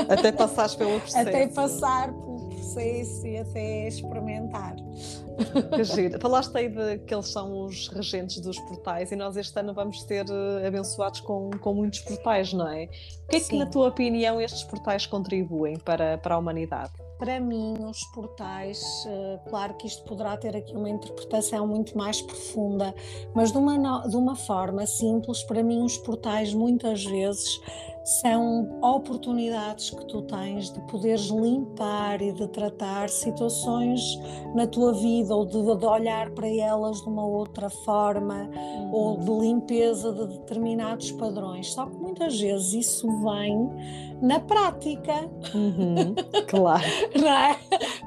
até 0.09 0.31
passares 0.31 0.75
pelo 0.75 0.99
processo. 0.99 1.27
Até 1.27 1.47
passar 1.47 2.13
pelo 2.69 2.75
processo 2.75 3.27
e 3.27 3.37
até 3.37 3.87
experimentar. 3.87 4.75
Que 5.73 5.83
giro. 5.85 6.19
Falaste 6.19 6.55
aí 6.57 6.67
de 6.67 6.99
que 6.99 7.13
eles 7.13 7.29
são 7.29 7.65
os 7.65 7.87
regentes 7.87 8.41
dos 8.41 8.59
portais 8.59 9.11
e 9.11 9.15
nós 9.15 9.37
este 9.37 9.57
ano 9.57 9.73
vamos 9.73 10.01
ser 10.03 10.25
eh, 10.29 10.67
abençoados 10.67 11.21
com, 11.21 11.49
com 11.61 11.73
muitos 11.73 12.01
portais, 12.01 12.51
não 12.51 12.67
é? 12.67 12.89
O 13.23 13.27
que 13.29 13.37
é 13.37 13.39
Sim. 13.39 13.51
que, 13.51 13.57
na 13.57 13.65
tua 13.65 13.87
opinião, 13.87 14.41
estes 14.41 14.63
portais 14.63 15.05
contribuem 15.05 15.77
para, 15.77 16.17
para 16.17 16.35
a 16.35 16.37
humanidade? 16.37 16.91
para 17.17 17.37
mim, 17.37 17.73
os 17.83 18.01
portais, 18.15 18.81
eh, 19.05 19.39
claro 19.49 19.73
que 19.73 19.85
isto 19.85 20.05
poderá 20.05 20.37
ter 20.37 20.55
aqui 20.55 20.73
uma 20.73 20.89
interpretação 20.89 21.67
muito 21.67 21.97
mais 21.97 22.21
profunda, 22.21 22.95
mas 23.35 23.51
de 23.51 23.57
uma, 23.57 24.07
de 24.07 24.15
uma 24.15 24.37
forma 24.37 24.87
simples, 24.87 25.43
para 25.43 25.61
mim, 25.61 25.83
os 25.83 25.97
portais 25.97 26.53
muitas 26.53 27.03
vezes 27.03 27.59
são 28.09 28.79
oportunidades 28.81 29.91
que 29.91 30.03
tu 30.05 30.23
tens 30.23 30.71
de 30.71 30.81
poderes 30.87 31.27
limpar 31.27 32.19
e 32.23 32.31
de 32.31 32.47
tratar 32.47 33.07
situações 33.07 34.01
na 34.55 34.65
tua 34.65 34.93
vida 34.93 35.35
ou 35.35 35.45
de, 35.45 35.61
de 35.77 35.85
olhar 35.85 36.31
para 36.31 36.47
elas 36.47 37.01
de 37.01 37.07
uma 37.07 37.23
outra 37.23 37.69
forma 37.69 38.49
uhum. 38.51 38.91
ou 38.91 39.17
de 39.17 39.29
limpeza 39.29 40.11
de 40.11 40.25
determinados 40.39 41.11
padrões. 41.11 41.71
Só 41.71 41.85
que 41.85 41.95
muitas 41.97 42.39
vezes 42.39 42.73
isso 42.73 43.07
vem 43.21 43.69
na 44.19 44.39
prática. 44.39 45.29
Uhum, 45.53 46.15
claro. 46.49 46.83
Não 47.15 47.29
é? 47.29 47.59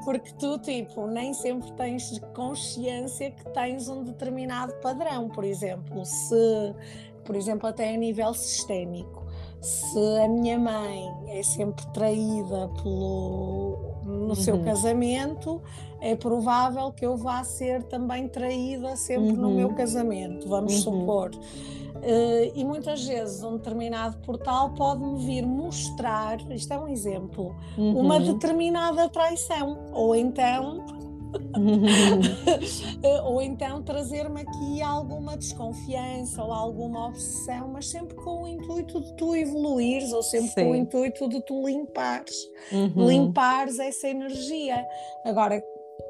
Porque 0.03 0.33
tu, 0.37 0.59
tipo, 0.59 1.07
nem 1.07 1.33
sempre 1.33 1.71
tens 1.73 2.19
consciência 2.35 3.31
que 3.31 3.49
tens 3.51 3.87
um 3.87 4.03
determinado 4.03 4.73
padrão. 4.81 5.29
Por 5.29 5.45
exemplo, 5.45 6.03
se, 6.03 6.75
por 7.23 7.37
exemplo, 7.37 7.69
até 7.69 7.93
a 7.93 7.97
nível 7.97 8.33
sistémico, 8.33 9.22
se 9.63 10.21
a 10.21 10.27
minha 10.27 10.59
mãe 10.59 11.09
é 11.27 11.41
sempre 11.41 11.85
traída 11.93 12.69
pelo, 12.81 13.77
no 14.03 14.27
uhum. 14.27 14.35
seu 14.35 14.61
casamento, 14.61 15.61
é 16.01 16.15
provável 16.15 16.91
que 16.91 17.05
eu 17.05 17.15
vá 17.15 17.43
ser 17.45 17.81
também 17.83 18.27
traída 18.27 18.97
sempre 18.97 19.31
uhum. 19.31 19.41
no 19.41 19.51
meu 19.51 19.69
uhum. 19.69 19.73
casamento, 19.73 20.49
vamos 20.49 20.85
uhum. 20.85 20.99
supor. 20.99 21.31
Uh, 21.33 22.51
e 22.53 22.65
muitas 22.65 23.07
vezes 23.07 23.41
um 23.41 23.55
determinado 23.55 24.17
portal 24.17 24.71
pode-me 24.71 25.25
vir 25.25 25.45
mostrar, 25.45 26.39
isto 26.51 26.73
é 26.73 26.77
um 26.77 26.89
exemplo, 26.89 27.55
uhum. 27.77 27.99
uma 27.99 28.19
determinada 28.19 29.07
traição, 29.07 29.79
ou 29.93 30.13
então 30.13 30.83
ou 33.23 33.41
então 33.41 33.81
trazer-me 33.81 34.41
aqui 34.41 34.81
alguma 34.81 35.37
desconfiança 35.37 36.43
ou 36.43 36.51
alguma 36.51 37.07
obsessão, 37.07 37.67
mas 37.69 37.87
sempre 37.87 38.15
com 38.15 38.43
o 38.43 38.47
intuito 38.47 39.01
de 39.01 39.13
tu 39.13 39.35
evoluires 39.35 40.11
ou 40.11 40.23
sempre 40.23 40.49
Sim. 40.49 40.63
com 40.63 40.71
o 40.71 40.75
intuito 40.75 41.29
de 41.29 41.41
tu 41.41 41.65
limpares, 41.65 42.35
uhum. 42.71 43.07
limpares 43.07 43.79
essa 43.79 44.07
energia. 44.07 44.85
Agora, 45.25 45.63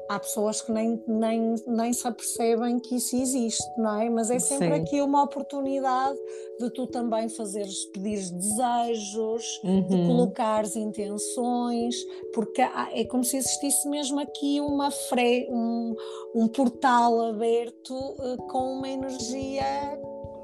há 0.08 0.18
pessoas 0.18 0.60
que 0.60 0.72
nem, 0.72 1.02
nem, 1.06 1.54
nem 1.66 1.92
se 1.92 2.06
apercebem 2.06 2.78
que 2.78 2.96
isso 2.96 3.16
existe, 3.16 3.64
não 3.78 4.00
é? 4.00 4.10
Mas 4.10 4.30
é 4.30 4.38
sempre 4.38 4.74
Sim. 4.74 4.82
aqui 4.82 5.00
uma 5.00 5.22
oportunidade 5.22 6.18
de 6.60 6.70
tu 6.70 6.86
também 6.86 7.28
fazeres, 7.28 7.86
pedires 7.86 8.30
desejos, 8.30 9.60
uhum. 9.64 9.82
de 9.82 10.06
colocares 10.06 10.76
intenções, 10.76 11.96
porque 12.32 12.62
é 12.62 13.04
como 13.04 13.24
se 13.24 13.36
existisse 13.36 13.88
mesmo 13.88 14.20
aqui 14.20 14.60
uma 14.60 14.90
fre, 14.90 15.48
um, 15.50 15.94
um 16.34 16.48
portal 16.48 17.20
aberto 17.28 17.94
uh, 17.94 18.36
com 18.48 18.74
uma 18.74 18.88
energia 18.88 19.64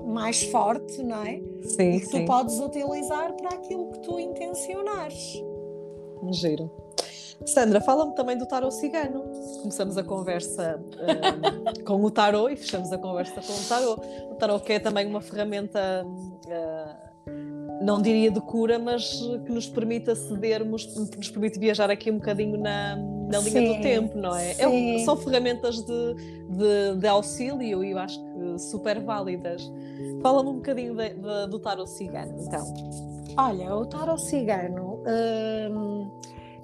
mais 0.04 0.42
forte, 0.44 1.02
não 1.02 1.22
é? 1.22 1.40
Sim, 1.62 1.90
e 1.92 2.00
que 2.00 2.06
sim. 2.06 2.24
tu 2.24 2.26
podes 2.26 2.58
utilizar 2.58 3.34
para 3.34 3.50
aquilo 3.50 3.90
que 3.92 4.00
tu 4.00 4.18
intencionares. 4.18 5.42
Giro. 6.32 6.70
Sandra, 7.46 7.80
fala-me 7.80 8.14
também 8.14 8.36
do 8.36 8.46
tarot 8.46 8.74
cigano. 8.74 9.22
Começamos 9.60 9.96
a 9.96 10.04
conversa 10.04 10.78
uh, 10.78 11.84
com 11.84 12.04
o 12.04 12.10
tarot 12.10 12.52
e 12.52 12.56
fechamos 12.56 12.92
a 12.92 12.98
conversa 12.98 13.40
com 13.40 13.52
o 13.52 13.68
tarot. 13.68 14.00
O 14.30 14.34
tarot 14.34 14.64
que 14.64 14.74
é 14.74 14.78
também 14.78 15.06
uma 15.06 15.22
ferramenta, 15.22 16.04
uh, 16.04 17.80
não 17.82 18.00
diria 18.02 18.30
de 18.30 18.40
cura, 18.40 18.78
mas 18.78 19.20
que 19.46 19.52
nos 19.52 19.66
permite 19.66 20.10
acedermos, 20.10 20.84
que 20.84 21.16
nos 21.16 21.30
permite 21.30 21.58
viajar 21.58 21.90
aqui 21.90 22.10
um 22.10 22.18
bocadinho 22.18 22.58
na, 22.58 22.96
na 22.96 23.38
linha 23.38 23.60
sim, 23.60 23.74
do 23.74 23.82
tempo, 23.82 24.18
não 24.18 24.36
é? 24.36 24.52
é 24.52 24.98
são 25.04 25.16
ferramentas 25.16 25.76
de, 25.76 26.14
de, 26.50 26.96
de, 26.98 27.06
auxílio 27.06 27.82
e 27.82 27.90
eu 27.90 27.98
acho 27.98 28.20
que 28.22 28.58
super 28.58 29.00
válidas. 29.00 29.70
Fala-me 30.20 30.50
um 30.50 30.56
bocadinho 30.56 30.94
de, 30.94 31.14
do 31.48 31.58
tarot 31.58 31.88
cigano, 31.88 32.34
então. 32.38 32.64
Olha, 33.38 33.74
o 33.74 33.86
tarot 33.86 34.20
cigano. 34.20 35.02
Hum, 35.06 36.10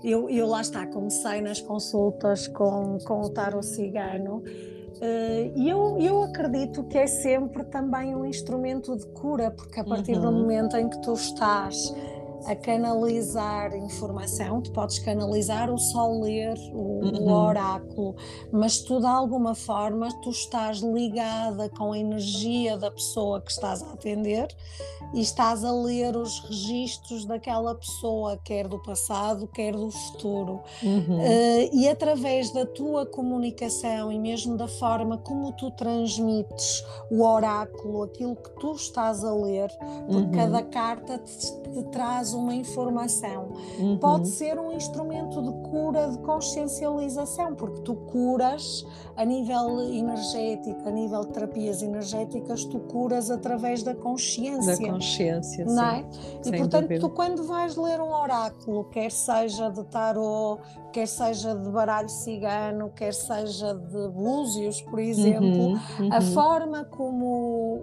eu, 0.07 0.31
eu 0.31 0.47
lá 0.47 0.61
está, 0.61 0.87
comecei 0.87 1.41
nas 1.41 1.61
consultas 1.61 2.47
com, 2.47 2.97
com 3.05 3.23
o 3.23 3.29
tarot 3.29 3.67
cigano 3.67 4.37
uh, 4.37 5.53
e 5.57 5.69
eu, 5.69 5.99
eu 5.99 6.23
acredito 6.23 6.85
que 6.85 6.97
é 6.97 7.09
sempre 7.09 7.65
também 7.65 8.15
um 8.15 8.25
instrumento 8.25 8.97
de 8.97 9.05
cura, 9.07 9.51
porque 9.51 9.81
a 9.81 9.85
partir 9.85 10.15
uhum. 10.15 10.21
do 10.21 10.33
momento 10.33 10.77
em 10.77 10.89
que 10.89 11.03
tu 11.03 11.13
estás 11.13 11.93
a 12.47 12.55
canalizar 12.55 13.75
informação, 13.75 14.63
tu 14.63 14.71
podes 14.71 15.01
canalizar 15.01 15.69
ou 15.69 15.79
só 15.79 16.09
ler 16.13 16.55
o, 16.73 17.05
uhum. 17.05 17.29
o, 17.29 17.33
oráculo, 17.33 18.15
mas 18.53 18.79
tu 18.79 19.01
de 19.01 19.07
alguma 19.07 19.57
forma 19.57 20.09
tu 20.23 20.31
estás 20.31 20.79
ligada 20.79 21.69
com 21.71 21.93
a 21.93 21.99
energia 21.99 22.79
da 22.79 22.91
pessoa 22.91 23.41
que 23.41 23.51
estás 23.51 23.83
a 23.83 23.93
atender 23.93 24.47
e 25.17 25.23
estás 25.23 25.65
a 25.65 25.73
ler 25.73 26.15
os 26.15 26.41
registros 26.41 27.25
daquela 27.25 27.75
pessoa, 27.75 28.39
quer 28.45 28.69
do 28.69 28.79
passado, 28.83 29.49
quer 29.49 29.73
do 29.73 29.91
futuro. 29.91 30.61
Uhum. 30.83 31.19
Uh, 31.19 31.71
e 31.73 31.89
através 31.89 32.53
da 32.53 32.67
tua 32.67 33.07
comunicação 33.07 34.13
e 34.13 34.19
mesmo 34.19 34.59
da 34.59 34.69
forma 34.69 35.17
como 35.17 35.53
tu 35.53 35.71
transmites 35.71 36.85
o 37.11 37.25
oráculo, 37.25 38.03
aquilo 38.03 38.37
que 38.37 38.51
tu 38.61 38.73
estás 38.73 39.25
a 39.25 39.35
ler, 39.35 39.71
porque 40.07 40.17
uhum. 40.17 40.33
cada 40.33 40.63
carta 40.63 41.19
te, 41.19 41.35
te, 41.35 41.83
traz 41.85 42.35
uma 42.35 42.55
informação, 42.55 43.55
uhum. 43.79 43.97
pode 43.97 44.29
ser 44.29 44.59
um 44.59 44.71
instrumento 44.71 45.41
de 45.41 45.71
cura, 45.71 46.11
de 46.11 46.19
consciencialização, 46.19 47.55
porque 47.55 47.81
tu 47.81 47.95
curas 47.95 48.85
a 49.17 49.25
nível 49.25 49.81
energético, 49.81 50.87
a 50.87 50.91
nível 50.91 51.23
de 51.23 51.29
terapias 51.29 51.83
energéticas, 51.83 52.65
tu 52.67 52.79
curas 52.81 53.31
através 53.31 53.83
da 53.83 53.95
consciência. 53.95 54.77
Da 54.77 54.93
consciência, 54.93 55.06
não 55.75 55.85
é? 55.85 56.05
E 56.45 56.59
portanto, 56.59 56.83
dúvida. 56.83 57.01
tu 57.01 57.11
quando 57.11 57.45
vais 57.45 57.77
ler 57.77 58.01
um 58.01 58.13
oráculo, 58.13 58.85
quer 58.85 59.11
seja 59.11 59.71
de 59.71 59.85
tarot, 59.85 60.61
quer 60.93 61.07
seja 61.07 61.55
de 61.55 61.71
baralho 61.71 62.09
cigano, 62.09 62.91
quer 62.91 63.15
seja 63.15 63.75
de 63.75 64.09
búzios, 64.09 64.83
por 64.83 64.99
exemplo, 64.99 65.47
uhum, 65.47 65.81
uhum. 66.01 66.13
a 66.13 66.21
forma 66.21 66.85
como 66.85 67.27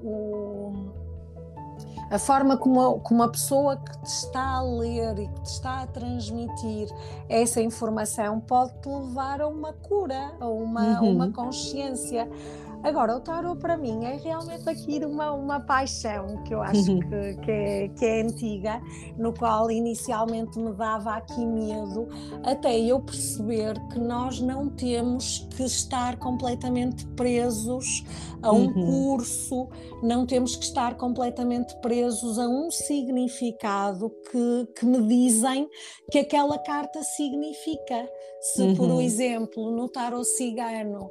o 0.03 0.93
a 2.13 2.19
forma 2.19 2.57
como 2.57 2.99
como 2.99 3.23
a 3.23 3.29
pessoa 3.29 3.75
que 3.77 3.97
te 4.03 4.05
está 4.05 4.57
a 4.57 4.61
ler 4.61 5.17
e 5.17 5.27
que 5.27 5.41
te 5.41 5.49
está 5.49 5.81
a 5.81 5.87
transmitir 5.87 6.87
essa 7.27 7.59
informação 7.59 8.39
pode 8.39 8.71
te 8.81 8.87
levar 8.87 9.41
a 9.41 9.47
uma 9.47 9.73
cura, 9.73 10.31
a 10.39 10.47
uma, 10.47 11.01
uhum. 11.01 11.11
uma 11.11 11.31
consciência. 11.31 12.29
Agora, 12.83 13.15
o 13.15 13.21
tarot 13.21 13.57
para 13.59 13.77
mim 13.77 14.03
é 14.03 14.17
realmente 14.17 14.69
aqui 14.69 15.03
uma, 15.05 15.31
uma 15.31 15.59
paixão 15.61 16.43
que 16.43 16.53
eu 16.53 16.61
acho 16.61 16.91
uhum. 16.91 16.99
que, 16.99 17.33
que, 17.41 17.51
é, 17.51 17.87
que 17.87 18.05
é 18.05 18.21
antiga, 18.21 18.81
no 19.17 19.33
qual 19.33 19.71
inicialmente 19.71 20.59
me 20.59 20.73
dava 20.73 21.15
aqui 21.15 21.45
medo, 21.45 22.09
até 22.43 22.77
eu 22.77 22.99
perceber 22.99 23.79
que 23.87 23.99
nós 23.99 24.41
não 24.41 24.69
temos 24.69 25.47
que 25.55 25.63
estar 25.63 26.17
completamente 26.17 27.05
presos 27.15 28.03
a 28.41 28.51
um 28.51 28.65
uhum. 28.65 28.85
curso, 28.85 29.69
não 30.03 30.25
temos 30.25 30.57
que 30.57 30.65
estar 30.65 30.95
completamente 30.95 31.73
presos 31.77 32.37
a 32.37 32.45
um 32.45 32.69
significado 32.69 34.09
que, 34.29 34.67
que 34.75 34.85
me 34.85 35.01
dizem 35.07 35.69
que 36.11 36.19
aquela 36.19 36.57
carta 36.57 37.01
significa. 37.01 38.09
Se, 38.41 38.61
uhum. 38.61 38.75
por 38.75 39.01
exemplo, 39.01 39.71
no 39.71 39.87
tarot 39.87 40.25
cigano, 40.25 41.09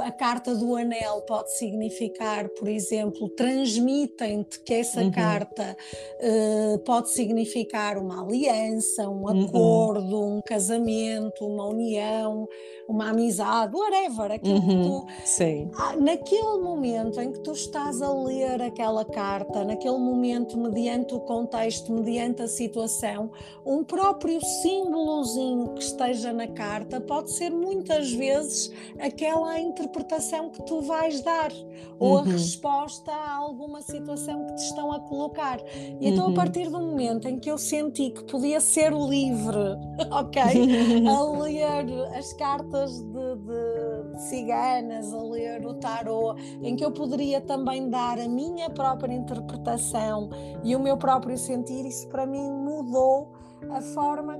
a 0.00 0.12
carta 0.12 0.54
do 0.54 0.76
anel 0.76 1.07
pode 1.22 1.56
significar, 1.56 2.48
por 2.50 2.68
exemplo, 2.68 3.28
transmitem-te 3.30 4.60
que 4.60 4.74
essa 4.74 5.02
uhum. 5.02 5.10
carta 5.10 5.76
uh, 6.20 6.78
pode 6.80 7.10
significar 7.10 7.98
uma 7.98 8.22
aliança, 8.22 9.08
um 9.08 9.22
uhum. 9.22 9.44
acordo, 9.44 10.24
um 10.24 10.40
casamento, 10.42 11.44
uma 11.46 11.66
união, 11.66 12.46
uma 12.88 13.10
amizade, 13.10 13.76
whatever, 13.76 14.32
aquilo 14.32 14.58
uhum. 14.58 14.82
que 14.82 14.88
tu. 14.88 15.26
Sim. 15.26 15.70
Ah, 15.76 15.94
naquele 15.96 16.58
momento 16.58 17.20
em 17.20 17.32
que 17.32 17.40
tu 17.40 17.52
estás 17.52 18.00
a 18.00 18.12
ler 18.12 18.62
aquela 18.62 19.04
carta, 19.04 19.64
naquele 19.64 19.98
momento, 19.98 20.56
mediante 20.56 21.14
o 21.14 21.20
contexto, 21.20 21.92
mediante 21.92 22.42
a 22.42 22.48
situação, 22.48 23.30
um 23.64 23.84
próprio 23.84 24.40
símbolozinho 24.62 25.74
que 25.74 25.82
esteja 25.82 26.32
na 26.32 26.48
carta 26.48 27.00
pode 27.00 27.30
ser 27.32 27.50
muitas 27.50 28.12
vezes 28.12 28.72
aquela 28.98 29.58
interpretação 29.58 30.50
que 30.50 30.62
tu 30.64 30.80
vais 30.80 30.97
dar 31.22 31.50
ou 31.98 32.12
uhum. 32.12 32.18
a 32.18 32.22
resposta 32.24 33.10
a 33.12 33.36
alguma 33.36 33.82
situação 33.82 34.46
que 34.46 34.54
te 34.54 34.64
estão 34.64 34.92
a 34.92 35.00
colocar. 35.00 35.58
E 36.00 36.08
então, 36.08 36.26
a 36.26 36.28
uhum. 36.28 36.34
partir 36.34 36.68
do 36.68 36.78
momento 36.78 37.28
em 37.28 37.38
que 37.38 37.50
eu 37.50 37.58
senti 37.58 38.10
que 38.10 38.24
podia 38.24 38.60
ser 38.60 38.92
livre, 38.92 39.76
ok, 40.10 40.42
a 40.42 41.22
ler 41.42 42.16
as 42.16 42.32
cartas 42.34 43.00
de, 43.00 43.36
de, 43.36 44.12
de 44.12 44.22
ciganas, 44.22 45.12
a 45.12 45.22
ler 45.22 45.66
o 45.66 45.74
tarô, 45.74 46.34
em 46.62 46.76
que 46.76 46.84
eu 46.84 46.92
poderia 46.92 47.40
também 47.40 47.88
dar 47.88 48.18
a 48.18 48.28
minha 48.28 48.70
própria 48.70 49.12
interpretação 49.12 50.30
e 50.62 50.74
o 50.74 50.80
meu 50.80 50.96
próprio 50.96 51.36
sentir, 51.36 51.84
isso 51.84 52.08
para 52.08 52.26
mim 52.26 52.50
mudou 52.50 53.32
a 53.70 53.80
forma 53.80 54.38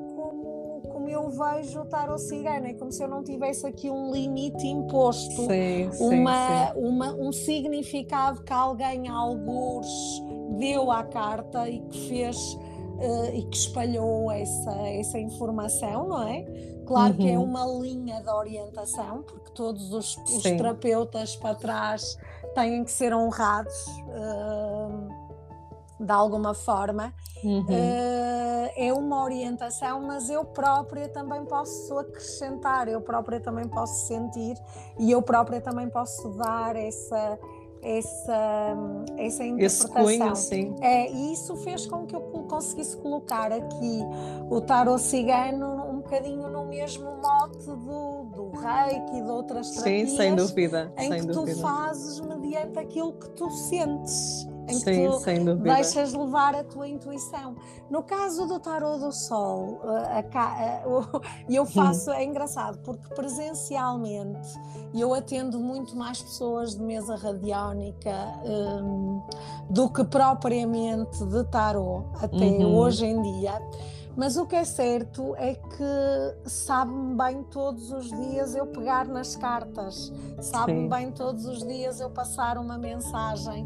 como, 1.08 1.10
eu 1.10 1.30
vejo 1.30 1.80
o 1.80 1.84
tarot 1.86 2.20
cigano. 2.20 2.66
É 2.66 2.74
como 2.74 2.92
se 2.92 3.02
eu 3.02 3.08
não 3.08 3.22
tivesse 3.22 3.66
aqui 3.66 3.90
um 3.90 4.12
limite 4.12 4.66
imposto, 4.66 5.46
sim, 5.46 5.90
uma, 6.00 6.72
sim. 6.72 6.80
Uma, 6.80 7.14
um 7.14 7.32
significado 7.32 8.42
que 8.42 8.52
alguém, 8.52 9.08
alguns, 9.08 9.86
deu 10.58 10.90
à 10.90 11.02
carta 11.04 11.68
e 11.68 11.80
que 11.80 12.08
fez. 12.08 12.58
Uh, 12.98 13.32
e 13.32 13.44
que 13.44 13.56
espalhou 13.56 14.28
essa, 14.28 14.72
essa 14.88 15.20
informação, 15.20 16.08
não 16.08 16.28
é? 16.28 16.42
Claro 16.84 17.12
uhum. 17.12 17.16
que 17.16 17.30
é 17.30 17.38
uhum. 17.38 17.44
uma 17.44 17.64
linha 17.64 18.20
de 18.20 18.28
orientação, 18.28 19.22
porque 19.22 19.52
todos 19.52 19.92
os, 19.92 20.16
os 20.16 20.42
terapeutas 20.42 21.36
para 21.36 21.54
trás 21.54 22.18
têm 22.56 22.82
que 22.82 22.90
ser 22.90 23.14
honrados. 23.14 23.86
Uh, 24.08 25.27
de 25.98 26.12
alguma 26.12 26.54
forma, 26.54 27.12
uhum. 27.42 27.62
uh, 27.62 28.70
é 28.76 28.92
uma 28.92 29.24
orientação, 29.24 30.00
mas 30.02 30.30
eu 30.30 30.44
própria 30.44 31.08
também 31.08 31.44
posso 31.44 31.98
acrescentar, 31.98 32.88
eu 32.88 33.00
própria 33.00 33.40
também 33.40 33.66
posso 33.68 34.06
sentir 34.06 34.56
e 34.98 35.10
eu 35.10 35.20
própria 35.22 35.60
também 35.60 35.88
posso 35.88 36.28
dar 36.30 36.76
essa 36.76 37.38
essa, 37.82 38.76
essa 39.16 39.44
interpretação. 39.44 40.08
Esse 40.08 40.18
cunho, 40.18 40.36
sim. 40.36 40.74
É, 40.80 41.10
e 41.10 41.32
isso 41.32 41.56
fez 41.56 41.86
com 41.86 42.06
que 42.06 42.14
eu 42.14 42.20
conseguisse 42.20 42.96
colocar 42.96 43.52
aqui 43.52 44.00
o 44.50 44.60
tarot 44.60 45.00
cigano 45.00 45.87
bocadinho 46.08 46.48
no 46.48 46.64
mesmo 46.64 47.04
mote 47.04 47.66
do, 47.66 48.24
do 48.34 48.50
reiki 48.58 49.18
e 49.18 49.22
de 49.22 49.30
outras 49.30 49.70
terapias. 49.70 50.10
Sim, 50.10 50.16
sem 50.16 50.34
dúvida. 50.34 50.92
Em 50.96 51.08
sem 51.08 51.20
que 51.20 51.26
dúvida. 51.26 51.56
tu 51.56 51.60
fazes 51.60 52.20
mediante 52.20 52.78
aquilo 52.78 53.12
que 53.12 53.28
tu 53.30 53.50
sentes 53.50 54.48
em 54.68 54.74
Sim, 54.74 54.84
que 54.84 55.06
tu 55.08 55.18
sem 55.20 55.44
dúvida. 55.44 55.74
deixas 55.74 56.12
levar 56.12 56.54
a 56.54 56.62
tua 56.62 56.86
intuição. 56.86 57.56
No 57.90 58.02
caso 58.02 58.46
do 58.46 58.60
tarot 58.60 59.00
do 59.00 59.12
sol, 59.12 59.80
e 61.48 61.56
eu 61.56 61.64
faço, 61.64 62.10
é 62.10 62.24
engraçado, 62.24 62.78
porque 62.84 63.08
presencialmente 63.14 64.48
eu 64.94 65.14
atendo 65.14 65.58
muito 65.58 65.96
mais 65.96 66.20
pessoas 66.20 66.76
de 66.76 66.82
mesa 66.82 67.16
radiónica 67.16 68.14
um, 68.44 69.22
do 69.70 69.88
que 69.90 70.04
propriamente 70.04 71.24
de 71.24 71.44
tarot, 71.44 72.06
até 72.22 72.36
uhum. 72.36 72.76
hoje 72.76 73.06
em 73.06 73.22
dia. 73.22 73.60
Mas 74.18 74.36
o 74.36 74.46
que 74.46 74.56
é 74.56 74.64
certo 74.64 75.32
é 75.36 75.54
que 75.54 76.48
sabe-me 76.50 77.14
bem 77.16 77.44
todos 77.44 77.92
os 77.92 78.10
dias 78.10 78.52
eu 78.56 78.66
pegar 78.66 79.06
nas 79.06 79.36
cartas, 79.36 80.12
sabe-me 80.40 80.88
bem 80.88 81.12
todos 81.12 81.46
os 81.46 81.60
dias 81.60 82.00
eu 82.00 82.10
passar 82.10 82.58
uma 82.58 82.76
mensagem 82.76 83.64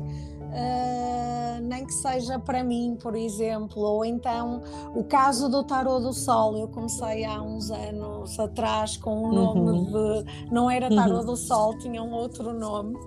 uh, 0.52 1.60
nem 1.62 1.86
que 1.86 1.94
seja 1.94 2.38
para 2.38 2.62
mim, 2.62 2.98
por 3.00 3.16
exemplo, 3.16 3.80
ou 3.80 4.04
então 4.04 4.62
o 4.94 5.02
caso 5.04 5.48
do 5.48 5.64
tarô 5.64 5.98
do 5.98 6.12
sol, 6.12 6.58
eu 6.58 6.68
comecei 6.68 7.24
há 7.24 7.40
uns 7.40 7.70
anos 7.70 8.38
atrás 8.38 8.98
com 8.98 9.22
o 9.22 9.32
nome 9.32 9.70
uhum. 9.70 9.84
de 9.84 10.52
não 10.52 10.70
era 10.70 10.94
tarô 10.94 11.20
uhum. 11.20 11.24
do 11.24 11.36
sol, 11.36 11.78
tinha 11.78 12.02
um 12.02 12.12
outro 12.12 12.52
nome 12.52 12.98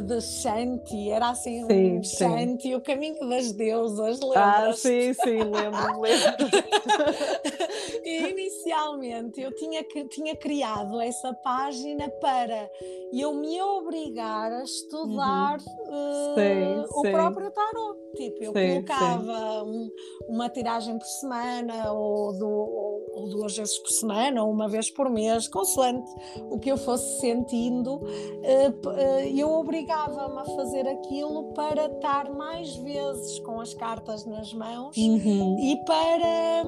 de 0.00 0.20
Shanti, 0.20 1.10
era 1.10 1.30
assim 1.30 1.66
sim, 1.66 1.98
um 1.98 2.02
Shanti, 2.02 2.68
sim. 2.68 2.74
o 2.74 2.80
caminho 2.80 3.28
das 3.28 3.52
deusas, 3.52 4.20
lembras? 4.20 4.36
Ah, 4.36 4.72
sim, 4.72 5.12
sim, 5.12 5.38
lembro, 5.42 6.00
lembro. 6.00 6.48
e 8.04 8.30
inicialmente 8.30 9.40
eu 9.40 9.54
tinha, 9.54 9.84
tinha 10.08 10.36
criado 10.36 11.00
essa 11.00 11.32
página 11.34 12.08
para 12.08 12.70
eu 13.12 13.34
me 13.34 13.60
obrigar 13.60 14.50
a 14.52 14.62
estudar 14.62 15.58
uhum. 15.58 15.88
uh, 15.88 16.34
sim, 16.34 16.98
o 16.98 17.02
próprio 17.02 17.50
tarot. 17.50 18.00
Tipo, 18.16 18.44
eu 18.44 18.52
colocava 18.52 19.64
um, 19.64 19.90
uma 20.28 20.48
tiragem 20.48 20.98
por 20.98 21.06
semana 21.06 21.92
ou, 21.92 22.32
do, 22.38 22.48
ou, 22.48 23.01
ou, 23.12 23.28
duas 23.28 23.56
vezes 23.56 23.78
por 23.78 23.90
semana 23.90 24.42
ou 24.42 24.50
uma 24.50 24.68
vez 24.68 24.90
por 24.90 25.08
mês, 25.10 25.48
consoante 25.48 26.10
o 26.50 26.58
que 26.58 26.70
eu 26.70 26.76
fosse 26.76 27.20
sentindo, 27.20 27.96
uh, 27.96 28.88
uh, 28.88 29.20
eu 29.36 29.50
obrigava-me 29.50 30.38
a 30.38 30.44
fazer 30.44 30.86
aquilo 30.88 31.52
para 31.54 31.86
estar 31.86 32.32
mais 32.32 32.74
vezes 32.76 33.38
com 33.40 33.60
as 33.60 33.74
cartas 33.74 34.24
nas 34.24 34.52
mãos 34.52 34.96
uhum. 34.96 35.58
e 35.58 35.76
para, 35.84 36.64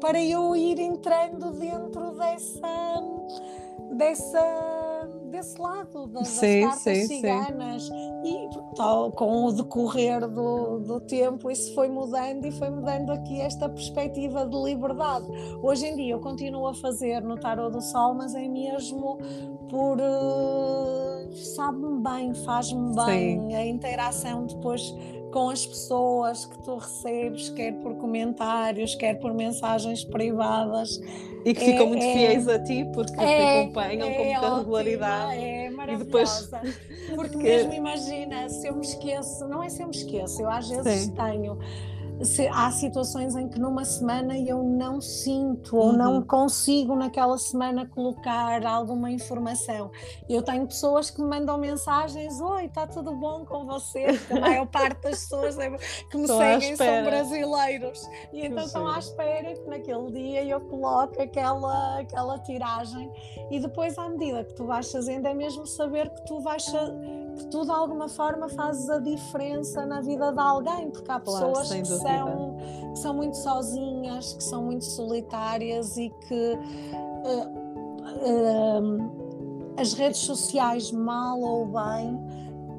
para 0.00 0.22
eu 0.22 0.54
ir 0.56 0.78
entrando 0.78 1.50
dentro 1.52 2.12
dessa 2.12 3.02
dessa 3.90 4.93
desse 5.34 5.60
lado 5.60 6.06
das, 6.06 6.28
sim, 6.28 6.60
das 6.60 6.70
cartas 6.70 6.98
sim, 6.98 7.06
ciganas 7.06 7.82
sim. 7.82 8.22
e 8.24 8.76
tal, 8.76 9.10
com 9.10 9.46
o 9.46 9.52
decorrer 9.52 10.28
do, 10.28 10.78
do 10.78 11.00
tempo 11.00 11.50
isso 11.50 11.74
foi 11.74 11.88
mudando 11.88 12.46
e 12.46 12.52
foi 12.52 12.70
mudando 12.70 13.10
aqui 13.10 13.40
esta 13.40 13.68
perspectiva 13.68 14.46
de 14.46 14.56
liberdade. 14.56 15.26
Hoje 15.60 15.86
em 15.86 15.96
dia 15.96 16.12
eu 16.12 16.20
continuo 16.20 16.68
a 16.68 16.74
fazer 16.74 17.20
no 17.20 17.36
Tarot 17.36 17.72
do 17.72 17.80
Sol, 17.80 18.14
mas 18.14 18.34
é 18.34 18.46
mesmo 18.46 19.18
por 19.68 19.98
uh, 19.98 20.93
sabe-me 21.64 21.98
bem, 22.00 22.34
faz-me 22.34 22.94
bem 22.94 23.56
a 23.56 23.64
interação 23.64 24.46
depois 24.46 24.94
com 25.32 25.48
as 25.48 25.64
pessoas 25.64 26.44
que 26.44 26.62
tu 26.62 26.76
recebes, 26.76 27.48
quer 27.48 27.72
por 27.80 27.96
comentários, 27.96 28.94
quer 28.94 29.14
por 29.14 29.32
mensagens 29.32 30.04
privadas. 30.04 31.00
E 31.44 31.52
que 31.52 31.62
é, 31.62 31.72
ficam 31.72 31.86
muito 31.86 32.04
é, 32.04 32.12
fiéis 32.12 32.46
a 32.46 32.58
ti, 32.58 32.84
porque 32.92 33.18
é, 33.18 33.36
te 33.36 33.60
acompanham 33.60 34.12
com 34.12 34.24
muita 34.24 34.40
ótima, 34.40 34.58
regularidade. 34.58 35.36
É 35.36 35.70
maravilhosa. 35.70 36.60
E 36.60 36.68
depois... 36.68 36.84
Porque 37.14 37.36
mesmo 37.36 37.72
imagina, 37.74 38.48
se 38.48 38.66
eu 38.66 38.74
me 38.74 38.80
esqueço, 38.80 39.46
não 39.46 39.62
é 39.62 39.68
se 39.68 39.82
eu 39.82 39.88
me 39.88 39.94
esqueço, 39.94 40.40
eu 40.40 40.48
às 40.48 40.68
vezes 40.68 41.02
Sim. 41.02 41.10
tenho 41.10 41.58
se, 42.22 42.46
há 42.48 42.70
situações 42.70 43.34
em 43.34 43.48
que 43.48 43.58
numa 43.58 43.84
semana 43.84 44.38
eu 44.38 44.62
não 44.62 45.00
sinto 45.00 45.76
ou 45.76 45.86
uhum. 45.86 45.96
não 45.96 46.22
consigo 46.22 46.94
naquela 46.94 47.36
semana 47.38 47.86
colocar 47.86 48.64
alguma 48.64 49.10
informação. 49.10 49.90
Eu 50.28 50.42
tenho 50.42 50.66
pessoas 50.66 51.10
que 51.10 51.20
me 51.20 51.28
mandam 51.28 51.58
mensagens: 51.58 52.40
Oi, 52.40 52.66
está 52.66 52.86
tudo 52.86 53.14
bom 53.16 53.44
com 53.44 53.66
você? 53.66 54.12
Porque 54.18 54.32
a 54.32 54.40
maior 54.40 54.66
parte 54.66 55.02
das 55.02 55.20
pessoas 55.20 55.58
é 55.58 55.70
que 56.10 56.16
me 56.16 56.26
seguem 56.26 56.76
são 56.76 57.04
brasileiros. 57.04 58.08
E 58.32 58.46
então 58.46 58.64
estão 58.64 58.86
à 58.86 58.98
espera 58.98 59.54
que 59.54 59.68
naquele 59.68 60.10
dia 60.12 60.44
eu 60.44 60.60
coloque 60.60 61.20
aquela, 61.20 62.00
aquela 62.00 62.38
tiragem. 62.38 63.10
E 63.50 63.58
depois, 63.58 63.98
à 63.98 64.08
medida 64.08 64.44
que 64.44 64.54
tu 64.54 64.66
vais 64.66 64.90
fazendo, 64.90 65.26
é 65.26 65.34
mesmo 65.34 65.66
saber 65.66 66.10
que 66.10 66.24
tu 66.26 66.40
vais 66.40 66.64
que 67.34 67.46
tu 67.46 67.64
de 67.64 67.70
alguma 67.70 68.08
forma 68.08 68.48
fazes 68.48 68.88
a 68.88 68.98
diferença 68.98 69.84
na 69.84 70.00
vida 70.00 70.32
de 70.32 70.40
alguém, 70.40 70.90
porque 70.90 71.10
há 71.10 71.20
pessoas 71.20 71.68
claro, 71.68 71.82
que, 71.82 71.88
são, 71.88 72.56
que 72.92 72.98
são 72.98 73.14
muito 73.14 73.36
sozinhas, 73.36 74.32
que 74.34 74.44
são 74.44 74.64
muito 74.64 74.84
solitárias 74.84 75.96
e 75.96 76.10
que 76.10 76.58
uh, 77.24 77.48
uh, 78.30 79.24
as 79.76 79.92
redes 79.94 80.20
sociais, 80.20 80.92
mal 80.92 81.40
ou 81.40 81.66
bem, 81.66 82.18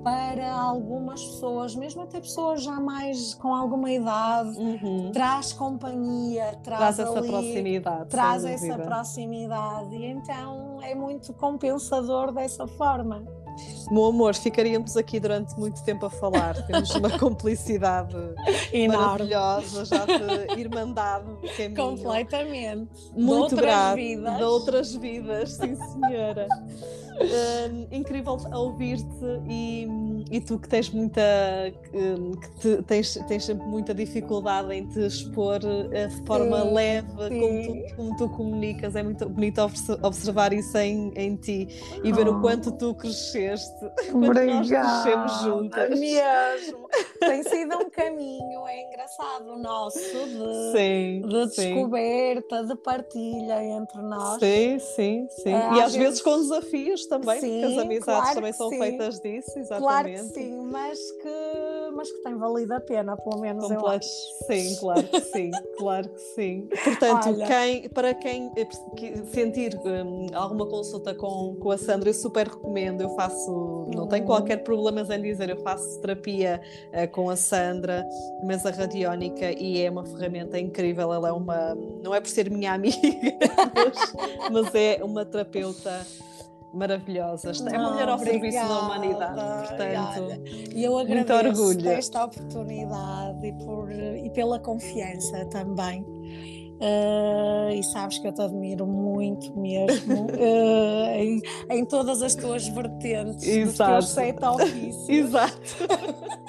para 0.06 0.54
algumas 0.54 1.26
pessoas, 1.26 1.76
mesmo 1.76 2.04
até 2.04 2.22
pessoas 2.22 2.62
já 2.62 2.80
mais 2.80 3.34
com 3.34 3.56
alguma 3.56 3.92
idade, 3.92 4.56
uhum. 4.56 5.12
traz 5.12 5.52
companhia, 5.52 6.56
traz, 6.62 6.96
traz 6.96 7.00
essa 7.00 7.18
ali, 7.18 7.28
proximidade. 7.28 8.10
Traz 8.10 8.46
essa 8.46 8.78
proximidade 8.78 9.96
e 9.96 10.06
então 10.06 10.80
é 10.84 10.94
muito 10.94 11.34
compensador 11.34 12.32
dessa 12.32 12.68
forma. 12.68 13.26
Meu 13.92 14.06
amor, 14.06 14.36
ficaríamos 14.36 14.98
aqui 14.98 15.20
durante 15.20 15.58
muito 15.60 15.84
tempo 15.84 16.06
a 16.06 16.10
falar. 16.10 16.56
Temos 16.66 16.90
uma 16.96 17.10
complicidade 17.20 18.16
maravilhosa, 18.88 19.86
já 19.86 20.06
de 20.06 20.60
irmandade 20.60 21.26
caminho. 21.56 21.76
Completamente. 21.76 22.90
Muito 23.16 23.56
grave. 23.56 24.16
De 24.16 24.44
outras 24.44 24.96
vidas, 24.96 25.54
sim 25.54 25.76
senhora. 25.76 26.48
uh, 27.16 27.88
incrível 27.96 28.38
ouvir-te 28.54 29.26
e, 29.48 29.88
e, 30.32 30.40
tu 30.40 30.58
que 30.58 30.68
tens 30.68 30.90
muita 30.90 31.22
que 31.92 32.50
te, 32.60 32.84
tens, 32.84 33.16
tens 33.28 33.46
sempre 33.46 33.66
muita 33.68 33.94
dificuldade 33.94 34.74
em 34.74 34.86
te 34.88 35.00
expor 35.06 35.60
uh, 35.64 36.08
de 36.08 36.26
forma 36.26 36.62
sim, 36.62 36.74
leve 36.74 37.08
sim. 37.28 37.40
Como, 37.40 37.64
tu, 37.64 37.96
como 37.96 38.18
tu 38.18 38.30
comunicas, 38.30 38.96
é 38.96 39.04
muito 39.04 39.28
bonito 39.30 39.62
observar 40.02 40.54
isso 40.54 40.78
em, 40.78 41.12
em 41.16 41.36
ti 41.36 41.68
e 42.04 42.12
ver 42.12 42.28
oh. 42.28 42.38
o 42.38 42.42
quanto 42.42 42.72
tu 42.72 42.94
cresceste, 42.96 43.80
quanto 44.12 44.46
nós 44.46 44.68
crescemos 44.68 45.42
juntas. 45.42 46.00
Mesmo. 46.00 46.90
Tem 47.20 47.44
sido 47.44 47.78
um 47.78 47.90
caminho, 47.90 48.68
é 48.68 48.88
engraçado 48.88 49.54
o 49.54 49.58
nosso 49.58 50.00
de, 50.00 50.72
sim, 50.72 51.22
de 51.22 51.46
descoberta, 51.48 52.64
de 52.66 52.76
partilha 52.76 53.64
entre 53.64 54.02
nós. 54.02 54.40
Sim, 54.40 54.80
sim, 54.80 55.28
sim. 55.30 55.54
É, 55.54 55.74
e 55.74 55.82
às 55.82 55.94
vezes, 55.94 55.96
vezes 55.96 56.22
com 56.22 56.38
desafios 56.38 57.06
também, 57.08 57.40
sim, 57.40 57.62
porque 57.62 57.74
as 57.74 57.84
amizades 57.84 58.22
claro 58.22 58.36
também 58.36 58.54
são 58.54 58.70
sim. 58.70 58.80
feitas 58.80 59.20
disso, 59.20 59.60
exatamente. 59.60 59.84
Claro 59.84 60.15
sim, 60.24 60.62
mas 60.72 61.00
que, 61.12 61.92
mas 61.94 62.12
que 62.12 62.18
tem 62.24 62.36
valido 62.36 62.74
a 62.74 62.80
pena, 62.80 63.16
pelo 63.18 63.40
menos 63.40 63.64
Completo. 63.64 63.86
eu 63.86 63.90
acho. 63.90 64.10
Sim, 64.48 64.76
claro 64.80 65.04
que 65.04 65.22
sim, 65.22 65.52
claro 65.78 66.10
que 66.10 66.20
sim. 66.20 66.70
Portanto, 66.84 67.36
quem, 67.48 67.90
para 67.90 68.14
quem 68.14 68.52
sentir 69.32 69.80
um, 69.84 70.28
alguma 70.34 70.66
consulta 70.68 71.14
com, 71.14 71.56
com 71.56 71.72
a 71.72 71.78
Sandra, 71.78 72.10
eu 72.10 72.14
super 72.14 72.48
recomendo, 72.48 73.02
eu 73.02 73.10
faço, 73.16 73.88
não 73.94 74.08
tenho 74.08 74.24
uhum. 74.24 74.28
qualquer 74.28 74.58
problema 74.64 75.02
em 75.02 75.22
dizer, 75.22 75.50
eu 75.50 75.58
faço 75.58 76.00
terapia 76.02 76.62
uh, 76.90 77.12
com 77.12 77.30
a 77.30 77.36
Sandra, 77.36 78.06
mesa 78.44 78.72
radiónica, 78.72 79.52
e 79.52 79.82
é 79.82 79.90
uma 79.90 80.06
ferramenta 80.06 80.60
incrível, 80.60 81.14
ela 81.14 81.30
é 81.30 81.32
uma, 81.32 81.76
não 82.04 82.14
é 82.14 82.20
por 82.20 82.30
ser 82.30 82.50
minha 82.50 82.74
amiga, 82.76 82.98
mas, 83.74 84.14
mas 84.52 84.76
é 84.76 85.04
uma 85.04 85.26
terapeuta 85.26 86.06
maravilhosa. 86.76 87.52
É 87.72 87.78
uma 87.78 87.92
mulher 87.92 88.10
ao 88.10 88.16
obrigada, 88.16 88.40
serviço 88.40 88.68
da 88.68 88.80
humanidade. 88.80 89.68
Portanto, 89.68 90.76
e 90.76 90.84
eu 90.84 90.98
agradeço 90.98 91.44
muito 91.44 91.62
orgulho. 91.62 91.90
esta 91.90 92.26
oportunidade 92.26 93.48
e, 93.48 93.54
por, 93.54 93.92
e 93.92 94.30
pela 94.32 94.60
confiança 94.60 95.46
também. 95.46 96.06
Uh, 96.76 97.72
e 97.74 97.82
sabes 97.84 98.20
que 98.20 98.28
eu 98.28 98.34
te 98.34 98.42
admiro 98.42 98.86
muito 98.86 99.58
mesmo 99.58 100.26
uh, 100.26 101.16
em, 101.16 101.42
em, 101.70 101.86
todas 101.86 102.22
as 102.22 102.36
tuas 102.36 102.68
vertentes 102.68 103.48
Exato. 103.48 103.96
dos 103.96 104.14
teus 104.14 104.28
sete 104.28 104.46
ofícios. 104.46 105.10
Exato. 105.10 105.56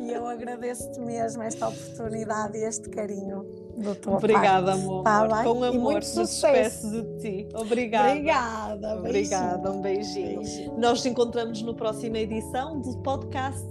e 0.00 0.12
eu 0.12 0.26
agradeço-te 0.26 1.00
mesmo 1.00 1.42
esta 1.42 1.68
oportunidade 1.68 2.56
e 2.56 2.64
este 2.64 2.88
carinho 2.88 3.44
do 3.76 3.94
teu 3.94 4.14
Obrigada, 4.14 4.72
parte. 4.72 4.82
amor. 4.82 5.04
Tá 5.04 5.42
Com 5.44 5.64
amor, 5.64 5.74
e 5.74 5.78
muito 5.78 6.06
sucesso 6.06 6.90
de 6.90 7.18
ti. 7.18 7.48
Obrigada. 7.54 8.10
Obrigada. 8.10 8.96
Obrigada, 8.96 9.72
um 9.72 9.80
beijinho. 9.80 10.40
beijinho. 10.40 10.78
Nós 10.78 10.98
nos 10.98 11.06
encontramos 11.06 11.62
na 11.62 11.74
próxima 11.74 12.18
edição 12.18 12.80
do 12.80 12.96
podcast. 12.98 13.66